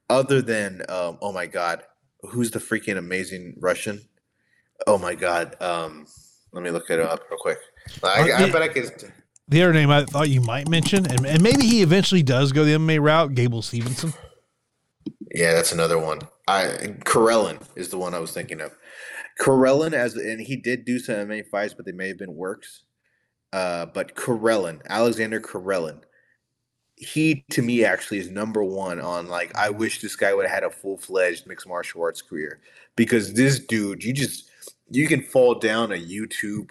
Other 0.09 0.41
than, 0.41 0.81
um, 0.89 1.17
oh 1.21 1.31
my 1.31 1.47
god, 1.47 1.83
who's 2.21 2.51
the 2.51 2.59
freaking 2.59 2.97
amazing 2.97 3.55
Russian? 3.59 4.01
Oh 4.87 4.97
my 4.97 5.15
god, 5.15 5.59
um, 5.61 6.05
let 6.53 6.63
me 6.63 6.69
look 6.69 6.89
it 6.89 6.99
up 6.99 7.21
real 7.29 7.39
quick. 7.39 7.57
I, 8.03 8.31
uh, 8.31 8.45
I 8.45 8.51
bet 8.51 8.61
I 8.61 8.67
could. 8.67 8.91
The 9.47 9.61
other 9.61 9.73
name 9.73 9.91
I 9.91 10.05
thought 10.05 10.29
you 10.29 10.41
might 10.41 10.67
mention, 10.67 11.05
and, 11.09 11.25
and 11.25 11.41
maybe 11.41 11.65
he 11.65 11.81
eventually 11.81 12.23
does 12.23 12.51
go 12.51 12.65
the 12.65 12.73
MMA 12.73 12.99
route, 13.01 13.35
Gable 13.35 13.61
Stevenson. 13.61 14.13
Yeah, 15.33 15.53
that's 15.53 15.71
another 15.71 15.99
one. 15.99 16.21
I 16.47 16.63
Karelin 17.03 17.61
is 17.75 17.89
the 17.89 17.97
one 17.97 18.13
I 18.13 18.19
was 18.19 18.31
thinking 18.31 18.61
of. 18.61 18.71
Karelin 19.39 19.93
as 19.93 20.15
and 20.15 20.41
he 20.41 20.55
did 20.55 20.85
do 20.85 20.99
some 20.99 21.15
MMA 21.15 21.47
fights, 21.47 21.73
but 21.73 21.85
they 21.85 21.91
may 21.91 22.07
have 22.07 22.17
been 22.17 22.35
works. 22.35 22.83
Uh, 23.51 23.85
but 23.85 24.15
Karelin, 24.15 24.81
Alexander 24.87 25.39
Karelin, 25.39 26.01
he 26.97 27.43
to 27.51 27.61
me 27.61 27.83
actually 27.83 28.19
is 28.19 28.29
number 28.29 28.63
one 28.63 29.01
on 29.01 29.27
like 29.27 29.55
I 29.55 29.69
wish 29.69 30.01
this 30.01 30.15
guy 30.15 30.33
would 30.33 30.45
have 30.45 30.53
had 30.55 30.63
a 30.63 30.69
full 30.69 30.97
fledged 30.97 31.45
mixed 31.45 31.67
martial 31.67 32.01
arts 32.01 32.21
career 32.21 32.59
because 32.95 33.33
this 33.33 33.59
dude, 33.59 34.03
you 34.03 34.13
just 34.13 34.49
you 34.89 35.07
can 35.07 35.21
fall 35.21 35.55
down 35.55 35.91
a 35.91 35.95
YouTube 35.95 36.69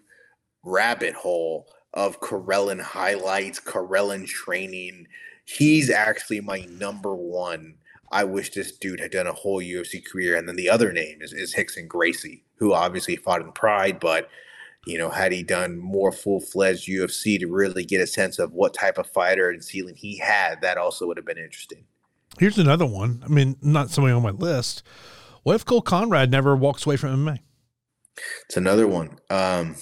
rabbit 0.63 1.15
hole 1.15 1.69
of 1.93 2.21
Karelin 2.21 2.81
highlights, 2.81 3.61
Karelin 3.61 4.27
training. 4.27 5.07
He's 5.45 5.91
actually 5.91 6.41
my 6.41 6.61
number 6.71 7.15
one 7.15 7.75
I 8.15 8.23
wish 8.23 8.51
this 8.51 8.71
dude 8.71 9.01
had 9.01 9.11
done 9.11 9.27
a 9.27 9.33
whole 9.33 9.61
UFC 9.61 10.01
career. 10.05 10.37
And 10.37 10.49
then 10.49 10.55
the 10.55 10.71
other 10.71 10.93
name 10.93 11.21
is, 11.21 11.33
is 11.33 11.53
Rickson 11.53 11.89
Gracie, 11.89 12.45
who 12.55 12.73
obviously 12.73 13.17
fought 13.17 13.41
in 13.41 13.51
Pride, 13.51 13.99
but 13.99 14.29
you 14.87 14.99
know, 14.99 15.09
had 15.09 15.33
he 15.33 15.43
done 15.43 15.79
more 15.79 16.13
full 16.13 16.41
fledged 16.41 16.89
UFC 16.89 17.39
to 17.41 17.47
really 17.47 17.85
get 17.85 18.01
a 18.01 18.07
sense 18.07 18.39
of 18.39 18.53
what 18.53 18.75
type 18.75 18.99
of 18.99 19.07
fighter 19.07 19.51
and 19.51 19.65
ceiling 19.65 19.95
he 19.97 20.19
had, 20.19 20.61
that 20.61 20.77
also 20.77 21.07
would 21.07 21.17
have 21.17 21.27
been 21.27 21.39
interesting. 21.39 21.85
Here's 22.39 22.59
another 22.59 22.87
one. 22.87 23.23
I 23.25 23.29
mean, 23.29 23.57
not 23.63 23.91
somebody 23.91 24.13
on 24.13 24.23
my 24.23 24.31
list. 24.31 24.83
What 25.43 25.55
if 25.55 25.65
Cole 25.65 25.83
Conrad 25.83 26.31
never 26.31 26.57
walks 26.57 26.85
away 26.85 26.97
from 26.97 27.25
MMA? 27.25 27.39
It's 28.47 28.57
another 28.57 28.87
one. 28.87 29.19
Um, 29.31 29.77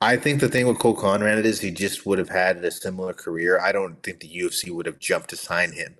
I 0.00 0.16
think 0.16 0.40
the 0.40 0.48
thing 0.48 0.66
with 0.66 0.78
Cole 0.78 0.94
Conrad 0.94 1.44
is 1.44 1.60
he 1.60 1.70
just 1.70 2.06
would 2.06 2.18
have 2.18 2.30
had 2.30 2.64
a 2.64 2.70
similar 2.70 3.12
career. 3.12 3.60
I 3.60 3.72
don't 3.72 4.02
think 4.02 4.20
the 4.20 4.28
UFC 4.28 4.70
would 4.70 4.86
have 4.86 4.98
jumped 4.98 5.30
to 5.30 5.36
sign 5.36 5.72
him. 5.72 5.96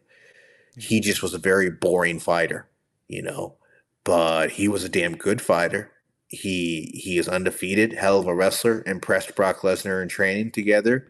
He 0.76 1.00
just 1.00 1.22
was 1.22 1.34
a 1.34 1.38
very 1.38 1.70
boring 1.70 2.20
fighter, 2.20 2.68
you 3.08 3.22
know, 3.22 3.56
but 4.04 4.52
he 4.52 4.68
was 4.68 4.84
a 4.84 4.88
damn 4.88 5.16
good 5.16 5.42
fighter. 5.42 5.90
He 6.30 6.92
he 6.94 7.18
is 7.18 7.28
undefeated, 7.28 7.92
hell 7.92 8.20
of 8.20 8.26
a 8.26 8.34
wrestler, 8.34 8.84
impressed 8.86 9.34
Brock 9.34 9.60
Lesnar 9.60 10.00
in 10.00 10.08
training 10.08 10.52
together, 10.52 11.08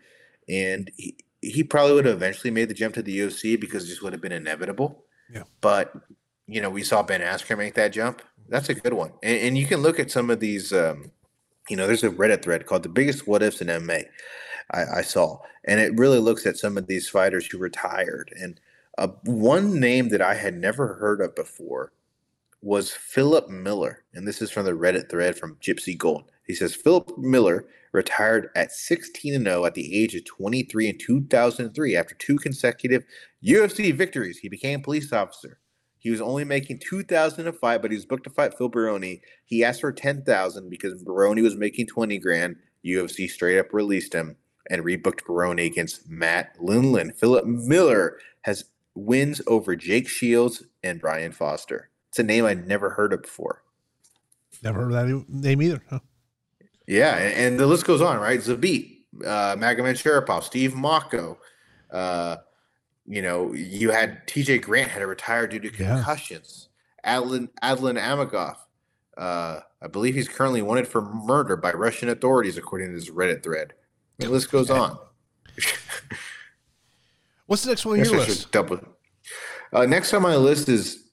and 0.48 0.90
he, 0.96 1.18
he 1.42 1.62
probably 1.62 1.94
would 1.94 2.06
have 2.06 2.16
eventually 2.16 2.50
made 2.50 2.68
the 2.68 2.74
jump 2.74 2.94
to 2.94 3.02
the 3.02 3.18
UFC 3.18 3.60
because 3.60 3.84
it 3.84 3.88
just 3.88 4.02
would 4.02 4.14
have 4.14 4.22
been 4.22 4.32
inevitable. 4.32 5.04
Yeah. 5.32 5.42
But 5.60 5.92
you 6.46 6.62
know, 6.62 6.70
we 6.70 6.82
saw 6.82 7.02
Ben 7.02 7.20
Askren 7.20 7.58
make 7.58 7.74
that 7.74 7.92
jump. 7.92 8.22
That's 8.48 8.70
a 8.70 8.74
good 8.74 8.94
one, 8.94 9.12
and, 9.22 9.38
and 9.40 9.58
you 9.58 9.66
can 9.66 9.80
look 9.80 10.00
at 10.00 10.10
some 10.10 10.30
of 10.30 10.40
these. 10.40 10.72
Um, 10.72 11.12
you 11.68 11.76
know, 11.76 11.86
there's 11.86 12.02
a 12.02 12.08
Reddit 12.08 12.42
thread 12.42 12.64
called 12.64 12.82
"The 12.82 12.88
Biggest 12.88 13.26
What 13.26 13.42
Ifs 13.42 13.60
in 13.60 13.68
MMA." 13.68 14.06
I, 14.72 14.84
I 14.96 15.02
saw, 15.02 15.38
and 15.66 15.80
it 15.80 15.98
really 15.98 16.18
looks 16.18 16.46
at 16.46 16.56
some 16.56 16.78
of 16.78 16.86
these 16.86 17.08
fighters 17.08 17.46
who 17.46 17.58
retired. 17.58 18.32
And 18.40 18.58
uh, 18.96 19.08
one 19.24 19.78
name 19.78 20.08
that 20.08 20.22
I 20.22 20.34
had 20.34 20.54
never 20.54 20.94
heard 20.94 21.20
of 21.20 21.34
before 21.34 21.92
was 22.62 22.90
Philip 22.90 23.48
Miller, 23.48 24.04
and 24.12 24.26
this 24.26 24.42
is 24.42 24.50
from 24.50 24.66
the 24.66 24.72
Reddit 24.72 25.08
thread 25.08 25.38
from 25.38 25.56
Gypsy 25.56 25.96
Gold. 25.96 26.30
He 26.46 26.54
says 26.54 26.74
Philip 26.74 27.16
Miller 27.16 27.66
retired 27.92 28.50
at 28.54 28.72
16 28.72 29.34
and 29.34 29.44
0 29.44 29.64
at 29.64 29.74
the 29.74 29.96
age 29.96 30.14
of 30.14 30.24
23 30.24 30.88
in 30.88 30.98
2003 30.98 31.96
after 31.96 32.14
two 32.14 32.36
consecutive 32.36 33.04
UFC 33.44 33.94
victories. 33.94 34.38
He 34.38 34.48
became 34.48 34.80
a 34.80 34.82
police 34.82 35.12
officer. 35.12 35.58
He 35.98 36.10
was 36.10 36.20
only 36.20 36.44
making 36.44 36.80
2000 36.80 37.46
a 37.46 37.52
fight, 37.52 37.82
but 37.82 37.90
he 37.90 37.96
was 37.96 38.06
booked 38.06 38.24
to 38.24 38.30
fight 38.30 38.56
Phil 38.56 38.68
Baroni. 38.68 39.20
He 39.44 39.62
asked 39.62 39.82
for 39.82 39.92
10,000 39.92 40.70
because 40.70 41.02
Baroni 41.02 41.42
was 41.42 41.56
making 41.56 41.86
20 41.86 42.18
grand. 42.18 42.56
UFC 42.84 43.28
straight 43.28 43.58
up 43.58 43.72
released 43.72 44.14
him 44.14 44.36
and 44.70 44.82
rebooked 44.82 45.26
Baroni 45.26 45.66
against 45.66 46.08
Matt 46.08 46.56
Lindland. 46.58 47.16
Philip 47.16 47.44
Miller 47.44 48.16
has 48.42 48.64
wins 48.94 49.42
over 49.46 49.76
Jake 49.76 50.08
Shields 50.08 50.64
and 50.82 51.00
Brian 51.00 51.32
Foster. 51.32 51.89
It's 52.10 52.18
a 52.18 52.22
name 52.22 52.44
I'd 52.44 52.66
never 52.66 52.90
heard 52.90 53.12
of 53.12 53.22
before. 53.22 53.62
Never 54.62 54.80
heard 54.80 54.92
of 54.92 55.08
that 55.08 55.24
name 55.28 55.62
either. 55.62 55.82
Huh? 55.88 56.00
Yeah, 56.86 57.14
and, 57.16 57.58
the 57.58 57.66
list 57.68 57.86
goes 57.86 58.02
on, 58.02 58.18
right? 58.18 58.40
Zabit, 58.40 58.96
uh, 59.24 59.54
Magomedsharipov, 59.56 60.42
Steve 60.42 60.72
Mocco. 60.72 61.36
Uh, 61.90 62.38
you 63.06 63.22
know, 63.22 63.52
you 63.54 63.92
had 63.92 64.26
TJ 64.26 64.62
Grant 64.62 64.90
had 64.90 64.98
to 64.98 65.06
retire 65.06 65.46
due 65.46 65.60
to 65.60 65.70
concussions. 65.70 66.68
Yeah. 67.04 67.18
Adlan 67.18 67.48
Adlan 67.62 68.00
Amagov. 68.00 68.56
Uh, 69.16 69.60
I 69.80 69.86
believe 69.86 70.14
he's 70.14 70.28
currently 70.28 70.62
wanted 70.62 70.88
for 70.88 71.00
murder 71.00 71.56
by 71.56 71.72
Russian 71.72 72.08
authorities, 72.08 72.56
according 72.56 72.88
to 72.88 72.94
this 72.94 73.10
Reddit 73.10 73.42
thread. 73.42 73.74
The 74.18 74.28
list 74.28 74.50
goes 74.50 74.68
on. 74.68 74.98
What's 77.46 77.62
the 77.62 77.70
next 77.70 77.86
one 77.86 77.98
on 77.98 78.04
your 78.04 78.18
list? 78.18 78.50
Double. 78.52 78.80
Uh, 79.72 79.86
next 79.86 80.12
on 80.12 80.22
my 80.22 80.36
list 80.36 80.68
is 80.68 81.09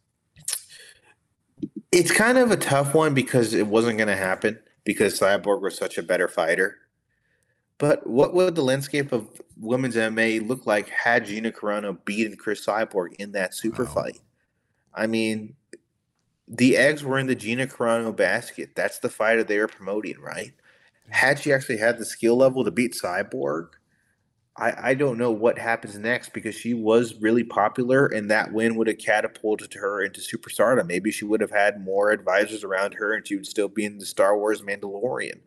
it's 1.92 2.12
kind 2.12 2.38
of 2.38 2.52
a 2.52 2.58
tough 2.58 2.94
one 2.94 3.14
because 3.14 3.54
it 3.54 3.68
wasn't 3.68 3.98
going 3.98 4.08
to 4.08 4.16
happen 4.16 4.60
because 4.84 5.20
Cyborg 5.20 5.62
was 5.62 5.78
such 5.78 5.98
a 5.98 6.04
better 6.04 6.28
fighter. 6.28 6.78
But 7.78 8.08
what 8.08 8.34
would 8.34 8.56
the 8.56 8.64
landscape 8.64 9.12
of 9.12 9.42
women's 9.56 9.96
MMA 9.96 10.48
look 10.48 10.66
like 10.66 10.90
had 10.90 11.26
Gina 11.26 11.52
Carano 11.52 11.98
beaten 12.06 12.36
Chris 12.36 12.66
Cyborg 12.66 13.14
in 13.20 13.34
that 13.34 13.54
super 13.54 13.84
wow. 13.84 13.92
fight? 13.92 14.20
I 14.94 15.06
mean, 15.06 15.56
the 16.48 16.76
eggs 16.78 17.04
were 17.04 17.20
in 17.20 17.28
the 17.28 17.36
Gina 17.36 17.68
Carano 17.68 18.16
basket. 18.16 18.72
That's 18.76 19.00
the 19.00 19.10
fighter 19.10 19.44
they 19.44 19.60
were 19.60 19.68
promoting, 19.68 20.20
right? 20.20 20.54
Had 21.10 21.40
she 21.40 21.54
actually 21.54 21.78
had 21.78 21.98
the 21.98 22.06
skill 22.06 22.36
level 22.36 22.64
to 22.64 22.72
beat 22.72 22.94
Cyborg, 22.94 23.70
I, 24.58 24.90
I 24.90 24.94
don't 24.96 25.20
know 25.20 25.32
what 25.32 25.60
happens 25.60 25.98
next 25.98 26.34
because 26.34 26.56
she 26.56 26.74
was 26.74 27.16
really 27.16 27.44
popular 27.44 28.08
and 28.08 28.30
that 28.32 28.52
win 28.52 28.76
would 28.76 28.88
have 28.88 28.98
catapulted 28.98 29.74
her 29.76 30.02
into 30.02 30.20
superstardom. 30.20 30.88
Maybe 30.88 31.12
she 31.12 31.26
would 31.26 31.42
have 31.42 31.52
had 31.52 31.84
more 31.84 32.12
advisors 32.12 32.64
around 32.64 32.96
her 32.96 33.14
and 33.14 33.28
she 33.28 33.36
would 33.36 33.46
still 33.46 33.68
be 33.68 33.86
in 33.86 34.00
the 34.00 34.06
Star 34.06 34.38
Wars 34.38 34.64
Mandalorian. 34.64 35.42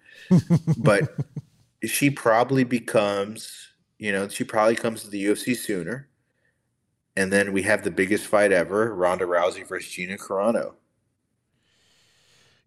but 0.76 1.16
she 1.84 2.10
probably 2.10 2.62
becomes, 2.62 3.68
you 3.98 4.12
know, 4.12 4.28
she 4.28 4.44
probably 4.44 4.76
comes 4.76 5.02
to 5.02 5.10
the 5.10 5.24
UFC 5.24 5.56
sooner. 5.56 6.08
And 7.16 7.32
then 7.32 7.52
we 7.52 7.62
have 7.62 7.82
the 7.82 7.90
biggest 7.90 8.26
fight 8.26 8.52
ever 8.52 8.94
Ronda 8.94 9.24
Rousey 9.24 9.66
versus 9.66 9.90
Gina 9.90 10.16
Carano. 10.16 10.74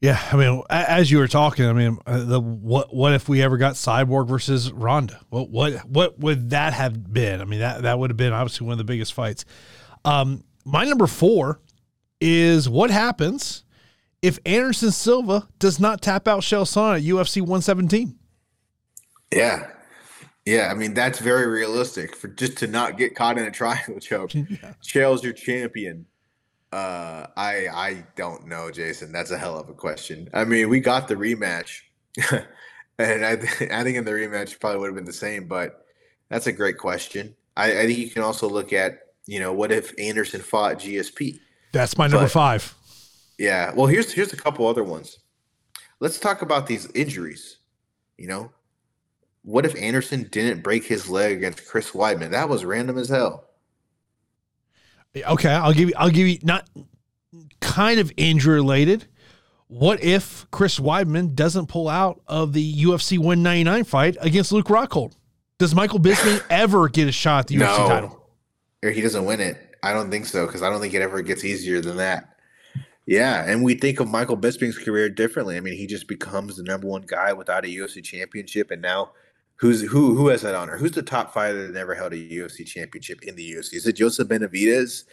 Yeah, 0.04 0.22
I 0.34 0.36
mean, 0.36 0.62
as 0.70 1.10
you 1.10 1.18
were 1.20 1.30
talking, 1.30 1.66
I 1.66 1.72
mean, 1.72 1.98
uh, 2.06 2.26
the 2.26 2.42
what 2.42 2.94
what 2.94 3.14
if 3.14 3.30
we 3.30 3.42
ever 3.42 3.56
got 3.56 3.76
Cyborg 3.76 4.28
versus 4.28 4.70
Ronda? 4.70 5.22
What 5.30 5.50
what 5.50 5.86
what 5.88 6.20
would 6.20 6.50
that 6.50 6.74
have 6.74 7.14
been? 7.14 7.40
I 7.40 7.46
mean, 7.46 7.62
that 7.62 7.84
that 7.84 7.98
would 7.98 8.10
have 8.10 8.18
been 8.18 8.34
obviously 8.34 8.68
one 8.68 8.74
of 8.74 8.80
the 8.80 8.84
biggest 8.84 9.14
fights. 9.14 9.46
Um, 10.04 10.44
my 10.66 10.84
number 10.84 11.08
four 11.08 11.62
is 12.20 12.68
what 12.68 12.92
happens 12.92 13.64
if 14.22 14.40
Anderson 14.46 14.92
Silva 14.92 15.48
does 15.58 15.80
not 15.80 16.02
tap 16.02 16.28
out 16.28 16.42
Sonnen 16.42 16.98
at 16.98 17.04
UFC 17.04 17.40
117. 17.40 18.20
Yeah, 19.34 19.72
yeah. 20.46 20.68
I 20.70 20.74
mean, 20.74 20.94
that's 20.96 21.20
very 21.20 21.48
realistic 21.48 22.14
for 22.14 22.28
just 22.28 22.58
to 22.58 22.68
not 22.68 22.98
get 22.98 23.16
caught 23.16 23.38
in 23.38 23.46
a 23.46 23.52
triangle 23.52 24.00
choke. 24.02 24.34
yeah. 24.36 24.74
Chael's 24.84 25.24
your 25.24 25.32
champion 25.32 26.08
uh, 26.74 27.28
I 27.38 27.68
I 27.72 28.06
don't 28.16 28.48
know, 28.48 28.72
Jason. 28.72 29.12
That's 29.12 29.30
a 29.30 29.38
hell 29.38 29.60
of 29.60 29.70
a 29.70 29.74
question. 29.74 30.28
I 30.34 30.44
mean, 30.44 30.70
we 30.70 30.80
got 30.80 31.08
the 31.08 31.14
rematch, 31.14 31.82
and 32.98 33.24
I 33.24 33.36
th- 33.36 33.72
I 33.72 33.84
think 33.84 33.98
in 33.98 34.06
the 34.06 34.12
rematch 34.12 34.60
probably 34.60 34.80
would 34.80 34.88
have 34.88 34.96
been 34.96 35.06
the 35.06 35.14
same. 35.14 35.48
But 35.48 35.86
that's 36.30 36.48
a 36.48 36.52
great 36.52 36.80
question. 36.80 37.36
I, 37.56 37.82
I 37.82 37.86
think 37.86 38.00
you 38.00 38.10
can 38.10 38.24
also 38.24 38.50
look 38.50 38.74
at 38.74 39.14
you 39.28 39.40
know 39.40 39.54
what 39.54 39.72
if 39.72 39.94
Anderson 40.00 40.42
fought 40.42 40.80
GSP. 40.80 41.40
That's 41.74 41.96
my 41.96 42.08
number 42.08 42.26
but, 42.26 42.32
five. 42.32 42.74
Yeah. 43.38 43.72
Well, 43.76 43.88
here's 43.88 44.12
here's 44.12 44.34
a 44.34 44.38
couple 44.38 44.68
other 44.68 44.84
ones. 44.84 45.20
Let's 46.00 46.20
talk 46.20 46.42
about 46.42 46.66
these 46.66 46.90
injuries. 46.96 47.58
You 48.18 48.28
know, 48.28 48.52
what 49.44 49.68
if 49.68 49.76
Anderson 49.76 50.28
didn't 50.32 50.64
break 50.64 50.86
his 50.86 51.08
leg 51.08 51.38
against 51.38 51.68
Chris 51.68 51.92
Weidman? 51.92 52.32
That 52.32 52.50
was 52.50 52.66
random 52.66 52.98
as 52.98 53.10
hell. 53.10 53.46
Okay, 55.16 55.50
I'll 55.50 55.74
give 55.74 55.90
you. 55.90 55.96
I'll 55.98 56.10
give 56.10 56.28
you 56.28 56.40
not 56.44 56.68
kind 57.62 58.00
of 58.00 58.12
injury 58.18 58.56
related. 58.56 59.06
What 59.68 60.04
if 60.04 60.46
Chris 60.52 60.80
Weidman 60.80 61.34
doesn't 61.34 61.68
pull 61.68 61.90
out 61.90 62.22
of 62.28 62.54
the 62.54 62.84
UFC 62.84 63.18
199 63.18 63.84
fight 63.86 64.18
against 64.20 64.52
Luke 64.52 64.68
Rockhold? 64.68 65.16
Does 65.58 65.74
Michael 65.74 66.00
Bisping 66.00 66.44
ever 66.50 66.90
get 66.90 67.08
a 67.08 67.12
shot 67.12 67.40
at 67.40 67.48
the 67.48 67.58
no. 67.58 67.66
UFC 67.66 67.88
title? 67.88 68.30
Or 68.84 68.92
he 68.92 69.02
doesn't 69.02 69.26
win 69.26 69.40
it. 69.40 69.58
I 69.82 69.94
don't 69.94 70.10
think 70.12 70.26
so 70.26 70.46
because 70.46 70.62
I 70.62 70.70
don't 70.70 70.80
think 70.80 70.94
it 70.94 71.02
ever 71.02 71.22
gets 71.22 71.44
easier 71.44 71.82
than 71.82 71.98
that. 71.98 72.30
Yeah, 73.06 73.44
and 73.46 73.64
we 73.64 73.76
think 73.76 74.00
of 74.00 74.08
Michael 74.08 74.38
Bisping's 74.38 74.78
career 74.78 75.10
differently. 75.10 75.58
I 75.58 75.60
mean, 75.60 75.76
he 75.76 75.88
just 75.88 76.08
becomes 76.08 76.56
the 76.56 76.64
number 76.64 76.88
one 76.88 77.02
guy 77.02 77.34
without 77.34 77.66
a 77.66 77.68
UFC 77.68 78.04
championship, 78.04 78.72
and 78.72 78.82
now 78.82 79.12
Who's 79.58 79.82
who? 79.82 80.16
Who 80.16 80.28
has 80.28 80.42
that 80.42 80.56
honor? 80.56 80.78
Who's 80.78 80.92
the 80.92 81.04
top 81.04 81.34
fighter 81.34 81.68
that 81.68 81.74
never 81.74 81.94
held 81.96 82.14
a 82.14 82.18
UFC 82.18 82.66
championship 82.66 83.24
in 83.24 83.36
the 83.36 83.54
UFC? 83.54 83.76
Is 83.76 83.88
it 83.88 83.94
Joseph 83.94 84.28
Benavides? 84.28 85.06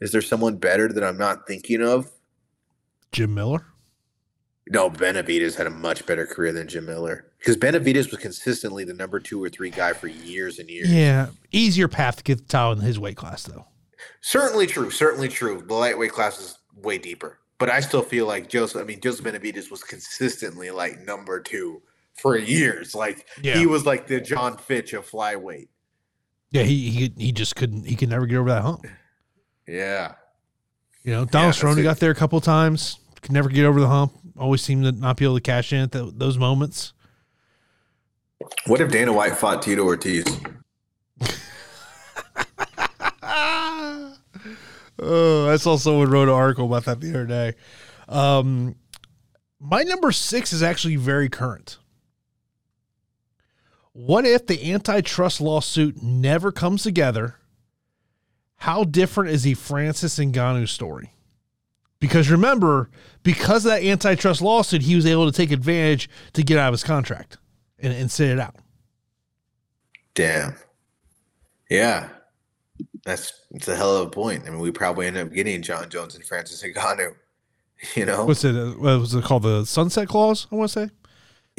Is 0.00 0.12
there 0.12 0.22
someone 0.22 0.56
better 0.56 0.92
that 0.92 1.02
I'm 1.02 1.18
not 1.18 1.46
thinking 1.46 1.82
of? 1.82 2.10
Jim 3.12 3.34
Miller. 3.34 3.66
No, 4.70 4.90
Benavides 4.90 5.56
had 5.56 5.66
a 5.66 5.70
much 5.70 6.04
better 6.04 6.26
career 6.26 6.52
than 6.52 6.68
Jim 6.68 6.86
Miller 6.86 7.32
because 7.38 7.56
Benavides 7.56 8.10
was 8.10 8.20
consistently 8.20 8.84
the 8.84 8.92
number 8.92 9.18
two 9.18 9.42
or 9.42 9.48
three 9.48 9.70
guy 9.70 9.94
for 9.94 10.08
years 10.08 10.58
and 10.58 10.68
years. 10.68 10.92
Yeah, 10.92 11.28
easier 11.52 11.88
path 11.88 12.16
to 12.16 12.22
get 12.22 12.38
the 12.38 12.44
title 12.44 12.72
in 12.72 12.80
his 12.80 12.98
weight 12.98 13.16
class, 13.16 13.44
though. 13.44 13.66
Certainly 14.20 14.66
true. 14.66 14.90
Certainly 14.90 15.28
true. 15.28 15.62
The 15.66 15.74
lightweight 15.74 16.12
class 16.12 16.38
is 16.38 16.58
way 16.76 16.98
deeper, 16.98 17.38
but 17.58 17.70
I 17.70 17.80
still 17.80 18.02
feel 18.02 18.26
like 18.26 18.48
Joseph. 18.48 18.82
I 18.82 18.84
mean, 18.84 19.00
Joseph 19.00 19.24
Benavides 19.24 19.70
was 19.70 19.82
consistently 19.82 20.70
like 20.70 21.00
number 21.00 21.40
two 21.40 21.80
for 22.20 22.36
years. 22.36 22.94
Like 22.94 23.26
yeah. 23.42 23.56
he 23.56 23.66
was 23.66 23.86
like 23.86 24.06
the 24.06 24.20
Jon 24.20 24.56
Fitch 24.56 24.92
of 24.92 25.08
flyweight. 25.08 25.68
Yeah, 26.50 26.62
he 26.62 26.90
he 26.90 27.12
he 27.16 27.32
just 27.32 27.56
couldn't 27.56 27.84
he 27.84 27.96
could 27.96 28.08
never 28.08 28.26
get 28.26 28.36
over 28.36 28.50
that 28.50 28.62
hump. 28.62 28.86
Yeah. 29.66 30.14
You 31.02 31.12
know, 31.12 31.24
Donald 31.26 31.54
yeah, 31.54 31.62
Cerrone 31.62 31.82
got 31.82 31.98
there 31.98 32.10
a 32.10 32.14
couple 32.14 32.40
times, 32.40 33.00
could 33.20 33.32
never 33.32 33.50
get 33.50 33.66
over 33.66 33.80
the 33.80 33.86
hump. 33.86 34.14
Always 34.38 34.62
seemed 34.62 34.84
to 34.84 34.92
not 34.92 35.18
be 35.18 35.26
able 35.26 35.34
to 35.34 35.42
cash 35.42 35.74
in 35.74 35.80
at 35.80 35.92
the, 35.92 36.10
those 36.16 36.38
moments. 36.38 36.94
What 38.66 38.80
if 38.80 38.90
Dana 38.90 39.12
White 39.12 39.36
fought 39.36 39.60
Tito 39.60 39.84
Ortiz? 39.84 40.24
oh, 44.98 45.50
I 45.50 45.56
saw 45.56 45.76
someone 45.76 46.10
wrote 46.10 46.28
an 46.28 46.34
article 46.34 46.64
about 46.64 46.86
that 46.86 47.00
the 47.00 47.10
other 47.10 47.26
day. 47.26 47.54
Um, 48.08 48.76
my 49.60 49.82
number 49.82 50.12
six 50.12 50.52
is 50.52 50.62
actually 50.62 50.96
very 50.96 51.28
current. 51.28 51.78
What 53.98 54.24
if 54.24 54.46
the 54.46 54.72
antitrust 54.72 55.40
lawsuit 55.40 56.00
never 56.04 56.52
comes 56.52 56.84
together? 56.84 57.34
How 58.58 58.84
different 58.84 59.30
is 59.30 59.42
the 59.42 59.54
Francis 59.54 60.20
Ngannou 60.20 60.68
story? 60.68 61.14
Because 61.98 62.30
remember, 62.30 62.90
because 63.24 63.66
of 63.66 63.72
that 63.72 63.82
antitrust 63.82 64.40
lawsuit, 64.40 64.82
he 64.82 64.94
was 64.94 65.04
able 65.04 65.28
to 65.28 65.36
take 65.36 65.50
advantage 65.50 66.08
to 66.34 66.44
get 66.44 66.58
out 66.58 66.68
of 66.68 66.74
his 66.74 66.84
contract 66.84 67.38
and, 67.80 67.92
and 67.92 68.08
sit 68.08 68.30
it 68.30 68.38
out. 68.38 68.54
Damn. 70.14 70.54
Yeah. 71.68 72.08
That's 73.04 73.32
it's 73.50 73.66
a 73.66 73.74
hell 73.74 73.96
of 73.96 74.06
a 74.06 74.10
point. 74.10 74.44
I 74.46 74.50
mean, 74.50 74.60
we 74.60 74.70
probably 74.70 75.08
end 75.08 75.16
up 75.16 75.32
getting 75.32 75.60
Jon 75.60 75.90
Jones 75.90 76.14
and 76.14 76.24
Francis 76.24 76.62
Ngannou. 76.62 77.16
You 77.94 78.06
know, 78.06 78.24
what's 78.24 78.44
it? 78.44 78.56
Uh, 78.56 78.70
what 78.72 78.98
was 78.98 79.14
it 79.14 79.22
called? 79.22 79.44
The 79.44 79.64
sunset 79.64 80.08
clause? 80.08 80.48
I 80.50 80.56
want 80.56 80.70
to 80.72 80.86
say. 80.86 80.90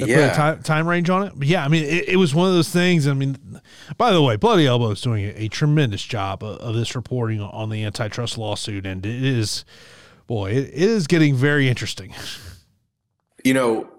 Yeah. 0.07 0.33
Time, 0.33 0.63
time, 0.63 0.87
range 0.87 1.09
on 1.09 1.27
it. 1.27 1.33
But 1.35 1.47
yeah, 1.47 1.63
I 1.63 1.67
mean, 1.67 1.83
it, 1.83 2.09
it, 2.09 2.15
was 2.15 2.33
one 2.33 2.47
of 2.47 2.53
those 2.53 2.69
things. 2.69 3.07
I 3.07 3.13
mean, 3.13 3.61
by 3.97 4.11
the 4.11 4.21
way, 4.21 4.35
Bloody 4.35 4.65
Elbow 4.65 4.91
is 4.91 5.01
doing 5.01 5.25
a, 5.25 5.43
a 5.43 5.47
tremendous 5.47 6.03
job 6.03 6.43
of, 6.43 6.57
of, 6.57 6.75
this 6.75 6.95
reporting 6.95 7.41
on 7.41 7.69
the 7.69 7.83
antitrust 7.83 8.37
lawsuit, 8.37 8.85
and 8.85 9.05
it 9.05 9.23
is, 9.23 9.65
boy, 10.27 10.51
it, 10.51 10.67
it 10.67 10.73
is 10.73 11.07
getting 11.07 11.35
very 11.35 11.67
interesting. 11.67 12.13
You 13.45 13.53
know, 13.53 13.89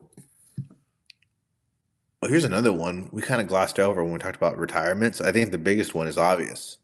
well, 2.20 2.30
here's 2.30 2.44
another 2.44 2.72
one 2.72 3.08
we 3.12 3.22
kind 3.22 3.40
of 3.40 3.46
glossed 3.46 3.78
over 3.78 4.04
when 4.04 4.12
we 4.12 4.18
talked 4.18 4.36
about 4.36 4.58
retirements. 4.58 5.20
I 5.20 5.32
think 5.32 5.50
the 5.50 5.58
biggest 5.58 5.94
one 5.94 6.06
is 6.06 6.18
obvious. 6.18 6.76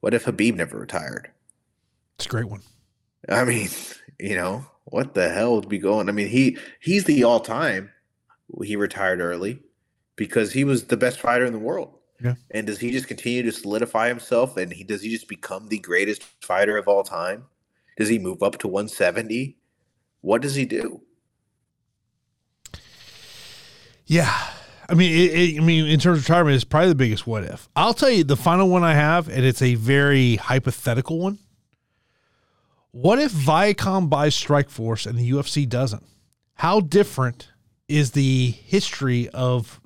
What 0.00 0.14
if 0.14 0.24
Khabib 0.24 0.56
never 0.56 0.78
retired? 0.78 1.30
It's 2.16 2.24
a 2.24 2.30
great 2.30 2.48
one. 2.48 2.62
I 3.28 3.44
mean, 3.44 3.68
you 4.18 4.36
know, 4.36 4.64
what 4.84 5.14
the 5.14 5.28
hell 5.28 5.56
would 5.56 5.68
be 5.68 5.78
going? 5.78 6.08
I 6.08 6.12
mean, 6.12 6.28
he 6.28 6.56
he's 6.80 7.04
the 7.04 7.24
all 7.24 7.40
time. 7.40 7.90
He 8.64 8.76
retired 8.76 9.20
early 9.20 9.60
because 10.16 10.52
he 10.52 10.64
was 10.64 10.84
the 10.84 10.96
best 10.96 11.20
fighter 11.20 11.44
in 11.44 11.52
the 11.52 11.58
world. 11.58 11.96
Yeah. 12.22 12.34
And 12.50 12.66
does 12.66 12.78
he 12.78 12.90
just 12.90 13.08
continue 13.08 13.42
to 13.42 13.52
solidify 13.52 14.08
himself? 14.08 14.56
And 14.56 14.72
he 14.72 14.84
does 14.84 15.02
he 15.02 15.10
just 15.10 15.28
become 15.28 15.68
the 15.68 15.78
greatest 15.78 16.22
fighter 16.42 16.76
of 16.76 16.88
all 16.88 17.02
time? 17.02 17.44
Does 17.96 18.08
he 18.08 18.18
move 18.18 18.42
up 18.42 18.58
to 18.58 18.68
170? 18.68 19.56
What 20.20 20.42
does 20.42 20.54
he 20.54 20.64
do? 20.64 21.02
Yeah. 24.06 24.34
I 24.88 24.94
mean, 24.94 25.12
it, 25.12 25.32
it, 25.32 25.60
I 25.60 25.64
mean, 25.64 25.86
in 25.86 26.00
terms 26.00 26.18
of 26.18 26.24
retirement, 26.24 26.56
it's 26.56 26.64
probably 26.64 26.88
the 26.88 26.96
biggest 26.96 27.26
what 27.26 27.44
if. 27.44 27.68
I'll 27.76 27.94
tell 27.94 28.10
you 28.10 28.24
the 28.24 28.36
final 28.36 28.68
one 28.68 28.82
I 28.82 28.94
have, 28.94 29.28
and 29.28 29.44
it's 29.44 29.62
a 29.62 29.76
very 29.76 30.36
hypothetical 30.36 31.20
one. 31.20 31.38
What 32.90 33.20
if 33.20 33.30
Viacom 33.30 34.10
buys 34.10 34.34
Strikeforce 34.34 35.06
and 35.06 35.16
the 35.16 35.30
UFC 35.30 35.68
doesn't? 35.68 36.02
How 36.54 36.80
different 36.80 37.49
is 37.90 38.12
the 38.12 38.50
history 38.50 39.28
of 39.30 39.80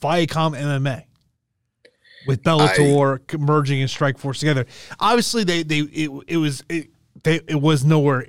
Viacom 0.00 0.56
MMA 0.56 1.04
with 2.26 2.42
Bellator 2.42 3.20
I, 3.34 3.36
merging 3.36 3.80
and 3.80 3.90
Strikeforce 3.90 4.38
together? 4.38 4.66
Obviously, 5.00 5.44
they 5.44 5.64
they 5.64 5.80
it, 5.80 6.10
it 6.28 6.36
was 6.36 6.62
it 6.68 6.90
they, 7.24 7.40
it 7.48 7.60
was 7.60 7.84
nowhere 7.84 8.24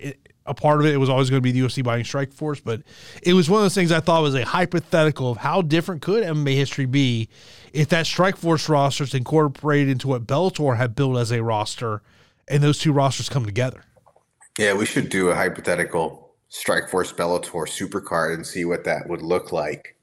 a 0.46 0.54
part 0.56 0.80
of 0.80 0.88
it. 0.88 0.94
It 0.94 0.98
was 0.98 1.10
always 1.10 1.30
going 1.30 1.38
to 1.38 1.44
be 1.44 1.52
the 1.52 1.60
UFC 1.60 1.84
buying 1.84 2.04
Strikeforce, 2.04 2.62
but 2.64 2.82
it 3.22 3.34
was 3.34 3.48
one 3.50 3.60
of 3.60 3.66
those 3.66 3.76
things 3.76 3.92
I 3.92 4.00
thought 4.00 4.24
was 4.24 4.34
a 4.34 4.44
hypothetical 4.44 5.32
of 5.32 5.38
how 5.38 5.62
different 5.62 6.02
could 6.02 6.24
MMA 6.24 6.56
history 6.56 6.88
be 6.88 7.30
if 7.72 7.90
that 7.90 8.06
Strikeforce 8.06 8.68
roster 8.68 9.04
is 9.04 9.14
incorporated 9.14 9.90
into 9.90 10.08
what 10.08 10.26
Bellator 10.26 10.78
had 10.78 10.96
built 10.96 11.18
as 11.18 11.32
a 11.32 11.44
roster 11.44 12.02
and 12.48 12.64
those 12.64 12.80
two 12.80 12.92
rosters 12.92 13.30
come 13.30 13.46
together. 13.46 13.84
Yeah, 14.58 14.74
we 14.74 14.88
should 14.88 15.10
do 15.10 15.30
a 15.30 15.36
hypothetical 15.36 16.29
Strikeforce 16.52 17.14
Bellator 17.14 17.68
supercard 17.68 18.34
and 18.34 18.46
see 18.46 18.66
what 18.66 18.84
that 18.84 19.08
would 19.08 19.22
look 19.22 19.52
like 19.52 19.96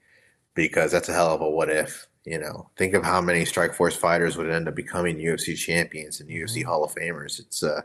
because 0.55 0.93
that's 0.93 1.09
a 1.09 1.13
hell 1.13 1.35
of 1.35 1.41
a 1.41 1.51
what 1.51 1.71
if. 1.71 2.07
You 2.25 2.39
know, 2.41 2.71
think 2.77 2.95
of 2.95 3.05
how 3.05 3.21
many 3.21 3.45
Strikeforce 3.45 3.97
fighters 3.97 4.37
would 4.37 4.51
end 4.51 4.67
up 4.67 4.75
becoming 4.75 5.17
UFC 5.19 5.57
champions 5.57 6.21
and 6.21 6.29
UFC 6.29 6.59
mm-hmm. 6.59 6.69
Hall 6.69 6.83
of 6.83 6.95
Famers. 6.95 7.39
It's 7.39 7.63
a, 7.63 7.85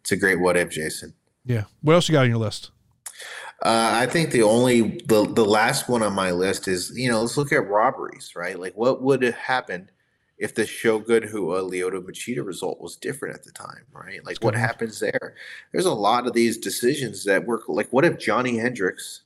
it's 0.00 0.10
a 0.10 0.16
great 0.16 0.40
what 0.40 0.56
if, 0.56 0.70
Jason. 0.70 1.14
Yeah. 1.44 1.64
What 1.82 1.94
else 1.94 2.08
you 2.08 2.12
got 2.12 2.24
on 2.24 2.30
your 2.30 2.38
list? 2.38 2.72
Uh, 3.62 3.90
I 3.94 4.06
think 4.06 4.32
the 4.32 4.42
only 4.42 5.00
the 5.06 5.24
the 5.32 5.44
last 5.44 5.88
one 5.88 6.02
on 6.02 6.12
my 6.12 6.30
list 6.30 6.68
is 6.68 6.92
you 6.94 7.10
know 7.10 7.22
let's 7.22 7.38
look 7.38 7.52
at 7.52 7.66
robberies, 7.66 8.32
right? 8.36 8.58
Like 8.58 8.74
what 8.76 9.02
would 9.02 9.22
have 9.22 9.34
happened 9.34 9.90
if 10.38 10.54
the 10.54 10.66
Shogun 10.66 11.28
Rua 11.32 11.64
uh, 11.64 11.68
Lyoto 11.68 12.02
Machida 12.02 12.44
result 12.44 12.80
was 12.80 12.96
different 12.96 13.34
at 13.34 13.44
the 13.44 13.52
time, 13.52 13.84
right? 13.92 14.24
Like 14.24 14.38
what 14.42 14.54
happens 14.54 15.00
there? 15.00 15.34
There's 15.72 15.86
a 15.86 15.94
lot 15.94 16.26
of 16.26 16.34
these 16.34 16.58
decisions 16.58 17.24
that 17.24 17.46
work. 17.46 17.62
Like 17.68 17.88
what 17.90 18.04
if 18.04 18.18
Johnny 18.18 18.58
Hendricks 18.58 19.22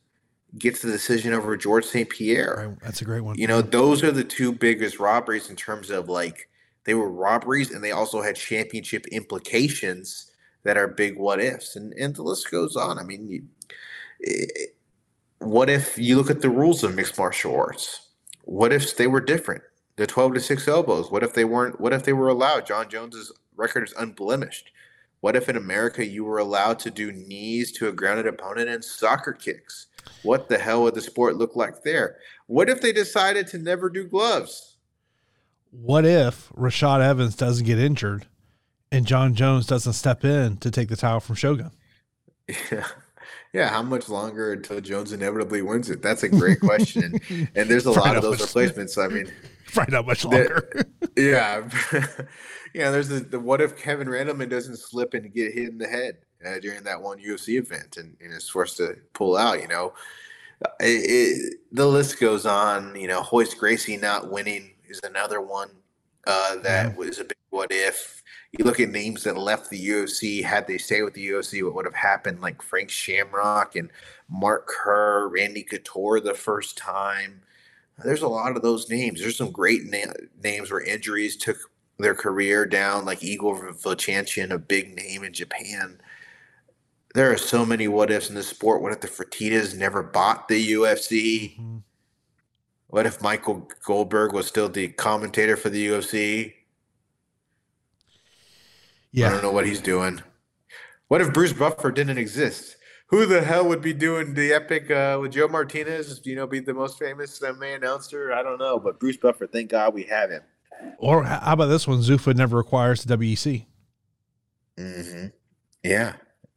gets 0.59 0.83
the 0.83 0.91
decision 0.91 1.33
over 1.33 1.57
George 1.57 1.85
St. 1.85 2.09
Pierre? 2.09 2.69
Right. 2.69 2.81
That's 2.83 3.03
a 3.03 3.05
great 3.05 3.23
one. 3.23 3.37
You 3.37 3.49
know, 3.49 3.61
those 3.61 4.05
are 4.05 4.13
the 4.13 4.25
two 4.25 4.53
biggest 4.53 5.01
robberies 5.01 5.51
in 5.51 5.57
terms 5.57 5.91
of 5.91 6.09
like 6.09 6.49
they 6.85 6.95
were 6.95 7.11
robberies 7.11 7.73
and 7.73 7.83
they 7.83 7.93
also 7.93 8.23
had 8.23 8.37
championship 8.37 9.07
implications 9.09 10.31
that 10.63 10.77
are 10.77 10.87
big 10.87 11.19
what 11.19 11.41
ifs, 11.41 11.77
and 11.77 11.93
and 11.95 12.15
the 12.15 12.23
list 12.23 12.51
goes 12.51 12.77
on. 12.77 12.99
I 12.99 13.03
mean, 13.03 13.29
you, 13.29 13.43
it, 14.21 14.77
what 15.39 15.71
if 15.71 15.99
you 15.99 16.17
look 16.17 16.31
at 16.31 16.43
the 16.43 16.51
rules 16.51 16.85
of 16.85 16.95
mixed 16.95 17.17
martial 17.19 17.57
arts? 17.57 18.09
What 18.45 18.73
if 18.73 18.97
they 18.97 19.07
were 19.07 19.21
different? 19.21 19.63
The 20.01 20.07
12 20.07 20.33
to 20.33 20.41
6 20.41 20.67
elbows. 20.67 21.11
What 21.11 21.23
if 21.23 21.35
they 21.35 21.45
weren't 21.45 21.79
what 21.79 21.93
if 21.93 22.05
they 22.05 22.15
were 22.15 22.31
allowed? 22.31 22.65
Jon 22.65 22.89
Jones's 22.89 23.31
record 23.55 23.87
is 23.87 23.93
unblemished. 23.99 24.71
What 25.21 25.37
if 25.37 25.47
in 25.47 25.59
america 25.59 26.07
you 26.07 26.25
were 26.25 26.39
allowed 26.39 26.79
to 26.79 26.91
do 26.91 27.13
knees 27.13 27.71
to 27.73 27.87
a 27.87 27.93
grounded 27.93 28.27
opponent 28.27 28.71
and 28.71 28.83
soccer 28.83 29.35
kicks? 29.35 29.89
What 30.23 30.49
the 30.49 30.57
hell 30.57 30.85
would 30.85 30.95
the 30.95 31.03
sport 31.03 31.37
look 31.37 31.55
like 31.55 31.83
there? 31.83 32.17
What 32.47 32.71
if 32.71 32.81
they 32.81 32.95
decided 32.95 33.47
to 33.49 33.59
never 33.59 33.91
do 33.91 34.05
gloves? 34.05 34.79
What 35.71 36.07
if 36.07 36.49
rashad 36.57 37.03
evans 37.03 37.37
doesn't 37.37 37.67
get 37.67 37.79
injured 37.79 38.27
and 38.91 39.07
Jon 39.07 39.35
Jones 39.35 39.67
doesn't 39.67 39.93
step 39.93 40.25
in 40.25 40.57
to 40.57 40.71
take 40.71 40.89
the 40.89 40.97
title 40.97 41.21
from 41.21 41.37
shogun? 41.37 41.73
Yeah. 42.73 42.87
Yeah, 43.53 43.69
how 43.69 43.83
much 43.83 44.09
longer 44.09 44.53
until 44.53 44.81
Jones 44.81 45.13
inevitably 45.13 45.61
wins 45.63 45.91
it? 45.91 46.03
That's 46.03 46.23
a 46.23 46.29
great 46.29 46.61
question. 46.61 47.21
and, 47.29 47.51
and 47.55 47.69
there's 47.69 47.85
a 47.85 47.91
lot 48.01 48.17
of 48.17 48.23
those 48.23 48.41
replacements. 48.41 48.97
I 48.97 49.09
mean, 49.09 49.31
Right, 49.77 49.91
not 49.91 50.07
much 50.07 50.25
longer. 50.25 50.69
yeah, 51.17 51.69
yeah. 52.75 52.91
There's 52.91 53.09
the, 53.09 53.21
the 53.21 53.39
what 53.39 53.61
if 53.61 53.77
Kevin 53.77 54.09
Randleman 54.09 54.49
doesn't 54.49 54.79
slip 54.79 55.15
and 55.15 55.33
get 55.33 55.55
hit 55.55 55.69
in 55.69 55.79
the 55.79 55.87
head 55.87 56.19
uh, 56.45 56.59
during 56.59 56.83
that 56.85 57.01
one 57.01 57.19
UFC 57.19 57.59
event 57.59 57.97
and, 57.97 58.17
and 58.21 58.33
is 58.33 58.49
forced 58.49 58.79
to 58.79 58.97
pull 59.13 59.37
out. 59.37 59.61
You 59.61 59.69
know, 59.69 59.93
it, 60.81 60.87
it, 60.87 61.61
the 61.73 61.87
list 61.87 62.19
goes 62.19 62.47
on. 62.47 62.97
You 62.97 63.07
know, 63.07 63.25
Royce 63.33 63.55
Gracie 63.55 63.97
not 63.97 64.31
winning 64.31 64.73
is 64.89 65.01
another 65.05 65.41
one 65.41 65.71
uh, 66.27 66.57
that 66.57 66.91
yeah. 66.91 66.97
was 66.97 67.19
a 67.19 67.25
big 67.25 67.37
what 67.51 67.71
if. 67.71 68.23
You 68.59 68.65
look 68.65 68.81
at 68.81 68.89
names 68.89 69.23
that 69.25 69.39
left 69.39 69.71
the 69.71 69.89
UFC. 69.89 70.43
Had 70.43 70.67
they 70.67 70.79
stayed 70.79 71.03
with 71.03 71.15
the 71.15 71.29
UFC, 71.29 71.63
what 71.63 71.75
would 71.75 71.85
have 71.85 71.95
happened? 71.95 72.41
Like 72.41 72.63
Frank 72.63 72.91
Shamrock 72.91 73.77
and 73.77 73.91
Mark 74.29 74.67
Kerr, 74.67 75.29
Randy 75.29 75.63
Couture 75.63 76.19
the 76.19 76.35
first 76.35 76.77
time 76.77 77.43
there's 78.05 78.23
a 78.23 78.29
lot 78.29 78.57
of 78.57 78.63
those 78.63 78.89
names. 78.89 79.21
There's 79.21 79.37
some 79.37 79.51
great 79.51 79.85
na- 79.85 80.13
names 80.43 80.71
where 80.71 80.81
injuries 80.81 81.37
took 81.37 81.57
their 81.99 82.15
career 82.15 82.67
down, 82.67 83.05
like 83.05 83.23
Igor 83.23 83.73
Vovchanchyn, 83.73 84.51
a 84.51 84.59
big 84.59 84.95
name 84.95 85.25
in 85.25 85.33
Japan. 85.33 86.01
There 87.15 87.33
are 87.33 87.39
so 87.39 87.67
many 87.67 87.89
what 87.89 88.11
ifs 88.11 88.29
in 88.29 88.35
this 88.35 88.49
sport. 88.49 88.83
What 88.83 88.93
if 88.93 89.01
the 89.01 89.09
Fertitas 89.09 89.77
never 89.77 90.03
bought 90.03 90.49
the 90.49 90.73
UFC? 90.73 91.59
Mm-hmm. 91.59 91.79
What 92.89 93.07
if 93.07 93.23
Michael 93.23 93.69
Goldberg 93.85 94.33
was 94.33 94.47
still 94.47 94.69
the 94.69 94.89
commentator 94.89 95.57
for 95.57 95.71
the 95.71 95.89
UFC? 95.89 96.55
Yeah. 99.13 99.29
I 99.29 99.31
don't 99.31 99.43
know 99.43 99.53
what 99.53 99.67
he's 99.67 99.81
doing. 99.81 100.23
What 101.09 101.21
if 101.21 101.33
Bruce 101.33 101.53
Buffer 101.53 101.91
didn't 101.91 102.19
exist? 102.19 102.77
Who 103.11 103.27
the 103.27 103.43
hell 103.43 103.67
would 103.67 103.83
be 103.83 103.93
doing 103.93 104.35
the 104.35 104.53
epic 104.53 104.91
uh, 104.91 105.19
with 105.21 105.33
Joe 105.33 105.49
Martinez? 105.49 106.21
You 106.25 106.37
know, 106.37 106.47
be 106.47 106.61
the 106.61 106.75
most 106.75 106.99
famous 106.99 107.43
uh, 107.43 107.53
man 107.55 107.83
announcer? 107.83 108.33
I 108.33 108.43
don't 108.43 108.59
know, 108.59 108.79
but 108.79 109.01
Bruce 109.01 109.17
Buffer, 109.17 109.47
thank 109.47 109.71
God 109.71 109.95
we 109.95 110.05
have 110.05 110.31
him. 110.31 110.43
Or 110.99 111.25
how 111.25 111.53
about 111.53 111.67
this 111.67 111.87
one? 111.87 111.99
Zuffa 111.99 112.35
never 112.35 112.57
requires 112.57 113.05
the 113.05 113.17
WEC. 113.17 113.67
Mm-hmm. 114.79 115.27
Yeah, 115.83 116.15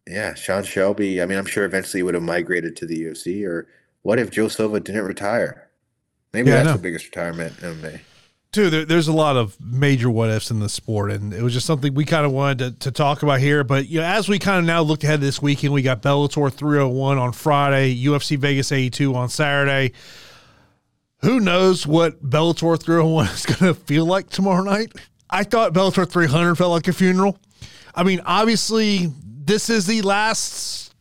yeah. 0.08 0.34
Sean 0.36 0.64
Shelby. 0.64 1.22
I 1.22 1.26
mean, 1.26 1.38
I'm 1.38 1.45
sure 1.45 1.66
eventually 1.66 1.99
he 1.99 2.04
would 2.04 2.14
have 2.14 2.24
migrated 2.24 2.76
to 2.78 2.86
the 2.86 3.01
UFC. 3.04 3.45
Or 3.45 3.68
what 4.04 4.20
if 4.20 4.30
Joe 4.30 4.47
Silva 4.47 4.80
didn't 4.80 5.04
retire? 5.04 5.70
Maybe 6.32 6.49
yeah, 6.49 6.64
that's 6.64 6.78
the 6.78 6.82
biggest 6.82 7.06
retirement 7.06 7.54
in 7.62 7.76
MMA 7.76 8.01
too, 8.54 8.70
there, 8.70 8.86
there's 8.86 9.08
a 9.08 9.14
lot 9.14 9.36
of 9.36 9.58
major 9.60 10.10
what 10.10 10.30
ifs 10.30 10.51
in 10.51 10.60
the 10.60 10.70
sport, 10.70 11.12
and 11.12 11.34
it 11.34 11.41
was 11.41 11.54
just 11.54 11.66
something 11.66 11.93
we 11.93 12.06
kind 12.06 12.26
of 12.26 12.32
wanted 12.32 12.58
to, 12.60 12.72
to, 12.80 12.91
talk 12.91 13.24
about 13.24 13.39
here. 13.39 13.64
But 13.64 13.89
you 13.89 13.99
know, 13.99 14.06
as 14.06 14.30
we 14.30 14.39
kind 14.39 14.60
of 14.60 14.66
now 14.66 14.82
look 14.82 15.04
ahead 15.04 15.22
this 15.22 15.41
weekend, 15.41 15.74
we 15.74 15.82
got 15.82 16.01
Bellator 16.01 16.51
301 16.51 17.18
on 17.18 17.34
Friday, 17.34 17.95
UFC 18.04 18.38
Vegas 18.38 18.72
82 18.72 19.16
on 19.16 19.30
Saturday. 19.30 19.93
Who 21.22 21.39
knows 21.39 21.88
what 21.88 22.24
Bellator 22.24 22.80
301 22.82 23.28
is 23.34 23.45
going 23.45 23.74
to 23.74 23.80
feel 23.80 24.06
like 24.06 24.30
tomorrow 24.30 24.64
night? 24.64 24.93
I 25.30 25.43
thought 25.43 25.74
Bellator 25.74 26.08
300 26.08 26.56
felt 26.56 26.72
like 26.72 26.88
a 26.88 26.93
funeral. 26.93 27.39
I 27.95 28.04
mean, 28.04 28.22
obviously, 28.26 29.12
this 29.26 29.70
is 29.70 29.88
the 29.88 30.01
last 30.04 30.93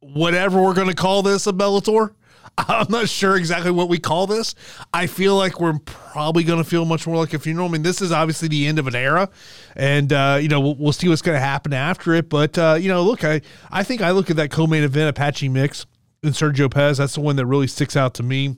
whatever 0.00 0.62
we're 0.62 0.74
going 0.74 0.88
to 0.88 0.94
call 0.94 1.22
this 1.22 1.46
a 1.46 1.52
Bellator. 1.52 2.12
I'm 2.58 2.86
not 2.88 3.08
sure 3.08 3.36
exactly 3.36 3.70
what 3.70 3.88
we 3.88 3.98
call 3.98 4.26
this. 4.26 4.54
I 4.92 5.06
feel 5.06 5.36
like 5.36 5.60
we're 5.60 5.78
probably 5.84 6.42
going 6.42 6.62
to 6.62 6.68
feel 6.68 6.84
much 6.84 7.06
more 7.06 7.16
like 7.16 7.34
a 7.34 7.38
funeral. 7.38 7.68
I 7.68 7.72
mean, 7.72 7.82
this 7.82 8.00
is 8.00 8.12
obviously 8.12 8.48
the 8.48 8.66
end 8.66 8.78
of 8.78 8.86
an 8.86 8.94
era, 8.94 9.28
and 9.74 10.12
uh, 10.12 10.38
you 10.40 10.48
know 10.48 10.60
we'll, 10.60 10.74
we'll 10.76 10.92
see 10.92 11.08
what's 11.08 11.22
going 11.22 11.36
to 11.36 11.44
happen 11.44 11.72
after 11.72 12.14
it. 12.14 12.28
But 12.30 12.56
uh, 12.56 12.78
you 12.80 12.88
know, 12.88 13.02
look, 13.02 13.24
I 13.24 13.42
I 13.70 13.82
think 13.82 14.00
I 14.00 14.12
look 14.12 14.30
at 14.30 14.36
that 14.36 14.50
co-main 14.50 14.84
event, 14.84 15.14
Patchy 15.16 15.48
Mix 15.48 15.86
and 16.22 16.32
Sergio 16.32 16.70
Pettis. 16.70 16.98
That's 16.98 17.14
the 17.14 17.20
one 17.20 17.36
that 17.36 17.46
really 17.46 17.66
sticks 17.66 17.96
out 17.96 18.14
to 18.14 18.22
me 18.22 18.56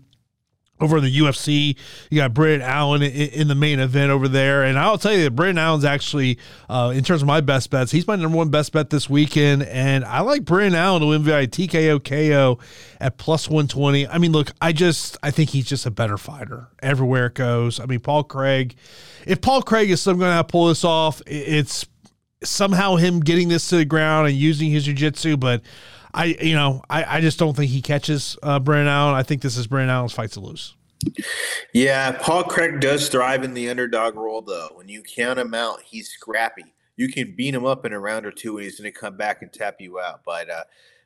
over 0.81 0.99
in 0.99 1.05
the 1.05 1.19
UFC. 1.19 1.77
You 2.11 2.19
got 2.19 2.35
Brendan 2.35 2.63
Allen 2.63 3.03
in, 3.03 3.13
in, 3.13 3.49
the 3.49 3.55
main 3.55 3.81
event 3.81 4.11
over 4.11 4.29
there. 4.29 4.65
And 4.65 4.79
I'll 4.79 4.99
tell 4.99 5.13
you 5.13 5.25
that 5.25 5.33
Brendan 5.33 5.59
Allen's 5.59 5.85
actually, 5.85 6.39
uh, 6.69 6.93
in 6.95 7.05
terms 7.05 7.23
of 7.23 7.29
my 7.29 7.41
best 7.41 7.71
bets, 7.71 7.91
he's 7.91 8.07
my 8.07 8.17
number 8.17 8.37
one 8.37 8.51
best 8.51 8.73
bet 8.73 8.91
this 8.91 9.09
weekend. 9.09 9.63
And 9.65 10.05
I 10.05 10.21
like 10.21 10.45
Brendan 10.45 10.75
Allen 10.75 11.01
to 11.03 11.07
win 11.09 11.23
via 11.23 11.47
TKO 11.47 12.03
KO 12.03 12.59
at 13.01 13.19
plus 13.19 13.49
120. 13.49 14.07
I 14.09 14.19
mean, 14.19 14.33
look, 14.33 14.51
I 14.61 14.73
just, 14.73 15.17
I 15.23 15.31
think 15.31 15.51
he's 15.51 15.67
just 15.67 15.87
a 15.87 15.91
better 15.91 16.19
fighter 16.19 16.69
everywhere 16.83 17.27
it 17.27 17.35
goes. 17.35 17.81
I 17.81 17.87
mean, 17.87 18.01
Paul 18.01 18.25
Craig, 18.25 18.77
if 19.27 19.41
Paul 19.41 19.63
Craig 19.63 19.91
is 19.91 20.01
somehow 20.01 20.27
going 20.27 20.39
to 20.39 20.45
pull 20.45 20.69
this 20.69 20.85
off, 20.85 21.23
it's 21.27 21.87
somehow 22.45 22.97
him 22.97 23.21
getting 23.21 23.49
this 23.49 23.69
to 23.69 23.77
the 23.77 23.85
ground 23.85 24.29
and 24.29 24.37
using 24.37 24.71
his 24.71 24.85
jiu-jitsu, 24.85 25.37
but 25.37 25.63
I, 26.15 26.37
you 26.41 26.55
know, 26.55 26.83
I, 26.89 27.19
I 27.19 27.21
just 27.21 27.39
don't 27.39 27.57
think 27.57 27.71
he 27.71 27.83
catches 27.83 28.37
uh, 28.43 28.59
Brendan 28.59 28.89
Allen. 28.89 29.15
I 29.15 29.23
think 29.23 29.43
this 29.43 29.57
is 29.57 29.67
Brendan 29.67 29.91
Allen's 29.91 30.13
fight 30.13 30.33
to 30.33 30.41
lose. 30.41 30.75
Yeah, 31.73 32.13
Paul 32.21 32.45
Craig 32.45 32.81
does 32.81 33.09
thrive 33.09 33.45
in 33.45 33.55
the 33.55 33.69
underdog 33.71 34.17
role, 34.17 34.43
though. 34.43 34.71
When 34.75 34.89
you 34.89 35.03
count 35.03 35.39
him 35.39 35.55
out, 35.55 35.83
he's 35.83 36.09
scrappy. 36.09 36.75
You 36.97 37.09
can 37.09 37.35
beat 37.37 37.55
him 37.55 37.65
up 37.65 37.85
in 37.85 37.93
a 37.93 38.01
round 38.01 38.27
or 38.27 38.33
two, 38.33 38.57
and 38.57 38.65
he's 38.65 38.81
going 38.81 38.93
to 38.93 38.99
come 38.99 39.17
back 39.17 39.43
and 39.43 39.53
tap 39.53 39.77
you 39.81 40.01
out. 40.01 40.23
But 40.25 40.51
uh, 40.51 40.65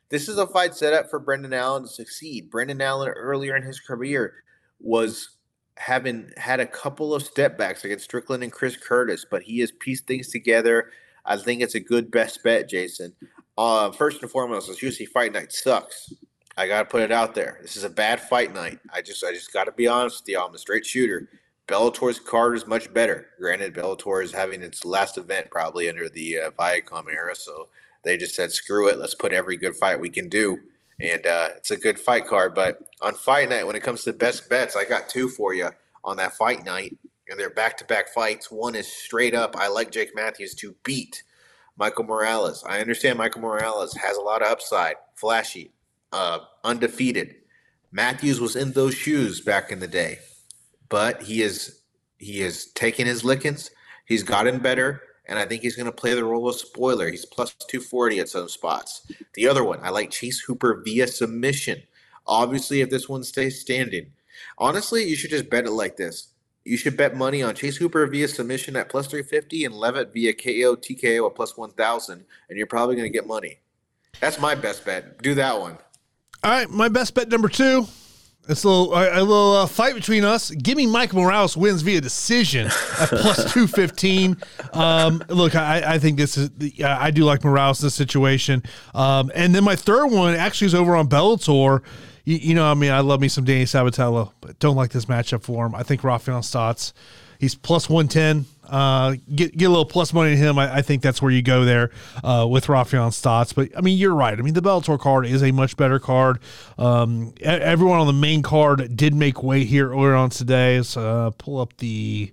this 0.09 0.27
is 0.27 0.37
a 0.37 0.47
fight 0.47 0.73
set 0.73 0.93
up 0.93 1.09
for 1.09 1.19
Brendan 1.19 1.53
Allen 1.53 1.83
to 1.83 1.89
succeed. 1.89 2.49
Brendan 2.49 2.81
Allen 2.81 3.09
earlier 3.09 3.55
in 3.55 3.63
his 3.63 3.79
career 3.79 4.33
was 4.79 5.29
having 5.77 6.31
had 6.37 6.59
a 6.59 6.65
couple 6.65 7.13
of 7.13 7.23
step 7.23 7.57
backs 7.57 7.83
against 7.83 8.05
Strickland 8.05 8.43
and 8.43 8.51
Chris 8.51 8.77
Curtis, 8.77 9.25
but 9.29 9.43
he 9.43 9.59
has 9.59 9.71
pieced 9.71 10.07
things 10.07 10.29
together. 10.29 10.91
I 11.25 11.37
think 11.37 11.61
it's 11.61 11.75
a 11.75 11.79
good 11.79 12.11
best 12.11 12.43
bet, 12.43 12.69
Jason. 12.69 13.13
Uh, 13.57 13.91
first 13.91 14.21
and 14.21 14.31
foremost, 14.31 14.67
this 14.67 14.79
UFC 14.79 15.07
Fight 15.07 15.33
Night 15.33 15.51
sucks. 15.51 16.13
I 16.57 16.67
gotta 16.67 16.85
put 16.85 17.01
it 17.01 17.11
out 17.11 17.35
there. 17.35 17.59
This 17.61 17.75
is 17.75 17.83
a 17.83 17.89
bad 17.89 18.19
fight 18.21 18.53
night. 18.53 18.79
I 18.93 19.01
just, 19.01 19.23
I 19.23 19.31
just 19.31 19.53
gotta 19.53 19.71
be 19.71 19.87
honest 19.87 20.21
with 20.21 20.29
you. 20.29 20.39
I'm 20.39 20.53
a 20.53 20.57
straight 20.57 20.85
shooter. 20.85 21.29
Bellator's 21.67 22.19
card 22.19 22.55
is 22.57 22.67
much 22.67 22.93
better. 22.93 23.27
Granted, 23.39 23.73
Bellator 23.73 24.23
is 24.23 24.33
having 24.33 24.61
its 24.61 24.83
last 24.83 25.17
event 25.17 25.49
probably 25.49 25.87
under 25.89 26.09
the 26.09 26.39
uh, 26.39 26.51
Viacom 26.51 27.05
era, 27.11 27.35
so 27.35 27.69
they 28.03 28.17
just 28.17 28.35
said, 28.35 28.51
"Screw 28.51 28.89
it, 28.89 28.99
let's 28.99 29.15
put 29.15 29.33
every 29.33 29.57
good 29.57 29.75
fight 29.75 29.99
we 29.99 30.09
can 30.09 30.29
do." 30.29 30.59
And 30.99 31.25
uh, 31.25 31.49
it's 31.57 31.71
a 31.71 31.77
good 31.77 31.99
fight 31.99 32.27
card. 32.27 32.53
But 32.53 32.79
on 33.01 33.13
fight 33.15 33.49
night, 33.49 33.65
when 33.65 33.75
it 33.75 33.83
comes 33.83 34.03
to 34.03 34.13
best 34.13 34.49
bets, 34.49 34.75
I 34.75 34.85
got 34.85 35.09
two 35.09 35.29
for 35.29 35.53
you 35.53 35.69
on 36.03 36.17
that 36.17 36.33
fight 36.33 36.65
night, 36.65 36.95
and 37.29 37.39
they're 37.39 37.49
back-to-back 37.49 38.09
fights. 38.13 38.51
One 38.51 38.75
is 38.75 38.91
straight 38.91 39.33
up. 39.33 39.55
I 39.57 39.69
like 39.69 39.89
Jake 39.91 40.13
Matthews 40.13 40.53
to 40.55 40.75
beat 40.83 41.23
Michael 41.77 42.05
Morales. 42.05 42.63
I 42.67 42.79
understand 42.79 43.17
Michael 43.17 43.41
Morales 43.41 43.93
has 43.95 44.17
a 44.17 44.21
lot 44.21 44.41
of 44.41 44.49
upside, 44.49 44.95
flashy, 45.15 45.71
uh, 46.11 46.39
undefeated. 46.63 47.35
Matthews 47.91 48.39
was 48.39 48.55
in 48.55 48.73
those 48.73 48.95
shoes 48.95 49.41
back 49.41 49.71
in 49.71 49.79
the 49.79 49.87
day, 49.87 50.19
but 50.89 51.23
he 51.23 51.41
is 51.41 51.81
he 52.17 52.39
has 52.41 52.65
taken 52.67 53.05
his 53.05 53.23
lickings. 53.23 53.69
He's 54.05 54.23
gotten 54.23 54.59
better, 54.59 55.01
and 55.25 55.37
I 55.39 55.45
think 55.45 55.61
he's 55.61 55.75
going 55.75 55.87
to 55.87 55.91
play 55.91 56.13
the 56.13 56.23
role 56.23 56.49
of 56.49 56.55
spoiler. 56.55 57.09
He's 57.09 57.25
plus 57.25 57.53
240 57.67 58.19
at 58.19 58.29
some 58.29 58.49
spots. 58.49 59.11
The 59.33 59.47
other 59.47 59.63
one, 59.63 59.79
I 59.83 59.89
like 59.89 60.11
Chase 60.11 60.39
Hooper 60.41 60.81
via 60.85 61.07
submission. 61.07 61.83
Obviously, 62.25 62.81
if 62.81 62.89
this 62.89 63.09
one 63.09 63.23
stays 63.23 63.59
standing, 63.59 64.11
honestly, 64.57 65.03
you 65.03 65.15
should 65.15 65.31
just 65.31 65.49
bet 65.49 65.65
it 65.65 65.71
like 65.71 65.97
this. 65.97 66.32
You 66.65 66.77
should 66.77 66.95
bet 66.95 67.15
money 67.15 67.43
on 67.43 67.55
Chase 67.55 67.77
Hooper 67.77 68.07
via 68.07 68.27
submission 68.27 68.75
at 68.75 68.87
plus 68.89 69.07
350 69.07 69.65
and 69.65 69.75
Levitt 69.75 70.13
via 70.13 70.33
KO 70.33 70.75
TKO 70.75 71.27
at 71.27 71.35
plus 71.35 71.57
1000, 71.57 72.25
and 72.49 72.57
you're 72.57 72.67
probably 72.67 72.95
going 72.95 73.11
to 73.11 73.13
get 73.13 73.27
money. 73.27 73.59
That's 74.21 74.39
my 74.39 74.55
best 74.55 74.85
bet. 74.85 75.21
Do 75.21 75.35
that 75.35 75.59
one. 75.59 75.77
All 76.43 76.51
right, 76.51 76.69
my 76.69 76.87
best 76.87 77.13
bet 77.15 77.29
number 77.29 77.49
two. 77.49 77.87
It's 78.49 78.65
a 78.65 78.67
little 78.67 78.93
a 78.93 79.23
little 79.23 79.53
uh, 79.53 79.67
fight 79.67 79.95
between 79.95 80.25
us. 80.25 80.51
Give 80.51 80.75
me 80.75 80.85
Mike 80.85 81.13
Morales 81.13 81.55
wins 81.55 81.81
via 81.81 82.01
decision 82.01 82.67
at 82.99 83.07
plus 83.07 83.53
two 83.53 83.67
fifteen. 83.67 84.35
Um, 84.73 85.23
look, 85.29 85.55
I, 85.55 85.93
I 85.93 85.99
think 85.99 86.17
this 86.17 86.37
is 86.37 86.49
I 86.83 87.09
do 87.11 87.23
like 87.23 87.45
Morales 87.45 87.81
in 87.81 87.85
this 87.85 87.95
situation. 87.95 88.61
Um, 88.93 89.31
and 89.33 89.55
then 89.55 89.63
my 89.63 89.77
third 89.77 90.07
one 90.07 90.35
actually 90.35 90.67
is 90.67 90.75
over 90.75 90.93
on 90.93 91.07
Bellator 91.07 91.83
you, 92.25 92.37
you, 92.37 92.55
know, 92.55 92.65
I 92.65 92.73
mean, 92.73 92.91
I 92.91 93.01
love 93.01 93.19
me 93.19 93.27
some 93.27 93.43
Danny 93.43 93.65
Sabatello, 93.65 94.31
but 94.41 94.59
don't 94.59 94.75
like 94.75 94.91
this 94.91 95.05
matchup 95.05 95.43
for 95.43 95.65
him. 95.65 95.75
I 95.75 95.83
think 95.83 96.03
Rafael 96.03 96.39
Stots, 96.39 96.93
he's 97.39 97.55
plus 97.55 97.89
110. 97.89 98.45
Uh, 98.69 99.15
get 99.35 99.55
get 99.57 99.65
a 99.65 99.69
little 99.69 99.85
plus 99.85 100.13
money 100.13 100.31
to 100.31 100.37
him. 100.37 100.57
I, 100.57 100.77
I 100.77 100.81
think 100.81 101.01
that's 101.01 101.21
where 101.21 101.31
you 101.31 101.41
go 101.41 101.65
there 101.65 101.91
uh, 102.23 102.47
with 102.49 102.69
Rafael 102.69 103.09
Stots. 103.09 103.53
But 103.53 103.77
I 103.77 103.81
mean, 103.81 103.97
you're 103.97 104.15
right. 104.15 104.39
I 104.39 104.41
mean, 104.41 104.53
the 104.53 104.61
Bellator 104.61 104.97
card 104.97 105.25
is 105.25 105.43
a 105.43 105.51
much 105.51 105.75
better 105.75 105.99
card. 105.99 106.39
Um, 106.77 107.33
everyone 107.41 107.99
on 107.99 108.07
the 108.07 108.13
main 108.13 108.41
card 108.41 108.95
did 108.95 109.13
make 109.13 109.43
weight 109.43 109.67
here 109.67 109.91
earlier 109.91 110.15
on 110.15 110.29
today. 110.29 110.81
So 110.81 111.01
uh, 111.01 111.31
pull 111.31 111.59
up 111.59 111.75
the 111.77 112.31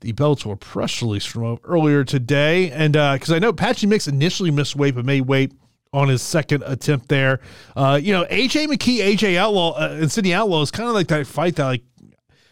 the 0.00 0.12
Bellator 0.12 0.58
press 0.58 1.00
release 1.00 1.24
from 1.24 1.58
earlier 1.64 2.02
today, 2.02 2.70
and 2.72 2.94
because 2.94 3.30
uh, 3.30 3.36
I 3.36 3.38
know 3.38 3.52
Patchy 3.52 3.86
Mix 3.86 4.08
initially 4.08 4.50
missed 4.50 4.74
weight 4.74 4.96
but 4.96 5.04
made 5.04 5.22
weight 5.22 5.52
on 5.96 6.08
his 6.08 6.20
second 6.20 6.62
attempt 6.66 7.08
there. 7.08 7.40
Uh, 7.74 7.98
you 8.00 8.12
know, 8.12 8.26
AJ 8.26 8.66
McKee, 8.66 8.98
AJ 8.98 9.36
Outlaw, 9.36 9.72
uh, 9.72 9.96
and 9.98 10.12
Sidney 10.12 10.34
Outlaw 10.34 10.60
is 10.60 10.70
kind 10.70 10.90
of 10.90 10.94
like 10.94 11.08
that 11.08 11.26
fight 11.26 11.56
that, 11.56 11.64
like, 11.64 11.82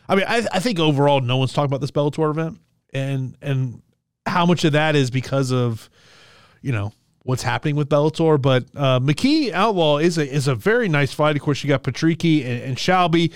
I 0.09 0.17
mean, 0.17 0.25
I, 0.27 0.47
I 0.51 0.61
think 0.61 0.81
overall 0.81 1.21
no 1.21 1.37
one's 1.37 1.53
talking 1.53 1.67
about 1.67 1.83
this 1.83 1.91
Bellator 1.91 2.31
event, 2.31 2.59
and 2.95 3.37
and 3.43 3.83
how 4.25 4.47
much 4.47 4.65
of 4.65 4.73
that 4.73 4.97
is 4.97 5.11
because 5.11 5.53
of, 5.53 5.91
you 6.63 6.73
know, 6.73 6.95
what's 7.25 7.43
happening 7.43 7.77
with 7.77 7.91
Bellator. 7.91 8.41
But 8.41 8.65
uh, 8.75 9.01
McKee 9.01 9.53
Outlaw 9.53 9.99
is 9.99 10.17
a 10.17 10.27
is 10.27 10.49
a 10.49 10.55
very 10.55 10.89
nice 10.89 11.13
fight. 11.13 11.37
Of 11.37 11.43
course, 11.43 11.63
you 11.63 11.69
got 11.69 11.83
Patricky 11.83 12.47
and, 12.47 12.63
and 12.63 12.77
Shabliy. 12.79 13.31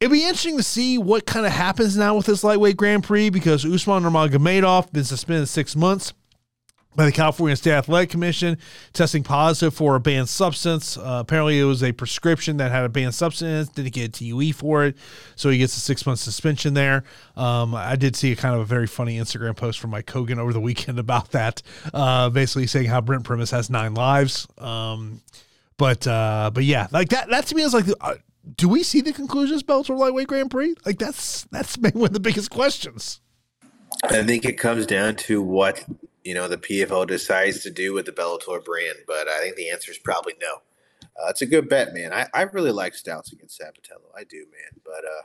It'd 0.00 0.10
be 0.10 0.22
interesting 0.22 0.56
to 0.56 0.64
see 0.64 0.98
what 0.98 1.26
kind 1.26 1.46
of 1.46 1.52
happens 1.52 1.96
now 1.96 2.16
with 2.16 2.26
this 2.26 2.42
lightweight 2.42 2.76
Grand 2.76 3.04
Prix 3.04 3.30
because 3.30 3.64
Usman 3.64 4.02
Nurmagomedov 4.02 4.92
been 4.92 5.04
suspended 5.04 5.48
six 5.48 5.76
months 5.76 6.12
by 6.94 7.06
the 7.06 7.12
California 7.12 7.56
State 7.56 7.72
Athletic 7.72 8.10
Commission, 8.10 8.58
testing 8.92 9.22
positive 9.22 9.74
for 9.74 9.96
a 9.96 10.00
banned 10.00 10.28
substance. 10.28 10.96
Uh, 10.96 11.18
apparently, 11.20 11.58
it 11.58 11.64
was 11.64 11.82
a 11.82 11.92
prescription 11.92 12.58
that 12.58 12.70
had 12.70 12.84
a 12.84 12.88
banned 12.88 13.14
substance. 13.14 13.68
Didn't 13.68 13.92
get 13.92 14.08
a 14.08 14.08
TUE 14.08 14.52
for 14.52 14.84
it, 14.84 14.96
so 15.36 15.48
he 15.50 15.58
gets 15.58 15.76
a 15.76 15.80
six 15.80 16.04
month 16.04 16.18
suspension 16.18 16.74
there. 16.74 17.04
Um, 17.36 17.74
I 17.74 17.96
did 17.96 18.16
see 18.16 18.32
a 18.32 18.36
kind 18.36 18.54
of 18.54 18.60
a 18.60 18.64
very 18.64 18.86
funny 18.86 19.18
Instagram 19.18 19.56
post 19.56 19.80
from 19.80 19.90
Mike 19.90 20.10
Hogan 20.10 20.38
over 20.38 20.52
the 20.52 20.60
weekend 20.60 20.98
about 20.98 21.32
that, 21.32 21.62
uh, 21.94 22.30
basically 22.30 22.66
saying 22.66 22.86
how 22.86 23.00
Brent 23.00 23.24
Primus 23.24 23.50
has 23.50 23.70
nine 23.70 23.94
lives. 23.94 24.46
Um, 24.58 25.22
but 25.78 26.06
uh, 26.06 26.50
but 26.52 26.64
yeah, 26.64 26.88
like 26.90 27.08
that. 27.10 27.28
That 27.30 27.46
to 27.46 27.54
me 27.54 27.62
is 27.62 27.74
like. 27.74 27.86
Uh, 28.00 28.14
do 28.56 28.68
we 28.68 28.82
see 28.82 29.00
the 29.00 29.12
conclusions 29.12 29.62
Bellator 29.62 29.96
lightweight 29.96 30.26
Grand 30.26 30.50
Prix? 30.50 30.74
Like 30.84 30.98
that's 30.98 31.44
that's 31.52 31.78
maybe 31.80 31.98
one 31.98 32.08
of 32.08 32.12
the 32.12 32.20
biggest 32.20 32.50
questions. 32.50 33.20
I 34.04 34.22
think 34.24 34.44
it 34.44 34.54
comes 34.54 34.86
down 34.86 35.16
to 35.16 35.42
what 35.42 35.84
you 36.24 36.34
know 36.34 36.48
the 36.48 36.58
PFL 36.58 37.06
decides 37.06 37.62
to 37.62 37.70
do 37.70 37.92
with 37.92 38.06
the 38.06 38.12
Bellator 38.12 38.64
brand, 38.64 38.98
but 39.06 39.28
I 39.28 39.40
think 39.40 39.56
the 39.56 39.70
answer 39.70 39.90
is 39.90 39.98
probably 39.98 40.34
no. 40.40 40.62
Uh, 41.02 41.28
it's 41.28 41.42
a 41.42 41.46
good 41.46 41.68
bet, 41.68 41.92
man. 41.92 42.12
I, 42.12 42.26
I 42.32 42.42
really 42.42 42.70
like 42.70 42.94
Stots 42.94 43.32
against 43.32 43.60
Sabatello. 43.60 44.16
I 44.16 44.24
do, 44.24 44.38
man. 44.38 44.80
But 44.84 45.04
uh, 45.04 45.22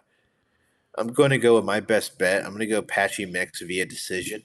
I'm 0.98 1.14
going 1.14 1.30
to 1.30 1.38
go 1.38 1.56
with 1.56 1.66
my 1.66 1.80
best 1.80 2.18
bet. 2.18 2.44
I'm 2.44 2.50
going 2.50 2.60
to 2.60 2.68
go 2.68 2.82
Patchy 2.82 3.26
Mix 3.26 3.62
via 3.62 3.86
decision. 3.86 4.44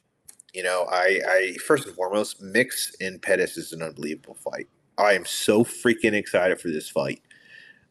You 0.53 0.62
know, 0.62 0.86
I, 0.90 1.20
I 1.26 1.57
first 1.66 1.86
and 1.86 1.96
foremost, 1.96 2.42
Mix 2.42 2.94
and 3.00 3.20
Pettis 3.20 3.57
is 3.57 3.72
an 3.72 3.82
unbelievable 3.82 4.34
fight. 4.34 4.68
I 4.98 5.14
am 5.14 5.24
so 5.24 5.64
freaking 5.64 6.12
excited 6.12 6.61
for 6.61 6.68
this 6.68 6.88
fight. 6.88 7.22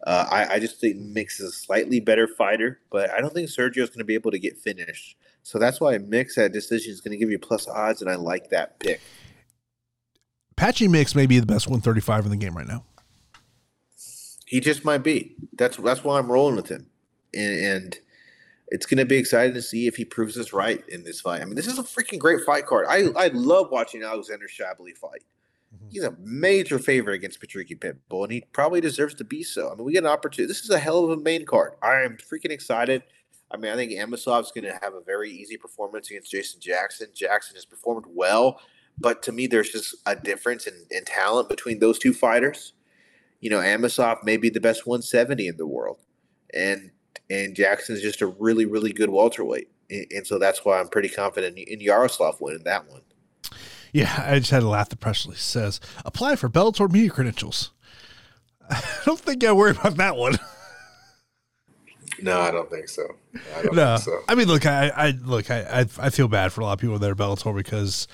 Uh, 0.06 0.26
I, 0.32 0.56
I 0.56 0.60
just 0.60 0.80
think 0.80 0.98
Mix 0.98 1.40
is 1.40 1.50
a 1.50 1.56
slightly 1.56 2.00
better 2.00 2.28
fighter, 2.28 2.80
but 2.92 3.12
I 3.12 3.20
don't 3.20 3.34
think 3.34 3.50
Sergio 3.50 3.80
is 3.80 3.90
going 3.90 4.00
to 4.00 4.06
be 4.06 4.14
able 4.14 4.32
to 4.32 4.40
get 4.40 4.58
finished. 4.58 5.18
So 5.44 5.60
that's 5.60 5.82
why 5.82 5.98
Mix 5.98 6.38
at 6.38 6.52
decision 6.52 6.92
is 6.92 7.02
going 7.02 7.12
to 7.12 7.18
give 7.18 7.32
you 7.32 7.40
plus 7.40 7.68
odds, 7.68 8.02
and 8.02 8.10
I 8.10 8.16
like 8.16 8.50
that 8.50 8.80
pick. 8.80 9.02
Patchy 10.56 10.88
Mix 10.88 11.16
may 11.16 11.26
be 11.26 11.40
the 11.40 11.46
best 11.46 11.68
135 11.68 12.26
in 12.26 12.32
the 12.32 12.38
game 12.38 12.56
right 12.56 12.68
now. 12.68 12.84
He 14.46 14.60
just 14.60 14.86
might 14.86 15.00
be. 15.00 15.36
That's 15.54 15.78
that's 15.78 16.04
why 16.04 16.20
I'm 16.20 16.32
rolling 16.32 16.56
with 16.56 16.68
him, 16.68 16.88
and, 17.34 17.66
and 17.66 18.00
it's 18.68 18.86
going 18.86 18.98
to 18.98 19.06
be 19.06 19.18
exciting 19.18 19.54
to 19.54 19.62
see 19.62 19.88
if 19.88 19.96
he 19.96 20.06
proves 20.06 20.38
us 20.38 20.54
right 20.54 20.84
in 20.90 21.04
this 21.04 21.22
fight. 21.22 21.42
I 21.42 21.46
mean, 21.46 21.56
this 21.56 21.68
is 21.68 21.80
a 21.80 21.84
freaking 21.84 22.20
great 22.20 22.42
fight 22.46 22.66
card. 22.66 22.86
I 22.90 23.08
I 23.16 23.28
love 23.28 23.72
watching 23.72 24.04
Alexander 24.04 24.48
Shabliy 24.48 24.98
fight. 24.98 25.24
Mm-hmm. 25.74 25.88
He's 25.90 26.04
a 26.04 26.16
major 26.20 26.80
favorite 26.80 27.16
against 27.16 27.42
Patricky 27.42 27.78
Pitbull, 27.80 28.24
and 28.24 28.32
he 28.32 28.44
probably 28.52 28.82
deserves 28.82 29.16
to 29.16 29.24
be 29.24 29.42
so. 29.42 29.72
I 29.72 29.76
mean, 29.76 29.86
we 29.86 29.94
get 29.94 30.04
an 30.04 30.10
opportunity. 30.10 30.48
This 30.48 30.64
is 30.64 30.70
a 30.70 30.80
hell 30.80 31.04
of 31.04 31.12
a 31.12 31.18
main 31.18 31.46
card. 31.46 31.74
I 31.82 32.02
am 32.02 32.18
freaking 32.18 32.52
excited. 32.52 33.04
I 33.54 33.58
mean, 33.58 33.72
I 33.72 33.76
think 33.76 33.92
Amosov's 33.92 34.52
going 34.52 34.66
to 34.66 34.80
have 34.82 34.94
a 34.94 35.02
very 35.02 35.30
easy 35.30 35.58
performance 35.58 36.10
against 36.10 36.32
Jason 36.32 36.60
Jackson. 36.62 37.08
Jackson 37.14 37.56
has 37.56 37.66
performed 37.66 38.06
well, 38.08 38.60
but 38.98 39.22
to 39.24 39.32
me, 39.32 39.48
there's 39.48 39.70
just 39.70 39.96
a 40.06 40.16
difference 40.16 40.68
in, 40.68 40.86
in 40.90 41.06
talent 41.06 41.50
between 41.50 41.80
those 41.80 42.00
two 42.00 42.14
fighters. 42.14 42.74
You 43.40 43.50
know, 43.50 43.60
Amosov 43.60 44.24
may 44.24 44.38
be 44.38 44.50
the 44.50 44.62
best 44.62 44.86
170 44.86 45.48
in 45.48 45.58
the 45.58 45.68
world, 45.68 45.98
and 46.54 46.92
and 47.30 47.56
Jackson's 47.56 48.02
just 48.02 48.22
a 48.22 48.28
really, 48.28 48.66
really 48.66 48.94
good 48.94 49.10
welterweight, 49.10 49.70
and, 49.90 50.06
and 50.12 50.28
so 50.28 50.38
that's 50.38 50.64
why 50.64 50.80
I'm 50.80 50.90
pretty 50.90 51.10
confident 51.10 51.58
in, 51.58 51.64
in 51.66 51.82
Yaroslav 51.82 52.40
winning 52.40 52.64
that 52.66 52.90
one. 52.90 53.02
Yeah, 53.94 54.24
I 54.26 54.40
just 54.40 54.52
had 54.52 54.62
to 54.62 54.70
laugh. 54.70 54.90
The 54.90 54.96
press 54.96 55.26
release 55.26 55.44
says 55.44 55.80
apply 56.06 56.36
for 56.36 56.50
Bellator 56.50 56.90
media 56.90 57.10
credentials. 57.10 57.72
I 58.70 58.82
don't 59.06 59.20
think 59.20 59.44
I 59.44 59.52
worry 59.52 59.72
about 59.72 59.98
that 59.98 60.16
one. 60.16 60.38
No, 62.22 62.40
I 62.40 62.52
don't 62.52 62.70
think 62.70 62.88
so. 62.90 63.16
I 63.58 63.64
don't 63.64 63.76
no, 63.76 63.98
think 63.98 64.06
so. 64.06 64.24
I 64.28 64.36
mean, 64.36 64.48
look, 64.48 64.66
I, 64.66 64.90
I 64.90 65.10
look, 65.12 65.50
I, 65.50 65.86
I, 66.00 66.10
feel 66.10 66.28
bad 66.28 66.52
for 66.54 66.62
a 66.62 66.66
lot 66.66 66.74
of 66.74 66.80
people 66.80 67.00
that 67.00 67.10
are 67.10 67.16
Bellator 67.16 67.56
because 67.56 68.08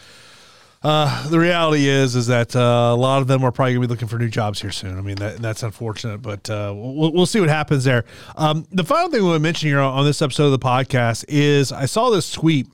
uh, 0.83 1.27
the 1.29 1.39
reality 1.39 1.87
is, 1.87 2.15
is 2.15 2.27
that 2.27 2.55
uh, 2.55 2.59
a 2.59 2.95
lot 2.95 3.21
of 3.21 3.27
them 3.27 3.43
are 3.43 3.51
probably 3.51 3.73
gonna 3.73 3.87
be 3.87 3.89
looking 3.89 4.07
for 4.07 4.17
new 4.17 4.29
jobs 4.29 4.61
here 4.61 4.71
soon. 4.71 4.97
I 4.97 5.01
mean, 5.01 5.15
that, 5.17 5.37
that's 5.37 5.63
unfortunate, 5.63 6.21
but 6.21 6.49
uh, 6.49 6.73
we'll, 6.75 7.11
we'll 7.11 7.25
see 7.25 7.39
what 7.39 7.49
happens 7.49 7.83
there. 7.83 8.05
Um, 8.35 8.67
the 8.71 8.83
final 8.83 9.09
thing 9.09 9.21
we 9.21 9.27
want 9.27 9.37
to 9.37 9.43
mention 9.43 9.69
here 9.69 9.79
on, 9.79 9.99
on 9.99 10.05
this 10.05 10.21
episode 10.21 10.45
of 10.45 10.51
the 10.51 10.59
podcast 10.59 11.25
is 11.27 11.71
I 11.71 11.85
saw 11.85 12.09
this 12.09 12.31
tweet 12.31 12.67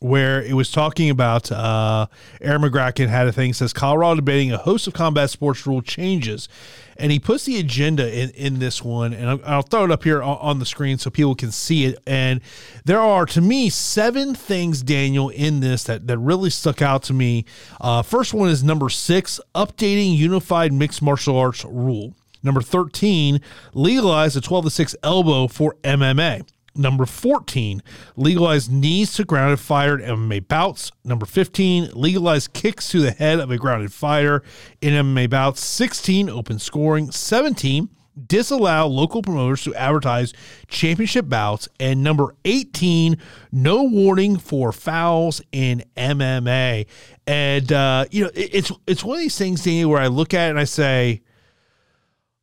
where 0.00 0.42
it 0.42 0.54
was 0.54 0.70
talking 0.70 1.10
about 1.10 1.52
uh, 1.52 2.06
Aaron 2.40 2.62
Magraken 2.62 3.08
had 3.08 3.26
a 3.26 3.32
thing 3.32 3.52
says 3.52 3.72
Colorado 3.74 4.16
debating 4.16 4.50
a 4.50 4.56
host 4.56 4.86
of 4.86 4.94
combat 4.94 5.28
sports 5.28 5.66
rule 5.66 5.82
changes, 5.82 6.48
and 6.96 7.12
he 7.12 7.18
puts 7.18 7.44
the 7.44 7.58
agenda 7.60 8.10
in 8.10 8.30
in 8.30 8.58
this 8.58 8.82
one, 8.82 9.12
and 9.12 9.28
I'll, 9.28 9.40
I'll 9.44 9.62
throw 9.62 9.84
it 9.84 9.90
up 9.90 10.02
here 10.02 10.22
on, 10.22 10.38
on 10.38 10.58
the 10.58 10.66
screen 10.66 10.96
so 10.98 11.10
people 11.10 11.34
can 11.34 11.52
see 11.52 11.84
it. 11.84 11.98
And 12.06 12.40
there 12.84 13.00
are 13.00 13.26
to 13.26 13.40
me 13.40 13.68
seven 13.68 14.34
things, 14.34 14.82
Daniel, 14.82 15.28
in 15.28 15.60
this 15.60 15.84
that 15.84 16.06
that 16.06 16.18
really 16.18 16.50
stuck 16.50 16.80
out 16.80 17.02
to 17.04 17.12
me. 17.12 17.44
Uh, 17.80 18.02
first 18.02 18.32
one 18.32 18.48
is 18.48 18.64
number 18.64 18.88
six, 18.88 19.38
updating 19.54 20.16
unified 20.16 20.72
mixed 20.72 21.02
martial 21.02 21.36
arts 21.36 21.64
rule. 21.64 22.14
Number 22.42 22.62
13, 22.62 23.40
legalize 23.74 24.32
the 24.32 24.40
12 24.40 24.64
to 24.64 24.70
6 24.70 24.96
elbow 25.02 25.46
for 25.46 25.76
MMA. 25.84 26.48
Number 26.74 27.04
14, 27.04 27.82
legalize 28.16 28.68
knees 28.68 29.12
to 29.14 29.24
grounded 29.24 29.58
fighter 29.58 29.98
MMA 29.98 30.46
bouts. 30.46 30.92
Number 31.04 31.26
15, 31.26 31.90
legalize 31.94 32.46
kicks 32.46 32.88
to 32.90 33.00
the 33.00 33.10
head 33.10 33.40
of 33.40 33.50
a 33.50 33.58
grounded 33.58 33.92
fighter 33.92 34.42
in 34.80 34.94
MMA 34.94 35.28
bouts. 35.28 35.64
16, 35.64 36.30
open 36.30 36.60
scoring. 36.60 37.10
17, 37.10 37.88
disallow 38.26 38.86
local 38.86 39.22
promoters 39.22 39.64
to 39.64 39.74
advertise 39.74 40.32
championship 40.68 41.28
bouts. 41.28 41.68
And 41.80 42.04
number 42.04 42.36
18, 42.44 43.16
no 43.50 43.82
warning 43.82 44.38
for 44.38 44.72
fouls 44.72 45.42
in 45.52 45.82
MMA. 45.96 46.86
And, 47.26 47.72
uh, 47.72 48.04
you 48.10 48.24
know, 48.24 48.30
it, 48.34 48.54
it's, 48.54 48.72
it's 48.86 49.04
one 49.04 49.16
of 49.16 49.20
these 49.20 49.36
things, 49.36 49.64
Danny, 49.64 49.84
where 49.84 50.00
I 50.00 50.06
look 50.06 50.34
at 50.34 50.46
it 50.46 50.50
and 50.50 50.58
I 50.60 50.64
say, 50.64 51.22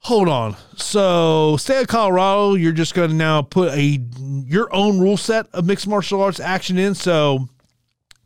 hold 0.08 0.30
on. 0.30 0.56
So, 0.78 1.58
state 1.58 1.82
of 1.82 1.88
Colorado, 1.88 2.56
you're 2.56 2.72
just 2.72 2.96
going 2.96 3.10
to 3.10 3.16
now 3.16 3.42
put 3.42 3.74
a 3.74 4.00
your 4.20 4.74
own 4.74 5.00
rule 5.00 5.18
set 5.18 5.48
of 5.54 5.66
mixed 5.66 5.86
martial 5.86 6.22
arts 6.22 6.40
action 6.40 6.78
in. 6.78 6.96
So, 6.96 7.50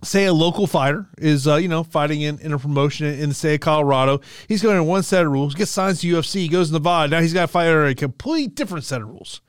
say 0.03 0.25
a 0.25 0.33
local 0.33 0.67
fighter 0.67 1.07
is 1.17 1.47
uh, 1.47 1.55
you 1.55 1.67
know 1.67 1.83
fighting 1.83 2.21
in, 2.21 2.37
in 2.39 2.53
a 2.53 2.59
promotion 2.59 3.07
in 3.07 3.29
the 3.29 3.35
state 3.35 3.55
of 3.55 3.61
Colorado. 3.61 4.21
He's 4.47 4.61
going 4.61 4.77
to 4.77 4.83
one 4.83 5.01
set 5.01 5.25
of 5.25 5.31
rules, 5.31 5.55
gets 5.55 5.71
signed 5.71 5.97
to 5.97 6.07
UFC, 6.07 6.49
goes 6.49 6.67
to 6.67 6.73
Nevada. 6.73 7.09
Now 7.09 7.21
he's 7.21 7.33
got 7.33 7.41
to 7.41 7.47
fight 7.47 7.67
under 7.67 7.87
a 7.87 7.95
completely 7.95 8.47
different 8.47 8.85
set 8.85 9.01
of 9.01 9.09
rules. 9.09 9.41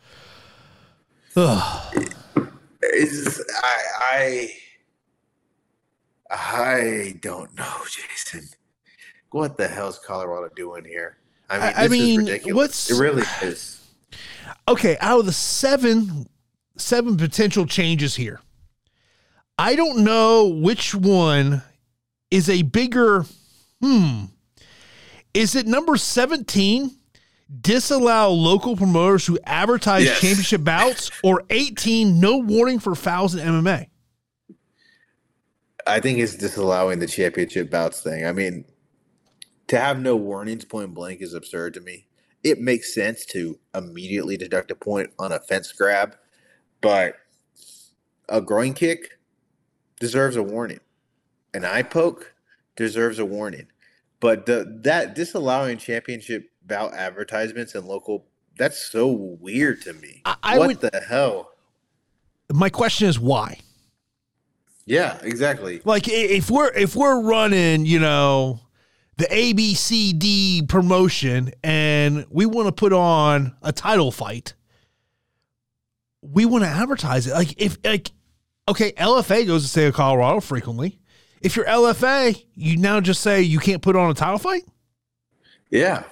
Ugh. 1.37 2.09
I, 3.63 3.79
I 4.01 4.51
I 6.31 7.15
don't 7.21 7.55
know, 7.57 7.75
Jason. 7.91 8.49
What 9.31 9.59
the 9.59 9.69
hell's 9.69 9.99
Colorado 9.99 10.49
doing 10.55 10.85
here? 10.85 11.19
I 11.53 11.59
mean, 11.59 11.73
I- 11.77 11.89
mean, 11.89 12.11
is 12.21 12.27
ridiculous. 12.27 12.55
what's- 12.57 12.91
it 12.91 12.99
really 13.01 13.23
is. 13.43 13.81
Okay, 14.69 14.97
out 15.01 15.21
of 15.21 15.27
the 15.27 15.33
seven 15.33 16.29
seven 16.77 17.17
potential 17.17 17.67
changes 17.67 18.15
here, 18.17 18.41
I 19.59 19.75
don't 19.75 19.99
know 20.05 20.47
which 20.49 20.95
one 20.95 21.63
is 22.31 22.49
a 22.49 22.63
bigger 22.63 23.27
hmm. 23.81 24.25
Is 25.35 25.55
it 25.55 25.67
number 25.67 25.97
17? 25.97 26.91
Disallow 27.61 28.31
local 28.31 28.77
promoters 28.77 29.27
who 29.27 29.39
advertise 29.45 30.05
Yes. 30.05 30.21
championship 30.21 30.63
bouts 30.65 31.11
or 31.23 31.43
18 31.51 32.21
no 32.21 32.37
warning 32.39 32.79
for 32.79 32.95
fouls 32.95 33.35
in 33.35 33.41
MMA. 33.47 33.89
I 35.87 36.01
think 36.01 36.19
it's 36.19 36.35
disallowing 36.37 36.99
the 36.99 37.07
championship 37.07 37.71
bouts 37.71 38.01
thing. 38.03 38.25
I 38.27 38.33
mean, 38.33 38.65
to 39.73 39.81
have 39.81 39.99
no 39.99 40.15
warnings 40.15 40.67
point 40.67 40.93
blank 40.93 41.23
is 41.23 41.33
absurd 41.33 41.73
to 41.73 41.81
me. 41.81 42.05
It 42.45 42.61
makes 42.61 42.93
sense 42.95 43.25
to 43.27 43.59
immediately 43.75 44.37
deduct 44.37 44.71
a 44.71 44.75
point 44.75 45.09
on 45.19 45.33
a 45.33 45.41
fence 45.41 45.73
grab, 45.73 46.15
but 46.83 47.17
a 48.29 48.43
groin 48.43 48.75
kick 48.75 49.19
deserves 49.99 50.37
a 50.37 50.43
warning. 50.43 50.81
An 51.55 51.65
eye 51.65 51.85
poke 51.85 52.35
deserves 52.77 53.19
a 53.19 53.25
warning. 53.25 53.69
But 54.21 54.45
the 54.45 54.79
that 54.83 55.15
disallowing 55.15 55.79
championship 55.79 56.51
bout 56.67 56.93
advertisements 56.93 57.75
and 57.75 57.87
local 57.87 58.27
that's 58.59 58.77
so 58.77 59.07
weird 59.09 59.81
to 59.83 59.95
me. 59.95 60.21
I- 60.27 60.37
I 60.43 60.59
what 60.59 60.69
would- 60.69 60.81
the 60.81 61.01
hell? 61.01 61.53
My 62.53 62.69
question 62.69 63.09
is 63.09 63.19
why? 63.19 63.61
Yeah, 64.85 65.17
exactly. 65.23 65.81
Like 65.87 66.09
if 66.09 66.51
we're 66.51 66.71
if 66.75 66.95
we're 66.95 67.23
running, 67.23 67.87
you 67.87 68.01
know, 68.01 68.61
the 69.17 69.27
ABCD 69.27 70.69
promotion 70.69 71.53
and 71.63 72.25
we 72.31 72.47
want 72.47 72.69
to 72.69 72.73
put 72.73 72.93
on 72.93 73.55
a 73.63 73.73
title 73.73 74.11
fight, 74.11 74.55
we 76.23 76.45
want 76.45 76.65
to 76.65 76.71
advertise 76.71 77.27
it. 77.27 77.33
Like 77.33 77.61
if 77.61 77.79
like 77.85 78.11
okay, 78.69 78.93
LFA 78.93 79.47
goes 79.47 79.63
to 79.63 79.69
state 79.69 79.87
of 79.87 79.95
Colorado 79.95 80.41
frequently. 80.41 80.99
If 81.41 81.57
you're 81.57 81.67
LFA, 81.67 82.43
you 82.55 82.77
now 82.77 83.01
just 83.01 83.21
say 83.21 83.43
you 83.43 83.59
can't 83.59 83.83
put 83.83 83.97
on 83.97 84.11
a 84.11 84.15
title 84.15 84.39
fight? 84.39 84.63
Yeah. 85.71 86.05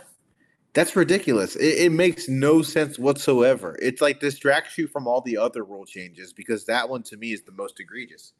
That's 0.72 0.94
ridiculous. 0.94 1.56
It, 1.56 1.78
it 1.78 1.92
makes 1.92 2.28
no 2.28 2.62
sense 2.62 2.98
whatsoever. 2.98 3.76
It's 3.80 4.00
like 4.00 4.20
distracts 4.20 4.76
you 4.78 4.86
from 4.86 5.06
all 5.06 5.20
the 5.20 5.36
other 5.36 5.64
rule 5.64 5.84
changes 5.84 6.32
because 6.32 6.64
that 6.66 6.88
one 6.88 7.02
to 7.04 7.16
me 7.16 7.32
is 7.32 7.42
the 7.42 7.52
most 7.52 7.80
egregious. 7.80 8.32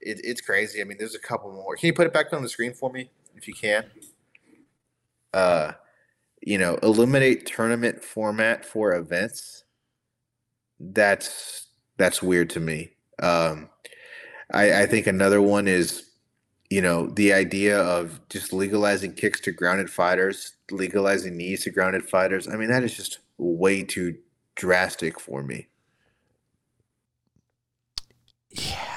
It, 0.00 0.20
it's 0.24 0.40
crazy. 0.40 0.80
I 0.80 0.84
mean, 0.84 0.96
there's 0.98 1.14
a 1.14 1.20
couple 1.20 1.52
more. 1.52 1.76
Can 1.76 1.88
you 1.88 1.92
put 1.92 2.06
it 2.06 2.12
back 2.12 2.32
on 2.32 2.42
the 2.42 2.48
screen 2.48 2.72
for 2.72 2.90
me 2.90 3.10
if 3.36 3.48
you 3.48 3.54
can? 3.54 3.84
Uh, 5.32 5.72
you 6.42 6.58
know, 6.58 6.76
eliminate 6.82 7.46
tournament 7.46 8.02
format 8.02 8.64
for 8.64 8.94
events. 8.94 9.64
That's 10.78 11.66
that's 11.96 12.22
weird 12.22 12.50
to 12.50 12.60
me. 12.60 12.90
Um, 13.22 13.68
I, 14.52 14.82
I 14.82 14.86
think 14.86 15.06
another 15.06 15.42
one 15.42 15.68
is 15.68 16.10
you 16.70 16.80
know, 16.80 17.08
the 17.08 17.32
idea 17.32 17.78
of 17.78 18.20
just 18.28 18.52
legalizing 18.52 19.12
kicks 19.12 19.40
to 19.40 19.50
grounded 19.50 19.90
fighters, 19.90 20.52
legalizing 20.70 21.36
knees 21.36 21.64
to 21.64 21.70
grounded 21.70 22.08
fighters. 22.08 22.48
I 22.48 22.56
mean, 22.56 22.70
that 22.70 22.84
is 22.84 22.96
just 22.96 23.18
way 23.38 23.82
too 23.82 24.16
drastic 24.54 25.18
for 25.18 25.42
me. 25.42 25.66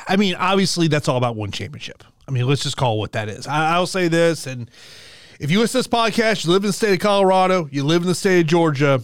I 0.07 0.17
mean, 0.17 0.35
obviously, 0.35 0.87
that's 0.87 1.07
all 1.07 1.17
about 1.17 1.35
one 1.35 1.51
championship. 1.51 2.03
I 2.27 2.31
mean, 2.31 2.47
let's 2.47 2.63
just 2.63 2.77
call 2.77 2.99
what 2.99 3.13
that 3.13 3.29
is. 3.29 3.47
I, 3.47 3.73
I'll 3.73 3.87
say 3.87 4.07
this, 4.07 4.47
and 4.47 4.69
if 5.39 5.51
you 5.51 5.59
listen 5.59 5.81
to 5.81 5.89
this 5.89 5.99
podcast, 5.99 6.45
you 6.45 6.51
live 6.51 6.63
in 6.63 6.67
the 6.67 6.73
state 6.73 6.93
of 6.93 6.99
Colorado, 6.99 7.67
you 7.71 7.83
live 7.83 8.01
in 8.01 8.07
the 8.07 8.15
state 8.15 8.41
of 8.41 8.47
Georgia, 8.47 9.01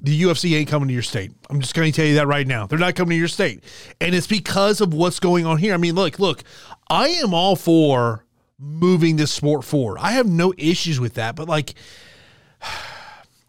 the 0.00 0.22
UFC 0.22 0.56
ain't 0.56 0.68
coming 0.68 0.88
to 0.88 0.94
your 0.94 1.02
state. 1.02 1.32
I'm 1.50 1.60
just 1.60 1.74
going 1.74 1.90
to 1.90 1.96
tell 1.96 2.06
you 2.06 2.14
that 2.16 2.28
right 2.28 2.46
now. 2.46 2.66
They're 2.66 2.78
not 2.78 2.94
coming 2.94 3.16
to 3.16 3.18
your 3.18 3.28
state, 3.28 3.64
and 4.00 4.14
it's 4.14 4.26
because 4.26 4.80
of 4.80 4.94
what's 4.94 5.20
going 5.20 5.46
on 5.46 5.58
here. 5.58 5.74
I 5.74 5.78
mean, 5.78 5.94
look, 5.94 6.18
look, 6.18 6.44
I 6.88 7.08
am 7.08 7.34
all 7.34 7.56
for 7.56 8.24
moving 8.58 9.16
this 9.16 9.32
sport 9.32 9.64
forward. 9.64 9.98
I 10.00 10.12
have 10.12 10.26
no 10.26 10.52
issues 10.56 11.00
with 11.00 11.14
that, 11.14 11.36
but 11.36 11.48
like. 11.48 11.74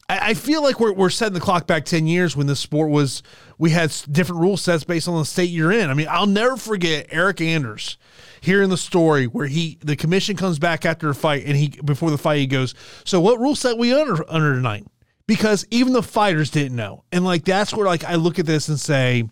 I 0.10 0.34
feel 0.34 0.64
like 0.64 0.80
we're, 0.80 0.92
we're 0.92 1.12
setting 1.12 1.36
the 1.36 1.40
clock 1.40 1.68
back 1.68 1.86
10 1.86 2.08
years 2.08 2.36
when 2.36 2.48
this 2.48 2.60
sport 2.60 2.90
was, 2.90 3.22
we 3.60 3.70
had 3.70 3.96
different 4.10 4.42
rule 4.42 4.58
sets 4.58 4.84
based 4.84 5.08
on 5.08 5.20
the 5.20 5.26
state 5.26 5.52
you're 5.52 5.72
in. 5.72 5.92
I 5.92 5.94
mean, 5.94 6.08
I'll 6.10 6.26
never 6.26 6.58
forget 6.58 7.10
Eryk 7.10 7.46
Anders 7.46 7.98
hearing 8.42 8.70
the 8.70 8.78
story 8.78 9.28
where 9.28 9.46
he, 9.46 9.78
the 9.82 9.96
commission 9.96 10.36
comes 10.36 10.58
back 10.58 10.84
after 10.84 11.10
a 11.10 11.16
fight 11.16 11.44
and 11.46 11.56
he, 11.56 11.70
before 11.86 12.10
the 12.10 12.18
fight, 12.18 12.40
he 12.40 12.48
goes, 12.48 12.74
So 13.06 13.22
what 13.22 13.40
rule 13.40 13.56
set 13.56 13.78
we 13.78 13.94
under, 13.94 14.28
under 14.32 14.56
tonight? 14.56 14.88
Because 15.28 15.68
even 15.70 15.94
the 15.94 16.02
fighters 16.02 16.50
didn't 16.50 16.76
know. 16.76 17.04
And 17.12 17.24
like, 17.24 17.46
that's 17.46 17.72
where 17.72 17.86
like 17.86 18.04
I 18.04 18.16
look 18.16 18.40
at 18.40 18.48
this 18.48 18.68
and 18.68 18.80
say, 18.80 19.30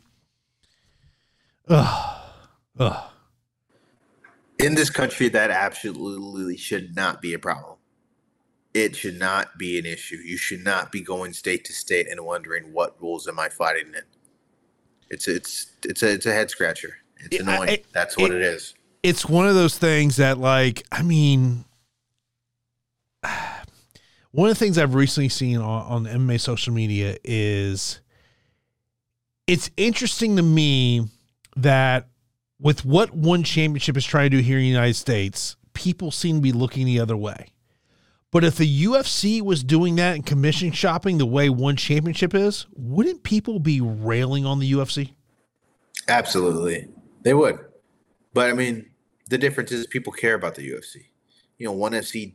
ugh, 1.67 2.21
ugh. 2.77 3.03
In 4.59 4.75
this 4.75 4.91
country, 4.91 5.29
that 5.29 5.49
absolutely 5.49 6.57
should 6.57 6.95
not 6.95 7.19
be 7.19 7.33
a 7.33 7.39
problem. 7.39 7.76
It 8.77 8.95
should 8.95 9.17
not 9.17 9.57
be 9.57 9.79
an 9.79 9.85
issue. 9.87 10.17
You 10.17 10.37
should 10.37 10.63
not 10.63 10.91
be 10.91 11.01
going 11.01 11.33
state 11.33 11.65
to 11.65 11.73
state 11.73 12.07
and 12.09 12.23
wondering 12.23 12.71
what 12.73 13.01
rules 13.01 13.27
am 13.27 13.39
I 13.39 13.49
fighting 13.49 13.87
in. 13.87 14.01
It's 15.09 15.27
it's 15.27 15.71
it's 15.83 16.03
a 16.03 16.11
it's 16.13 16.25
a 16.27 16.31
head 16.33 16.49
scratcher. 16.51 16.97
It's 17.17 17.39
annoying. 17.39 17.69
I- 17.69 17.83
That's 17.93 18.15
what 18.17 18.31
it- 18.31 18.37
it 18.37 18.41
is. 18.43 18.75
it's 19.03 19.25
one 19.25 19.47
of 19.47 19.55
those 19.55 19.77
things 19.77 20.17
that 20.17 20.37
like 20.37 20.83
i 20.91 21.01
mean 21.01 21.65
one 24.31 24.49
of 24.49 24.55
the 24.57 24.59
things 24.59 24.77
i've 24.77 24.93
recently 24.95 25.29
seen 25.29 25.57
on, 25.57 26.05
on 26.05 26.05
mma 26.05 26.39
social 26.39 26.73
media 26.73 27.17
is 27.23 28.01
it's 29.47 29.69
interesting 29.77 30.35
to 30.35 30.41
me 30.43 31.07
that 31.55 32.07
with 32.59 32.83
what 32.85 33.13
one 33.13 33.43
championship 33.43 33.95
is 33.97 34.05
trying 34.05 34.29
to 34.29 34.37
do 34.37 34.43
here 34.43 34.57
in 34.57 34.63
the 34.63 34.67
united 34.69 34.95
states 34.95 35.55
people 35.73 36.11
seem 36.11 36.37
to 36.37 36.41
be 36.41 36.51
looking 36.51 36.85
the 36.85 36.99
other 36.99 37.15
way 37.17 37.47
but 38.31 38.43
if 38.43 38.57
the 38.57 38.83
ufc 38.83 39.41
was 39.41 39.63
doing 39.63 39.95
that 39.95 40.15
and 40.15 40.25
commission 40.25 40.71
shopping 40.71 41.17
the 41.17 41.25
way 41.25 41.49
one 41.49 41.75
championship 41.75 42.33
is 42.33 42.67
wouldn't 42.75 43.23
people 43.23 43.59
be 43.59 43.81
railing 43.81 44.45
on 44.45 44.59
the 44.59 44.71
ufc 44.73 45.11
Absolutely, 46.07 46.87
they 47.23 47.33
would. 47.33 47.59
But 48.33 48.49
I 48.49 48.53
mean, 48.53 48.89
the 49.29 49.37
difference 49.37 49.71
is 49.71 49.87
people 49.87 50.13
care 50.13 50.35
about 50.35 50.55
the 50.55 50.69
UFC. 50.69 51.05
You 51.57 51.65
know, 51.65 51.73
ONE 51.73 51.93
FC 51.93 52.33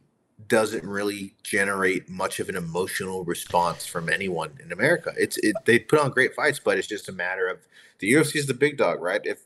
doesn't 0.49 0.85
really 0.85 1.35
generate 1.43 2.09
much 2.09 2.41
of 2.41 2.49
an 2.49 2.57
emotional 2.57 3.25
response 3.25 3.87
from 3.87 4.09
anyone 4.09 4.59
in 4.63 4.73
America. 4.73 5.13
It's 5.17 5.39
it, 5.39 5.55
they 5.65 5.79
put 5.79 6.01
on 6.01 6.11
great 6.11 6.35
fights, 6.35 6.59
but 6.59 6.77
it's 6.77 6.89
just 6.89 7.09
a 7.09 7.13
matter 7.13 7.49
of 7.49 7.61
the 8.01 8.13
UFC 8.13 8.37
is 8.37 8.47
the 8.47 8.55
big 8.55 8.77
dog, 8.77 9.01
right? 9.01 9.21
If 9.25 9.45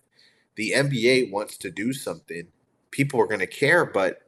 the 0.56 0.72
NBA 0.74 1.30
wants 1.30 1.56
to 1.58 1.70
do 1.70 1.92
something, 1.92 2.48
people 2.90 3.20
are 3.20 3.26
going 3.26 3.40
to 3.40 3.46
care. 3.46 3.84
But 3.84 4.22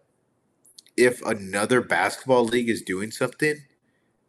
if 0.98 1.22
another 1.24 1.80
basketball 1.80 2.44
league 2.44 2.68
is 2.68 2.82
doing 2.82 3.10
something, 3.10 3.56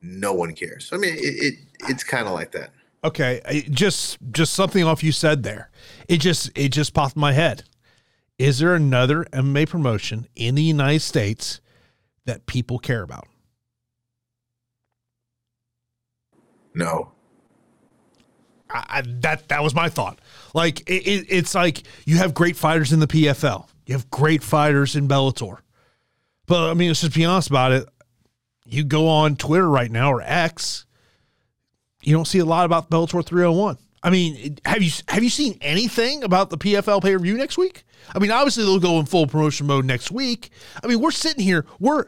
no 0.02 0.34
one 0.34 0.54
cares. 0.54 0.90
I 0.94 0.98
mean, 0.98 1.16
it, 1.16 1.20
it 1.20 1.54
it's 1.90 2.04
kind 2.04 2.28
of 2.28 2.34
like 2.34 2.52
that. 2.52 2.72
Okay, 3.04 3.42
I- 3.46 3.66
just 3.70 4.18
just 4.32 4.54
something 4.54 4.84
off 4.84 5.04
you 5.04 5.12
said 5.12 5.44
there. 5.44 5.70
It 6.08 6.18
just 6.20 6.52
it 6.58 6.70
just 6.70 6.94
popped 6.94 7.16
in 7.16 7.22
my 7.22 7.34
head. 7.34 7.64
Is 8.38 8.60
there 8.60 8.76
another 8.76 9.26
MMA 9.34 9.68
promotion 9.68 10.28
in 10.36 10.56
the 10.56 10.64
United 10.64 11.02
States 11.02 11.60
that 12.26 12.46
people 12.46 12.80
care 12.80 13.02
about? 13.02 13.28
No, 16.74 17.12
I, 18.70 18.86
I, 18.90 19.02
that 19.22 19.48
that 19.50 19.64
was 19.64 19.74
my 19.74 19.90
thought. 19.90 20.20
Like 20.54 20.82
it, 20.90 21.08
it, 21.08 21.26
it's 21.30 21.56
like 21.56 21.84
you 22.06 22.18
have 22.18 22.34
great 22.34 22.56
fighters 22.56 22.94
in 22.94 23.00
the 23.00 23.08
PFL, 23.08 23.68
you 23.86 23.94
have 23.96 24.10
great 24.10 24.44
fighters 24.44 24.96
in 24.96 25.08
Bellator, 25.08 25.58
but 26.50 26.70
I 26.70 26.74
mean, 26.74 26.90
let's 26.90 27.02
just 27.02 27.16
be 27.16 27.26
honest 27.26 27.50
about 27.50 27.72
it. 27.72 27.88
You 28.66 28.84
go 28.84 29.08
on 29.08 29.38
Twitter 29.38 29.70
right 29.70 29.92
now 29.92 30.12
or 30.12 30.22
X, 30.22 30.86
you 32.02 32.14
don't 32.14 32.26
see 32.28 32.40
a 32.40 32.46
lot 32.46 32.66
about 32.66 32.90
Bellator 32.92 33.26
301. 33.26 33.78
I 34.04 34.10
mean, 34.12 34.58
have 34.66 34.84
you 34.84 34.92
have 35.10 35.24
you 35.24 35.30
seen 35.30 35.58
anything 35.62 36.24
about 36.24 36.50
the 36.52 36.58
PFL 36.58 37.02
pay 37.02 37.14
per 37.14 37.20
view 37.20 37.38
next 37.38 37.58
week? 37.58 37.84
I 38.16 38.20
mean, 38.20 38.32
obviously 38.32 38.64
they'll 38.66 38.80
go 38.80 39.00
in 39.00 39.06
full 39.08 39.28
promotion 39.28 39.68
mode 39.68 39.86
next 39.86 40.12
week. 40.12 40.52
I 40.84 40.88
mean, 40.88 41.02
we're 41.02 41.12
sitting 41.12 41.44
here, 41.44 41.66
we're 41.80 42.06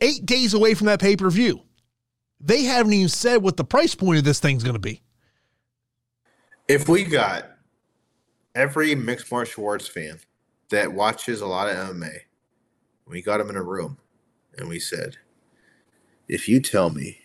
eight 0.00 0.26
days 0.26 0.54
away 0.54 0.74
from 0.74 0.86
that 0.88 1.00
pay 1.00 1.16
per 1.16 1.30
view. 1.30 1.62
They 2.40 2.64
haven't 2.64 2.92
even 2.94 3.08
said 3.08 3.38
what 3.42 3.56
the 3.58 3.64
price 3.64 3.94
point 3.94 4.18
of 4.18 4.24
this 4.24 4.40
thing's 4.40 4.62
going 4.64 4.74
to 4.74 4.80
be. 4.80 5.02
if 6.68 6.88
we 6.88 7.04
got 7.04 7.50
every 8.54 8.94
mixed 8.94 9.30
martial 9.32 9.66
arts 9.66 9.88
fan 9.88 10.20
that 10.70 10.92
watches 10.92 11.40
a 11.42 11.46
lot 11.46 11.68
of 11.68 11.76
MMA, 11.76 12.20
we 13.10 13.22
got 13.22 13.40
him 13.40 13.50
in 13.50 13.56
a 13.56 13.62
room 13.62 13.98
and 14.56 14.68
we 14.68 14.78
said, 14.78 15.16
if 16.28 16.48
you 16.48 16.60
tell 16.60 16.90
me 16.90 17.18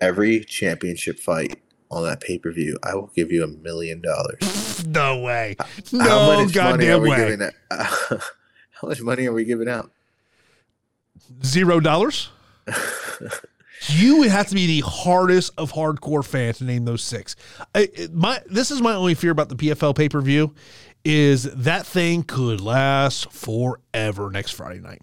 every 0.00 0.40
championship 0.44 1.18
fight 1.18 1.60
on 1.90 2.02
that 2.02 2.20
pay 2.20 2.38
per 2.38 2.50
view, 2.52 2.78
I 2.82 2.94
will 2.94 3.10
give 3.14 3.30
you 3.30 3.44
a 3.44 3.46
million 3.48 4.00
dollars. 4.02 4.84
No 4.86 5.20
way. 5.20 5.56
How 5.58 5.66
No 5.92 6.44
much 6.44 6.54
money 6.56 6.88
are 6.88 6.98
we 7.00 7.10
way. 7.10 7.16
giving? 7.16 7.42
out? 7.42 7.52
how 8.80 8.88
much 8.88 9.00
money 9.00 9.26
are 9.26 9.32
we 9.32 9.44
giving 9.44 9.68
out? 9.68 9.90
Zero 11.44 11.80
dollars. 11.80 12.30
you 13.88 14.18
would 14.18 14.28
have 14.30 14.48
to 14.48 14.54
be 14.54 14.66
the 14.66 14.80
hardest 14.86 15.52
of 15.56 15.72
hardcore 15.72 16.24
fans 16.24 16.58
to 16.58 16.64
name 16.64 16.84
those 16.84 17.02
six. 17.02 17.36
I, 17.74 17.88
my 18.12 18.40
this 18.46 18.70
is 18.70 18.80
my 18.82 18.94
only 18.94 19.14
fear 19.14 19.30
about 19.30 19.48
the 19.48 19.56
PFL 19.56 19.94
pay 19.96 20.08
per 20.08 20.20
view 20.20 20.54
is 21.08 21.44
that 21.44 21.86
thing 21.86 22.24
could 22.24 22.60
last 22.60 23.30
forever 23.30 24.28
next 24.28 24.50
Friday 24.52 24.80
night. 24.80 25.02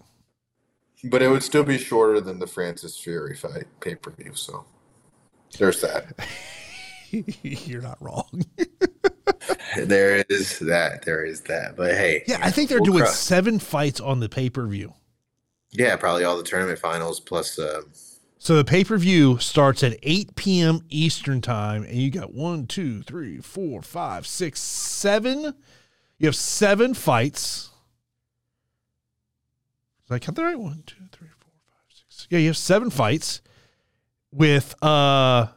But 1.04 1.22
it 1.22 1.28
would 1.28 1.42
still 1.42 1.64
be 1.64 1.78
shorter 1.78 2.20
than 2.20 2.38
the 2.38 2.46
Francis 2.46 2.98
Fury 2.98 3.34
fight 3.34 3.64
pay 3.80 3.94
per 3.94 4.10
view. 4.10 4.32
So 4.34 4.66
there's 5.58 5.80
that. 5.80 6.12
You're 7.42 7.80
not 7.80 7.96
wrong. 8.02 8.44
there 9.76 10.24
is 10.28 10.58
that. 10.58 11.04
There 11.06 11.24
is 11.24 11.40
that. 11.42 11.74
But 11.76 11.92
hey, 11.92 12.22
Yeah, 12.26 12.38
I 12.42 12.50
think 12.50 12.68
they're 12.68 12.78
we'll 12.80 12.92
doing 12.92 13.04
cry. 13.04 13.12
seven 13.12 13.58
fights 13.58 14.00
on 14.00 14.20
the 14.20 14.28
pay 14.28 14.50
per 14.50 14.66
view. 14.66 14.92
Yeah, 15.70 15.96
probably 15.96 16.24
all 16.24 16.36
the 16.36 16.42
tournament 16.42 16.78
finals 16.78 17.18
plus. 17.20 17.58
Uh, 17.58 17.82
So 18.38 18.56
the 18.56 18.64
pay 18.64 18.84
per 18.84 18.98
view 18.98 19.38
starts 19.38 19.82
at 19.82 19.98
8 20.02 20.36
p.m. 20.36 20.80
Eastern 20.90 21.40
time, 21.40 21.82
and 21.84 21.94
you 21.96 22.10
got 22.10 22.34
one, 22.34 22.66
two, 22.66 23.02
three, 23.02 23.38
four, 23.40 23.80
five, 23.82 24.26
six, 24.26 24.60
seven. 24.60 25.54
You 26.18 26.26
have 26.26 26.36
seven 26.36 26.94
fights. 26.94 27.70
Did 30.08 30.14
I 30.14 30.18
count 30.18 30.36
the 30.36 30.44
right? 30.44 30.58
One, 30.58 30.82
two, 30.86 30.96
three, 31.12 31.28
four, 31.28 31.52
five, 31.66 31.84
six. 31.88 32.26
Yeah, 32.30 32.38
you 32.38 32.48
have 32.48 32.56
seven 32.56 32.90
fights 32.90 33.40
with 34.30 34.74
uh 34.82 35.48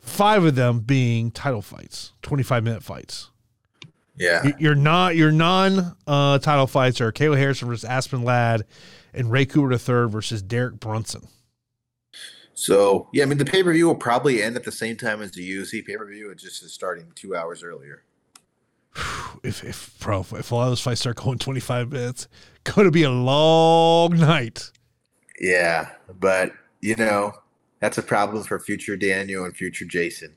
five 0.00 0.44
of 0.44 0.54
them 0.54 0.80
being 0.80 1.30
title 1.30 1.62
fights, 1.62 2.12
25 2.22 2.64
minute 2.64 2.82
fights. 2.82 3.30
yeah. 4.16 4.50
Your 4.58 4.74
not 4.74 5.16
your 5.16 5.30
non 5.32 5.96
uh, 6.06 6.38
title 6.38 6.66
fights 6.66 7.00
are 7.00 7.12
Kayla 7.12 7.38
Harrison 7.38 7.68
versus 7.68 7.84
Aspen 7.84 8.24
Ladd 8.24 8.64
and 9.14 9.30
Ray 9.30 9.46
Cooper 9.46 9.72
III 9.72 10.08
versus 10.10 10.42
Derek 10.42 10.80
Brunson. 10.80 11.28
So 12.54 13.08
yeah, 13.12 13.22
I 13.22 13.26
mean 13.26 13.38
the 13.38 13.44
pay 13.44 13.62
per 13.62 13.72
view 13.72 13.86
will 13.86 13.94
probably 13.94 14.42
end 14.42 14.56
at 14.56 14.64
the 14.64 14.72
same 14.72 14.96
time 14.96 15.22
as 15.22 15.32
the 15.32 15.48
UFC 15.48 15.84
pay 15.84 15.96
per 15.96 16.06
view. 16.06 16.30
It 16.30 16.38
just 16.38 16.62
is 16.62 16.72
starting 16.72 17.12
two 17.14 17.34
hours 17.34 17.62
earlier. 17.62 18.02
if 19.42 19.64
if 19.64 19.98
bro, 20.00 20.20
if 20.32 20.50
a 20.50 20.54
lot 20.54 20.64
of 20.64 20.70
those 20.70 20.80
fights 20.80 21.00
start 21.00 21.16
going 21.16 21.38
25 21.38 21.92
minutes, 21.92 22.28
going 22.64 22.86
to 22.86 22.90
be 22.90 23.02
a 23.02 23.10
long 23.10 24.16
night. 24.16 24.70
Yeah, 25.40 25.90
but 26.20 26.52
you 26.80 26.96
know 26.96 27.32
that's 27.80 27.98
a 27.98 28.02
problem 28.02 28.44
for 28.44 28.58
future 28.58 28.96
Daniel 28.96 29.44
and 29.44 29.56
future 29.56 29.84
Jason. 29.84 30.34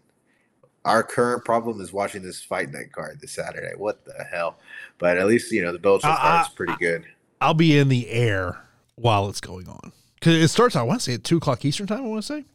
Our 0.84 1.02
current 1.04 1.44
problem 1.44 1.82
is 1.82 1.92
watching 1.92 2.22
this 2.22 2.44
fight 2.44 2.72
night 2.72 2.92
card 2.92 3.20
this 3.20 3.32
Saturday. 3.32 3.74
What 3.76 4.06
the 4.06 4.24
hell? 4.32 4.60
But 5.00 5.18
at 5.18 5.28
least 5.28 5.52
you 5.52 5.64
know 5.64 5.72
the 5.72 5.80
Bellator 5.80 6.06
Uh, 6.06 6.18
card's 6.18 6.50
uh, 6.50 6.54
pretty 6.56 6.76
good. 6.80 7.06
I'll 7.42 7.54
be 7.54 7.78
in 7.78 7.90
the 7.90 8.10
air 8.10 8.64
while 8.96 9.28
it's 9.30 9.42
going 9.42 9.68
on 9.68 9.92
because 10.16 10.36
it 10.36 10.48
starts. 10.48 10.76
I 10.76 10.84
want 10.84 11.02
to 11.02 11.06
say 11.06 11.14
at 11.16 11.24
two 11.24 11.38
o'clock 11.38 11.66
Eastern 11.66 11.88
time. 11.88 12.04
I 12.06 12.08
want 12.08 12.24
to 12.24 12.28
say 12.28 12.46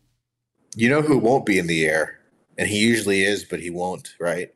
You 0.74 0.88
know 0.88 1.02
who 1.02 1.18
won't 1.18 1.44
be 1.44 1.58
in 1.58 1.66
the 1.66 1.84
air, 1.86 2.20
and 2.56 2.68
he 2.68 2.78
usually 2.78 3.22
is, 3.22 3.44
but 3.44 3.60
he 3.60 3.70
won't. 3.70 4.14
Right? 4.18 4.54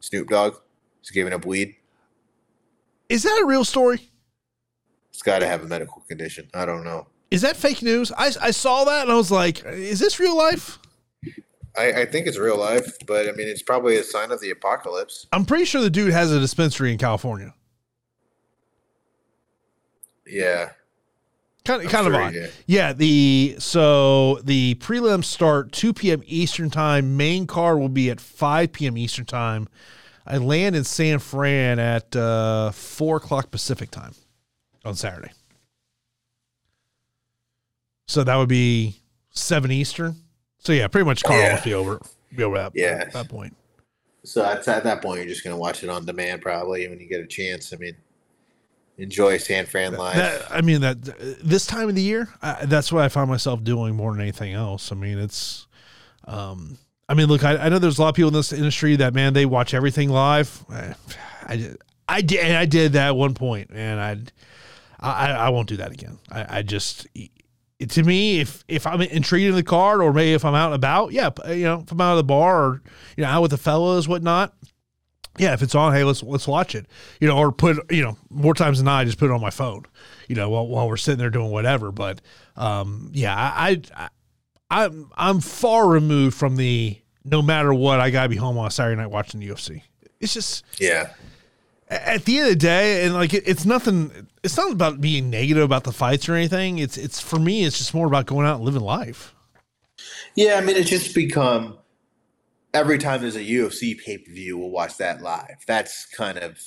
Snoop 0.00 0.28
Dogg. 0.28 0.56
He's 1.02 1.10
giving 1.10 1.32
up 1.34 1.44
weed. 1.44 1.76
is 3.10 3.24
that 3.24 3.40
a 3.42 3.46
real 3.46 3.64
story? 3.64 4.08
He's 5.10 5.20
got 5.22 5.40
to 5.40 5.46
have 5.46 5.62
a 5.62 5.66
medical 5.66 6.02
condition. 6.08 6.48
I 6.54 6.64
don't 6.64 6.84
know. 6.84 7.08
Is 7.30 7.42
that 7.42 7.56
fake 7.56 7.82
news? 7.82 8.10
I 8.16 8.32
I 8.40 8.50
saw 8.50 8.84
that 8.84 9.02
and 9.02 9.12
I 9.12 9.14
was 9.14 9.30
like, 9.30 9.62
is 9.66 9.98
this 10.00 10.18
real 10.18 10.36
life? 10.36 10.78
I, 11.76 12.02
I 12.02 12.06
think 12.06 12.26
it's 12.26 12.38
real 12.38 12.58
life, 12.58 12.96
but 13.06 13.28
I 13.28 13.32
mean, 13.32 13.48
it's 13.48 13.62
probably 13.62 13.96
a 13.96 14.04
sign 14.04 14.30
of 14.30 14.40
the 14.40 14.50
apocalypse. 14.50 15.26
I'm 15.32 15.44
pretty 15.46 15.64
sure 15.64 15.80
the 15.80 15.88
dude 15.90 16.12
has 16.12 16.30
a 16.30 16.38
dispensary 16.38 16.92
in 16.92 16.98
California. 16.98 17.54
Yeah. 20.26 20.70
Kind 21.64 21.80
of, 21.82 21.86
I'm 21.86 21.92
kind 21.92 22.06
of 22.08 22.14
odd. 22.14 22.34
he. 22.34 22.46
Yeah, 22.66 22.92
the 22.92 23.56
so 23.58 24.40
the 24.42 24.74
prelims 24.76 25.24
start 25.24 25.72
2 25.72 25.92
p.m. 25.94 26.22
Eastern 26.26 26.70
time. 26.70 27.16
Main 27.16 27.46
car 27.46 27.78
will 27.78 27.88
be 27.88 28.10
at 28.10 28.20
5 28.20 28.72
p.m. 28.72 28.98
Eastern 28.98 29.24
time. 29.24 29.68
I 30.26 30.38
land 30.38 30.76
in 30.76 30.84
San 30.84 31.18
Fran 31.18 31.78
at 31.78 32.14
uh, 32.14 32.70
4 32.70 33.16
o'clock 33.16 33.50
Pacific 33.50 33.90
time 33.90 34.14
on 34.84 34.94
Saturday. 34.94 35.32
So 38.06 38.24
that 38.24 38.36
would 38.36 38.48
be 38.48 38.96
7 39.30 39.70
Eastern. 39.70 40.16
So 40.58 40.72
yeah, 40.72 40.86
pretty 40.88 41.04
much 41.06 41.24
card 41.24 41.40
Yeah. 41.42 41.54
will 41.56 41.62
be 41.62 41.74
over. 41.74 42.00
Be 42.36 42.42
over 42.44 42.56
that, 42.58 42.72
Yeah. 42.74 43.04
that 43.12 43.28
point. 43.28 43.56
So 44.24 44.44
at, 44.44 44.66
at 44.68 44.84
that 44.84 45.02
point, 45.02 45.18
you're 45.18 45.28
just 45.28 45.42
going 45.42 45.54
to 45.54 45.60
watch 45.60 45.82
it 45.82 45.90
on 45.90 46.04
demand 46.06 46.42
probably 46.42 46.86
when 46.88 47.00
you 47.00 47.08
get 47.08 47.20
a 47.20 47.26
chance. 47.26 47.72
I 47.72 47.76
mean, 47.76 47.96
enjoy 48.98 49.38
San 49.38 49.66
Fran 49.66 49.94
live. 49.94 50.14
That, 50.14 50.46
I 50.50 50.60
mean 50.60 50.82
that 50.82 51.02
this 51.42 51.66
time 51.66 51.88
of 51.88 51.96
the 51.96 52.02
year, 52.02 52.28
I, 52.40 52.64
that's 52.66 52.92
what 52.92 53.02
I 53.02 53.08
find 53.08 53.28
myself 53.28 53.64
doing 53.64 53.96
more 53.96 54.12
than 54.12 54.20
anything 54.20 54.52
else. 54.52 54.92
I 54.92 54.94
mean, 54.94 55.18
it's, 55.18 55.66
um, 56.24 56.78
I 57.12 57.14
mean, 57.14 57.26
look, 57.26 57.44
I, 57.44 57.58
I 57.58 57.68
know 57.68 57.78
there's 57.78 57.98
a 57.98 58.00
lot 58.00 58.08
of 58.08 58.14
people 58.14 58.28
in 58.28 58.34
this 58.34 58.54
industry 58.54 58.96
that 58.96 59.12
man 59.12 59.34
they 59.34 59.44
watch 59.44 59.74
everything 59.74 60.08
live. 60.08 60.64
I, 60.70 60.94
I 61.42 61.74
I 62.08 62.22
did, 62.22 62.40
and 62.40 62.56
I 62.56 62.64
did 62.64 62.94
that 62.94 63.08
at 63.08 63.16
one 63.16 63.34
point, 63.34 63.68
and 63.70 64.00
I, 64.00 64.16
I, 64.98 65.32
I 65.32 65.48
won't 65.50 65.68
do 65.68 65.76
that 65.76 65.92
again. 65.92 66.18
I, 66.30 66.58
I 66.58 66.62
just, 66.62 67.06
to 67.86 68.02
me, 68.02 68.40
if 68.40 68.64
if 68.66 68.86
I'm 68.86 69.02
intrigued 69.02 69.50
in 69.50 69.54
the 69.54 69.62
card, 69.62 70.00
or 70.00 70.14
maybe 70.14 70.32
if 70.32 70.42
I'm 70.42 70.54
out 70.54 70.68
and 70.68 70.74
about, 70.74 71.12
yeah, 71.12 71.28
you 71.48 71.64
know, 71.64 71.80
if 71.80 71.92
I'm 71.92 72.00
out 72.00 72.12
of 72.12 72.16
the 72.16 72.24
bar 72.24 72.64
or 72.64 72.82
you 73.18 73.24
know 73.24 73.28
out 73.28 73.42
with 73.42 73.50
the 73.50 73.58
fellas, 73.58 74.08
whatnot, 74.08 74.54
yeah, 75.36 75.52
if 75.52 75.60
it's 75.60 75.74
on, 75.74 75.92
hey, 75.92 76.04
let's 76.04 76.22
let's 76.22 76.48
watch 76.48 76.74
it, 76.74 76.86
you 77.20 77.28
know, 77.28 77.36
or 77.36 77.52
put 77.52 77.92
you 77.92 78.02
know 78.02 78.16
more 78.30 78.54
times 78.54 78.78
than 78.78 78.86
not, 78.86 79.00
I 79.00 79.04
just 79.04 79.18
put 79.18 79.26
it 79.26 79.34
on 79.34 79.40
my 79.42 79.50
phone, 79.50 79.84
you 80.28 80.34
know, 80.34 80.48
while, 80.48 80.66
while 80.66 80.88
we're 80.88 80.96
sitting 80.96 81.18
there 81.18 81.28
doing 81.28 81.50
whatever. 81.50 81.92
But 81.92 82.22
um, 82.56 83.10
yeah, 83.12 83.36
I, 83.36 83.82
I 83.94 84.08
I'm 84.70 85.10
I'm 85.14 85.40
far 85.40 85.86
removed 85.86 86.34
from 86.34 86.56
the 86.56 87.01
no 87.24 87.42
matter 87.42 87.72
what, 87.74 88.00
I 88.00 88.10
gotta 88.10 88.28
be 88.28 88.36
home 88.36 88.58
on 88.58 88.66
a 88.66 88.70
Saturday 88.70 89.00
night 89.00 89.10
watching 89.10 89.40
the 89.40 89.48
UFC. 89.48 89.82
It's 90.20 90.34
just 90.34 90.64
Yeah. 90.78 91.10
at 91.88 92.24
the 92.24 92.38
end 92.38 92.46
of 92.46 92.52
the 92.52 92.56
day, 92.56 93.04
and 93.04 93.14
like 93.14 93.34
it, 93.34 93.44
it's 93.46 93.64
nothing. 93.64 94.28
It's 94.42 94.56
not 94.56 94.72
about 94.72 95.00
being 95.00 95.30
negative 95.30 95.62
about 95.62 95.84
the 95.84 95.92
fights 95.92 96.28
or 96.28 96.34
anything. 96.34 96.78
It's 96.78 96.96
it's 96.96 97.20
for 97.20 97.38
me. 97.38 97.64
It's 97.64 97.78
just 97.78 97.94
more 97.94 98.06
about 98.06 98.26
going 98.26 98.46
out 98.46 98.56
and 98.56 98.64
living 98.64 98.82
life. 98.82 99.34
Yeah, 100.34 100.54
I 100.54 100.60
mean, 100.62 100.76
it's 100.76 100.88
just 100.90 101.14
become 101.14 101.78
every 102.74 102.98
time 102.98 103.20
there's 103.20 103.36
a 103.36 103.44
UFC 103.44 103.94
pay 103.98 104.18
per 104.18 104.32
view, 104.32 104.56
we'll 104.58 104.70
watch 104.70 104.96
that 104.96 105.20
live. 105.22 105.56
That's 105.66 106.06
kind 106.06 106.38
of 106.38 106.58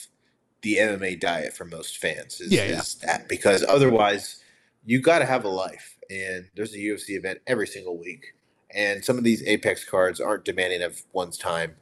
the 0.61 0.75
MMA 0.77 1.19
diet 1.19 1.53
for 1.55 1.65
most 1.65 1.97
fans. 1.97 2.39
Is, 2.39 2.51
Yeah, 2.51 2.65
yeah. 2.65 2.79
is 2.79 2.95
that 2.95 3.27
because 3.27 3.63
otherwise, 3.63 4.41
you 4.85 5.01
got 5.01 5.19
to 5.19 5.25
have 5.25 5.43
a 5.43 5.49
life, 5.49 5.97
and 6.09 6.45
there's 6.55 6.73
a 6.73 6.77
UFC 6.77 7.09
event 7.17 7.39
every 7.47 7.67
single 7.67 7.99
week, 7.99 8.34
and 8.75 9.03
some 9.03 9.17
of 9.17 9.23
these 9.23 9.41
Apex 9.43 9.85
cards 9.85 10.19
aren't 10.19 10.45
demanding 10.45 10.83
of 10.83 11.01
one's 11.13 11.37
time. 11.37 11.75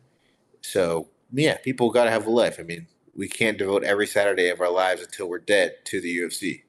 So 0.61 1.09
yeah, 1.33 1.57
people 1.57 1.89
got 1.91 2.05
to 2.05 2.11
have 2.11 2.27
a 2.27 2.29
life. 2.29 2.57
I 2.59 2.63
mean, 2.63 2.87
we 3.15 3.27
can't 3.27 3.57
devote 3.57 3.83
every 3.83 4.07
Saturday 4.07 4.49
of 4.49 4.61
our 4.61 4.71
lives 4.71 5.01
until 5.01 5.27
we're 5.27 5.39
dead 5.39 5.73
to 5.85 5.99
the 5.99 6.17
UFC. 6.17 6.63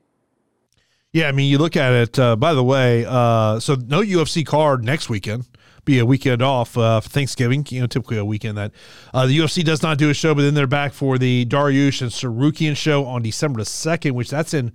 Yeah, 1.13 1.29
I 1.29 1.33
mean, 1.33 1.49
you 1.49 1.59
look 1.59 1.77
at 1.77 1.93
it. 1.93 2.19
Uh, 2.19 2.35
by 2.35 2.55
the 2.55 2.65
way, 2.65 3.05
uh, 3.07 3.61
so 3.61 3.77
no 3.77 4.03
UFC 4.03 4.45
card 4.45 4.83
next 4.83 5.09
weekend. 5.09 5.47
Be 5.85 5.99
a 5.99 6.07
weekend 6.07 6.41
off 6.43 6.77
uh, 6.79 7.01
for 7.01 7.09
Thanksgiving. 7.09 7.65
You 7.69 7.83
know, 7.83 7.87
typically 7.87 8.17
a 8.17 8.25
weekend 8.25 8.57
that 8.57 8.73
uh, 9.13 9.27
the 9.27 9.39
UFC 9.39 9.63
does 9.63 9.83
not 9.83 9.99
do 9.99 10.11
a 10.11 10.15
show, 10.15 10.35
but 10.35 10.43
then 10.43 10.55
they're 10.55 10.67
back 10.67 10.93
for 10.93 11.19
the 11.19 11.45
Dariush 11.45 12.03
and 12.03 12.11
Tsarukyan 12.11 12.77
show 12.77 13.05
on 13.05 13.23
December 13.23 13.61
the 13.61 13.67
second, 13.67 14.15
which 14.15 14.31
that's 14.31 14.55
in 14.55 14.73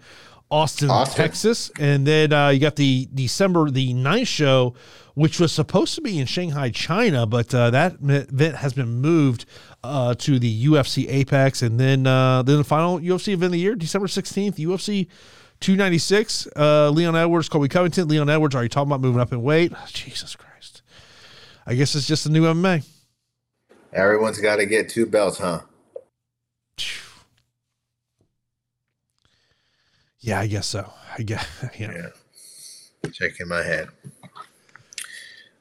Austin, 0.52 0.90
Austin. 0.90 1.16
Texas, 1.16 1.72
and 1.80 2.08
then 2.08 2.34
uh, 2.34 2.50
you 2.50 2.60
got 2.60 2.76
the 2.76 3.08
December 3.14 3.70
the 3.70 3.94
9th 3.94 4.28
show, 4.28 4.74
which 5.14 5.40
was 5.40 5.52
supposed 5.52 5.94
to 5.96 6.02
be 6.02 6.18
in 6.18 6.26
Shanghai, 6.26 6.72
China, 6.72 7.28
but 7.28 7.54
uh, 7.54 7.70
that 7.70 7.98
event 8.02 8.56
has 8.56 8.74
been 8.74 8.90
moved 8.90 9.46
uh, 9.84 10.16
to 10.16 10.40
the 10.40 10.66
UFC 10.66 11.08
Apex, 11.08 11.62
and 11.62 11.80
then 11.80 12.08
uh, 12.08 12.42
then 12.42 12.58
the 12.58 12.64
final 12.64 13.00
UFC 13.00 13.30
event 13.30 13.46
of 13.46 13.52
the 13.52 13.60
year, 13.60 13.76
December 13.76 14.08
sixteenth, 14.08 14.58
UFC 14.58 15.08
296. 15.60 16.48
Uh, 16.56 16.90
Leon 16.90 17.16
Edwards, 17.16 17.50
Colby 17.50 17.68
Covington. 17.68 18.08
Leon 18.08 18.30
Edwards, 18.30 18.56
are 18.56 18.64
you 18.64 18.70
talking 18.70 18.90
about 18.90 19.02
moving 19.02 19.22
up 19.22 19.32
in 19.32 19.42
weight? 19.42 19.74
Jesus 19.88 20.36
Christ! 20.36 20.82
I 21.68 21.76
guess 21.76 21.94
it's 21.94 22.08
just 22.08 22.26
a 22.26 22.30
new 22.30 22.44
MMA. 22.44 22.86
Everyone's 23.94 24.40
got 24.40 24.58
to 24.58 24.66
get 24.66 24.90
two 24.90 25.06
belts, 25.06 25.38
huh? 25.38 25.62
Yeah, 30.20 30.40
I 30.40 30.48
guess 30.48 30.68
so. 30.68 30.92
I 31.18 31.24
guess. 31.24 31.46
Yeah, 31.80 31.92
Yeah. 33.04 33.12
Shaking 33.14 33.48
my 33.48 33.64
head. 33.64 33.88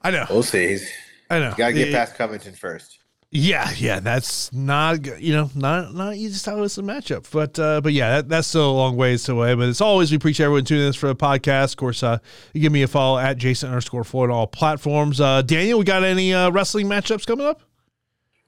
I 0.03 0.11
know. 0.11 0.27
We'll 0.29 0.43
see. 0.43 0.69
He's 0.69 0.91
I 1.31 1.39
know. 1.39 1.55
got 1.57 1.69
to 1.69 1.73
get 1.75 1.89
It- 1.89 1.95
past 1.95 2.17
Covington 2.17 2.55
first. 2.55 2.95
Yeah, 3.31 3.71
yeah, 3.77 4.01
that's 4.01 4.51
not 4.55 5.21
you 5.21 5.35
know 5.35 5.51
not 5.55 5.93
not 5.95 6.15
easy 6.17 6.43
to 6.51 6.63
it's 6.63 6.79
a 6.79 6.83
matchup, 6.83 7.31
but 7.31 7.59
uh, 7.59 7.83
but 7.83 7.93
yeah, 7.93 8.09
that, 8.17 8.29
that's 8.31 8.49
still 8.49 8.71
a 8.71 8.73
long 8.73 8.97
ways 8.97 9.29
away. 9.29 9.55
But 9.55 9.69
as 9.69 9.83
always, 9.83 10.11
we 10.11 10.17
appreciate 10.17 10.47
everyone 10.47 10.65
tuning 10.65 10.87
in 10.87 10.93
for 10.95 11.09
the 11.09 11.15
podcast. 11.15 11.73
Of 11.73 11.77
course, 11.77 12.03
uh, 12.03 12.21
give 12.55 12.73
me 12.73 12.81
a 12.85 12.89
follow 12.89 13.19
at 13.19 13.37
Jason 13.37 13.69
underscore 13.69 14.03
Floyd 14.05 14.31
on 14.31 14.37
all 14.37 14.47
platforms. 14.47 15.21
Uh, 15.21 15.43
Daniel, 15.43 15.79
we 15.79 15.85
got 15.85 16.05
any 16.05 16.33
uh, 16.33 16.51
wrestling 16.51 16.87
matchups 16.87 17.27
coming 17.27 17.45
up? 17.47 17.61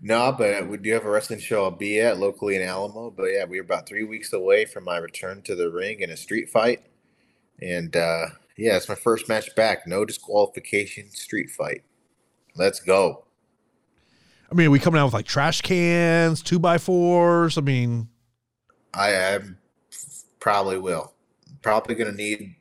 No, 0.02 0.34
but 0.36 0.66
we 0.68 0.78
do 0.78 0.92
have 0.94 1.04
a 1.04 1.10
wrestling 1.10 1.40
show 1.40 1.64
I'll 1.64 1.70
be 1.70 2.00
at 2.00 2.18
locally 2.18 2.56
in 2.56 2.62
Alamo. 2.62 3.10
But 3.10 3.26
yeah, 3.26 3.44
we're 3.44 3.62
about 3.62 3.86
three 3.86 4.04
weeks 4.04 4.32
away 4.32 4.64
from 4.64 4.84
my 4.84 4.96
return 4.96 5.42
to 5.42 5.54
the 5.54 5.70
ring 5.70 6.00
in 6.00 6.10
a 6.10 6.16
street 6.16 6.48
fight. 6.48 6.82
And 7.60 7.94
uh, 7.94 8.26
yeah, 8.56 8.76
it's 8.76 8.88
my 8.88 8.94
first 8.94 9.28
match 9.28 9.54
back. 9.54 9.86
No 9.86 10.04
disqualification 10.04 11.10
street 11.10 11.50
fight. 11.50 11.82
Let's 12.56 12.80
go. 12.80 13.24
I 14.50 14.54
mean, 14.54 14.68
are 14.68 14.70
we 14.70 14.78
coming 14.80 15.00
out 15.00 15.04
with 15.04 15.14
like 15.14 15.26
trash 15.26 15.60
cans, 15.60 16.42
two 16.42 16.58
by 16.58 16.78
fours. 16.78 17.56
I 17.56 17.60
mean, 17.60 18.08
I 18.92 19.12
am 19.12 19.58
probably 20.40 20.78
will. 20.78 21.12
Probably 21.62 21.94
gonna 21.94 22.12
need 22.12 22.56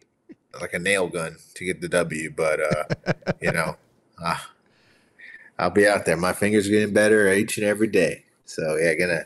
like 0.60 0.74
a 0.74 0.80
nail 0.80 1.08
gun 1.08 1.38
to 1.56 1.66
get 1.66 1.82
the 1.82 1.90
W, 1.90 2.32
but 2.36 2.60
uh, 2.60 3.14
you 3.42 3.52
know, 3.52 3.76
uh, 4.24 4.38
I'll 5.60 5.70
be 5.70 5.88
out 5.88 6.06
there. 6.06 6.18
My 6.18 6.34
fingers 6.34 6.68
are 6.68 6.72
getting 6.72 6.94
better 6.94 7.32
each 7.34 7.58
and 7.58 7.68
every 7.68 7.88
day. 7.88 8.24
So 8.46 8.78
yeah, 8.78 8.96
gonna 8.96 9.26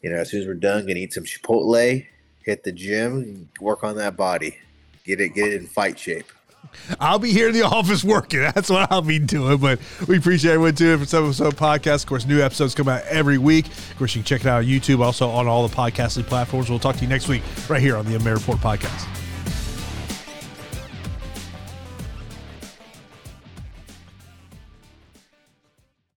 you 0.00 0.10
know, 0.10 0.16
as 0.16 0.30
soon 0.30 0.42
as 0.42 0.46
we're 0.46 0.54
done, 0.54 0.86
gonna 0.86 1.00
eat 1.00 1.12
some 1.12 1.24
Chipotle, 1.24 2.06
hit 2.42 2.62
the 2.62 2.72
gym, 2.72 3.50
work 3.60 3.82
on 3.82 3.96
that 3.96 4.16
body, 4.16 4.56
get 5.04 5.20
it 5.20 5.30
get 5.30 5.48
it 5.48 5.60
in 5.60 5.66
fight 5.66 5.98
shape. 5.98 6.26
I'll 7.00 7.18
be 7.18 7.32
here 7.32 7.48
in 7.48 7.54
the 7.54 7.62
office 7.64 8.04
working. 8.04 8.40
That's 8.40 8.70
what 8.70 8.90
I'll 8.90 9.02
be 9.02 9.18
doing. 9.18 9.58
But 9.58 9.80
we 10.08 10.18
appreciate 10.18 10.52
everyone 10.52 10.74
tuning 10.74 10.94
in 10.94 11.00
for 11.00 11.06
some 11.06 11.24
episode 11.24 11.56
podcast. 11.56 12.02
Of 12.02 12.06
course, 12.06 12.26
new 12.26 12.40
episodes 12.40 12.74
come 12.74 12.88
out 12.88 13.02
every 13.04 13.38
week. 13.38 13.66
Of 13.66 13.96
course, 13.98 14.14
you 14.14 14.22
can 14.22 14.26
check 14.26 14.42
it 14.42 14.46
out 14.46 14.62
on 14.62 14.64
YouTube, 14.64 15.00
also 15.00 15.28
on 15.28 15.46
all 15.46 15.66
the 15.66 15.74
podcasting 15.74 16.24
platforms. 16.24 16.70
We'll 16.70 16.78
talk 16.78 16.96
to 16.96 17.02
you 17.02 17.08
next 17.08 17.28
week 17.28 17.42
right 17.68 17.80
here 17.80 17.96
on 17.96 18.06
the 18.06 18.16
MMA 18.18 18.34
Report 18.34 18.58
podcast. 18.58 19.23